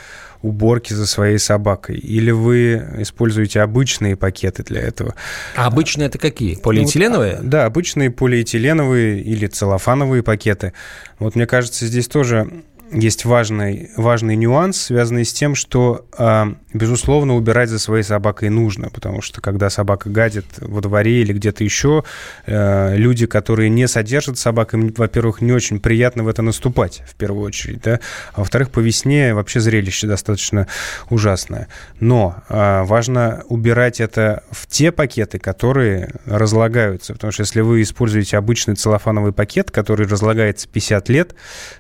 уборки 0.43 0.93
за 0.93 1.07
своей 1.07 1.39
собакой? 1.39 1.97
Или 1.97 2.31
вы 2.31 2.83
используете 2.99 3.63
обычные 3.63 4.15
пакеты 4.15 4.63
для 4.63 4.83
этого? 4.83 5.15
А 5.57 5.67
обычные 5.67 6.09
это 6.09 6.19
какие? 6.19 6.57
Полиэтиленовые? 6.57 7.39
Ну, 7.41 7.49
да, 7.49 7.65
обычные 7.65 8.11
полиэтиленовые 8.11 9.23
или 9.23 9.47
целлофановые 9.47 10.23
пакеты. 10.23 10.75
Вот 11.19 11.35
мне 11.35 11.47
кажется, 11.47 11.87
здесь 11.87 12.09
тоже 12.09 12.47
есть 12.95 13.25
важный, 13.25 13.91
важный 13.97 14.37
нюанс, 14.37 14.81
связанный 14.81 15.25
с 15.25 15.33
тем, 15.33 15.55
что, 15.55 16.07
а, 16.17 16.55
безусловно, 16.73 17.35
убирать 17.35 17.69
за 17.69 17.79
своей 17.79 18.05
собакой 18.05 18.51
нужно, 18.51 18.89
потому 18.89 19.21
что 19.21 19.41
когда 19.41 19.69
собака 19.69 20.09
гадит 20.09 20.47
во 20.59 20.81
дворе 20.81 21.23
или 21.23 21.33
где-то 21.33 21.65
еще, 21.65 22.05
э, 22.47 22.97
люди, 22.97 23.27
которые 23.27 23.69
не 23.69 23.89
содержат 23.89 24.39
собак, 24.39 24.75
им, 24.75 24.95
во-первых, 24.97 25.41
не 25.41 25.53
очень 25.53 25.81
приятно 25.81 26.23
в 26.23 26.29
это 26.29 26.43
наступать, 26.43 27.03
в 27.07 27.17
первую 27.17 27.45
очередь, 27.45 27.83
да, 27.83 28.01
а 28.33 28.41
во-вторых, 28.41 28.71
по 28.71 28.79
весне 28.79 29.35
вообще 29.35 29.61
зрелище 29.61 30.07
достаточно 30.07 30.69
ужасное. 31.11 31.69
Но 31.99 32.37
а, 32.49 32.85
важно 32.85 33.43
убирать 33.49 34.01
это 34.01 34.45
в 34.51 34.67
те 34.69 34.93
пакеты, 34.93 35.39
которые 35.39 36.15
разлагаются, 36.27 37.13
потому 37.13 37.33
что 37.33 37.43
если 37.43 37.61
вы 37.61 37.83
используете 37.83 38.37
обычный 38.37 38.77
целлофановый 38.77 39.33
пакет, 39.33 39.71
который 39.73 40.07
разлагается 40.07 40.69
50 40.69 41.09
лет, 41.09 41.35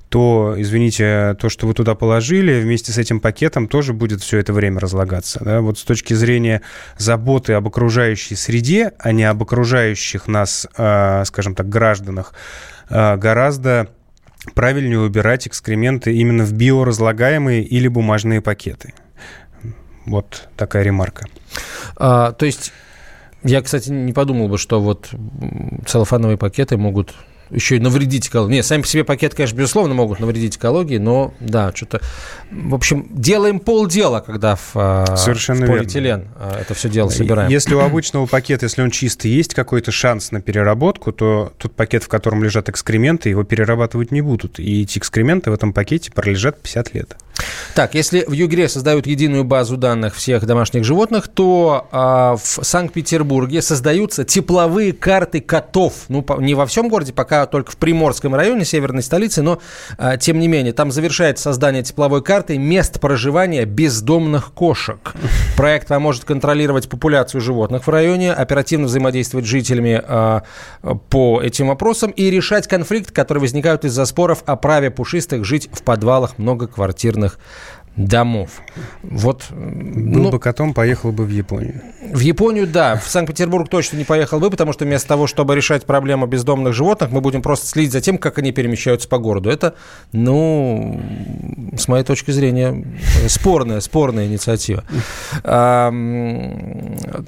то, 0.08 0.54
извините, 0.56 1.03
то, 1.38 1.48
что 1.48 1.66
вы 1.66 1.74
туда 1.74 1.94
положили, 1.94 2.60
вместе 2.60 2.92
с 2.92 2.98
этим 2.98 3.20
пакетом 3.20 3.68
тоже 3.68 3.92
будет 3.92 4.22
все 4.22 4.38
это 4.38 4.52
время 4.52 4.80
разлагаться. 4.80 5.40
Да? 5.44 5.60
Вот 5.60 5.78
с 5.78 5.82
точки 5.82 6.14
зрения 6.14 6.62
заботы 6.98 7.52
об 7.54 7.66
окружающей 7.66 8.36
среде, 8.36 8.92
а 8.98 9.12
не 9.12 9.24
об 9.24 9.42
окружающих 9.42 10.26
нас, 10.26 10.66
а, 10.76 11.24
скажем 11.24 11.54
так, 11.54 11.68
гражданах, 11.68 12.34
а, 12.88 13.16
гораздо 13.16 13.88
правильнее 14.54 15.00
убирать 15.00 15.46
экскременты 15.46 16.14
именно 16.14 16.44
в 16.44 16.52
биоразлагаемые 16.52 17.62
или 17.62 17.88
бумажные 17.88 18.40
пакеты. 18.40 18.92
Вот 20.06 20.48
такая 20.56 20.82
ремарка. 20.82 21.26
А, 21.96 22.32
то 22.32 22.44
есть 22.44 22.72
я, 23.42 23.60
кстати, 23.62 23.90
не 23.90 24.12
подумал 24.12 24.48
бы, 24.48 24.58
что 24.58 24.80
вот 24.80 25.10
целлофановые 25.86 26.38
пакеты 26.38 26.76
могут 26.76 27.14
еще 27.50 27.76
и 27.76 27.80
навредить 27.80 28.28
экологии. 28.28 28.54
Нет, 28.54 28.66
сами 28.66 28.82
по 28.82 28.88
себе 28.88 29.04
пакеты, 29.04 29.36
конечно, 29.36 29.56
безусловно, 29.56 29.94
могут 29.94 30.20
навредить 30.20 30.56
экологии, 30.56 30.98
но 30.98 31.34
да, 31.40 31.72
что-то... 31.74 32.00
В 32.50 32.74
общем, 32.74 33.06
делаем 33.10 33.60
полдела, 33.60 34.20
когда 34.20 34.56
в, 34.56 34.72
а, 34.74 35.16
Совершенно 35.16 35.66
в 35.66 35.68
полиэтилен 35.68 36.20
верно. 36.20 36.34
А, 36.36 36.60
это 36.60 36.74
все 36.74 36.88
дело 36.88 37.08
собираем. 37.08 37.50
Если 37.50 37.74
у 37.74 37.80
обычного 37.80 38.26
пакета, 38.26 38.66
если 38.66 38.82
он 38.82 38.90
чистый, 38.90 39.30
есть 39.30 39.54
какой-то 39.54 39.90
шанс 39.90 40.30
на 40.30 40.40
переработку, 40.40 41.12
то 41.12 41.52
тот 41.58 41.74
пакет, 41.74 42.04
в 42.04 42.08
котором 42.08 42.42
лежат 42.42 42.68
экскременты, 42.68 43.28
его 43.28 43.44
перерабатывать 43.44 44.10
не 44.10 44.20
будут. 44.20 44.58
И 44.58 44.82
эти 44.82 44.98
экскременты 44.98 45.50
в 45.50 45.54
этом 45.54 45.72
пакете 45.72 46.12
пролежат 46.12 46.60
50 46.60 46.94
лет. 46.94 47.16
Так, 47.74 47.94
если 47.94 48.24
в 48.24 48.32
Югре 48.32 48.68
создают 48.68 49.06
единую 49.06 49.42
базу 49.42 49.76
данных 49.76 50.14
всех 50.14 50.46
домашних 50.46 50.84
животных, 50.84 51.26
то 51.26 51.88
э, 51.90 51.96
в 51.96 52.64
Санкт-Петербурге 52.64 53.62
создаются 53.62 54.24
тепловые 54.24 54.92
карты 54.92 55.40
котов. 55.40 56.04
Ну, 56.08 56.22
по, 56.22 56.40
не 56.40 56.54
во 56.54 56.66
всем 56.66 56.88
городе, 56.88 57.12
пока 57.12 57.46
только 57.46 57.72
в 57.72 57.76
Приморском 57.76 58.34
районе, 58.34 58.64
северной 58.64 59.02
столицы, 59.02 59.42
но 59.42 59.60
э, 59.98 60.16
тем 60.20 60.38
не 60.38 60.46
менее, 60.46 60.72
там 60.72 60.92
завершается 60.92 61.44
создание 61.44 61.82
тепловой 61.82 62.22
карты 62.22 62.58
мест 62.58 63.00
проживания 63.00 63.64
бездомных 63.64 64.52
кошек. 64.52 64.98
Проект 65.56 65.88
поможет 65.88 66.24
контролировать 66.24 66.88
популяцию 66.88 67.40
животных 67.40 67.88
в 67.88 67.90
районе, 67.90 68.32
оперативно 68.32 68.86
взаимодействовать 68.86 69.46
с 69.46 69.48
жителями 69.48 70.00
э, 70.06 70.40
по 71.10 71.42
этим 71.42 71.68
вопросам 71.68 72.12
и 72.12 72.30
решать 72.30 72.68
конфликты, 72.68 73.12
которые 73.12 73.40
возникают 73.40 73.84
из-за 73.84 74.04
споров 74.04 74.44
о 74.46 74.54
праве 74.54 74.92
пушистых 74.92 75.44
жить 75.44 75.68
в 75.72 75.82
подвалах 75.82 76.38
многоквартирных 76.38 77.23
частных 77.24 77.38
домов. 77.96 78.62
Вот, 79.02 79.44
Был 79.50 80.24
ну, 80.24 80.30
бы 80.30 80.40
котом, 80.40 80.74
поехал 80.74 81.12
бы 81.12 81.24
в 81.24 81.30
Японию. 81.30 81.80
В 82.10 82.20
Японию, 82.20 82.66
да. 82.66 82.96
В 82.96 83.08
Санкт-Петербург 83.08 83.68
точно 83.68 83.96
не 83.96 84.04
поехал 84.04 84.40
бы, 84.40 84.50
потому 84.50 84.72
что 84.72 84.84
вместо 84.84 85.08
того, 85.08 85.26
чтобы 85.26 85.54
решать 85.54 85.84
проблему 85.84 86.26
бездомных 86.26 86.74
животных, 86.74 87.10
мы 87.10 87.20
будем 87.20 87.40
просто 87.40 87.66
следить 87.66 87.92
за 87.92 88.00
тем, 88.00 88.18
как 88.18 88.38
они 88.38 88.52
перемещаются 88.52 89.08
по 89.08 89.18
городу. 89.18 89.48
Это, 89.48 89.74
ну, 90.12 91.00
с 91.76 91.86
моей 91.88 92.04
точки 92.04 92.30
зрения, 92.30 92.84
спорная, 93.28 93.80
спорная 93.80 94.26
инициатива. 94.26 94.84
А, 95.44 95.92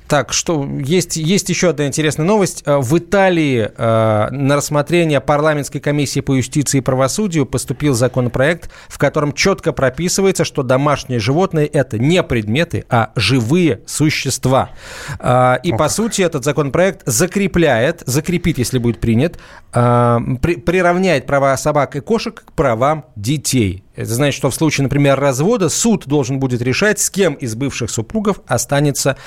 так, 0.08 0.32
что 0.32 0.68
есть, 0.78 1.16
есть 1.16 1.48
еще 1.48 1.70
одна 1.70 1.86
интересная 1.86 2.26
новость. 2.26 2.64
В 2.66 2.98
Италии 2.98 3.70
а, 3.76 4.30
на 4.30 4.56
рассмотрение 4.56 5.20
парламентской 5.20 5.78
комиссии 5.78 6.20
по 6.20 6.34
юстиции 6.34 6.78
и 6.78 6.80
правосудию 6.80 7.46
поступил 7.46 7.94
законопроект, 7.94 8.70
в 8.88 8.98
котором 8.98 9.32
четко 9.32 9.72
прописывается, 9.72 10.44
что 10.44 10.55
что 10.56 10.62
домашние 10.62 11.18
животные 11.18 11.66
это 11.66 11.98
не 11.98 12.22
предметы, 12.22 12.86
а 12.88 13.10
живые 13.14 13.82
существа. 13.84 14.70
А, 15.18 15.60
и, 15.62 15.70
О, 15.70 15.76
по 15.76 15.84
как. 15.84 15.92
сути, 15.92 16.22
этот 16.22 16.44
законопроект 16.44 17.02
закрепляет, 17.04 18.02
закрепит, 18.06 18.56
если 18.56 18.78
будет 18.78 18.98
принят, 18.98 19.36
а, 19.74 20.18
приравняет 20.40 21.26
права 21.26 21.54
собак 21.58 21.96
и 21.96 22.00
кошек 22.00 22.42
к 22.42 22.52
правам 22.52 23.04
детей. 23.16 23.84
Это 23.96 24.14
значит, 24.14 24.38
что 24.38 24.48
в 24.48 24.54
случае, 24.54 24.84
например, 24.84 25.20
развода 25.20 25.68
суд 25.68 26.06
должен 26.06 26.38
будет 26.38 26.62
решать, 26.62 27.00
с 27.00 27.10
кем 27.10 27.34
из 27.34 27.54
бывших 27.54 27.90
супругов 27.90 28.40
останется 28.46 29.18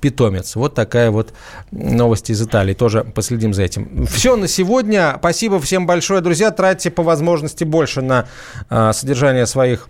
питомец. 0.00 0.54
Вот 0.54 0.74
такая 0.74 1.10
вот 1.10 1.32
новость 1.72 2.30
из 2.30 2.40
Италии. 2.40 2.74
Тоже 2.74 3.02
последим 3.02 3.54
за 3.54 3.64
этим. 3.64 4.06
Все 4.06 4.36
на 4.36 4.46
сегодня. 4.46 5.16
Спасибо 5.18 5.60
всем 5.60 5.84
большое, 5.86 6.20
друзья. 6.20 6.52
Тратьте 6.52 6.92
по 6.92 7.02
возможности 7.02 7.64
больше 7.64 8.02
на 8.02 8.28
э, 8.70 8.92
содержание 8.92 9.46
своих 9.46 9.88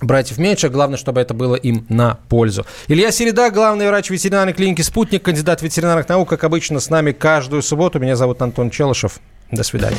братьев 0.00 0.38
меньше. 0.38 0.68
Главное, 0.68 0.98
чтобы 0.98 1.20
это 1.20 1.34
было 1.34 1.54
им 1.54 1.86
на 1.88 2.18
пользу. 2.28 2.66
Илья 2.88 3.10
Середа, 3.10 3.50
главный 3.50 3.86
врач 3.86 4.10
ветеринарной 4.10 4.52
клиники 4.52 4.82
«Спутник», 4.82 5.22
кандидат 5.22 5.62
ветеринарных 5.62 6.08
наук, 6.08 6.28
как 6.28 6.44
обычно, 6.44 6.80
с 6.80 6.90
нами 6.90 7.12
каждую 7.12 7.62
субботу. 7.62 7.98
Меня 7.98 8.16
зовут 8.16 8.42
Антон 8.42 8.70
Челышев. 8.70 9.20
До 9.50 9.62
свидания. 9.62 9.96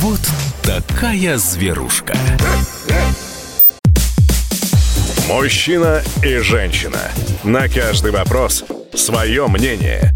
Вот 0.00 0.20
такая 0.62 1.36
зверушка. 1.38 2.14
Мужчина 5.28 6.02
и 6.22 6.38
женщина. 6.38 7.00
На 7.42 7.68
каждый 7.68 8.12
вопрос 8.12 8.64
свое 8.94 9.46
мнение. 9.48 10.15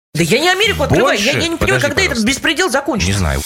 Да 0.13 0.23
я 0.23 0.39
не 0.39 0.49
Америку 0.49 0.83
открываю. 0.83 1.17
Больше? 1.17 1.37
Я, 1.37 1.39
я 1.39 1.47
не 1.47 1.55
понимаю, 1.55 1.81
когда 1.81 1.95
пожалуйста. 1.95 2.13
этот 2.21 2.25
беспредел 2.25 2.69
закончится. 2.69 3.11
Не 3.13 3.17
знаю. 3.17 3.41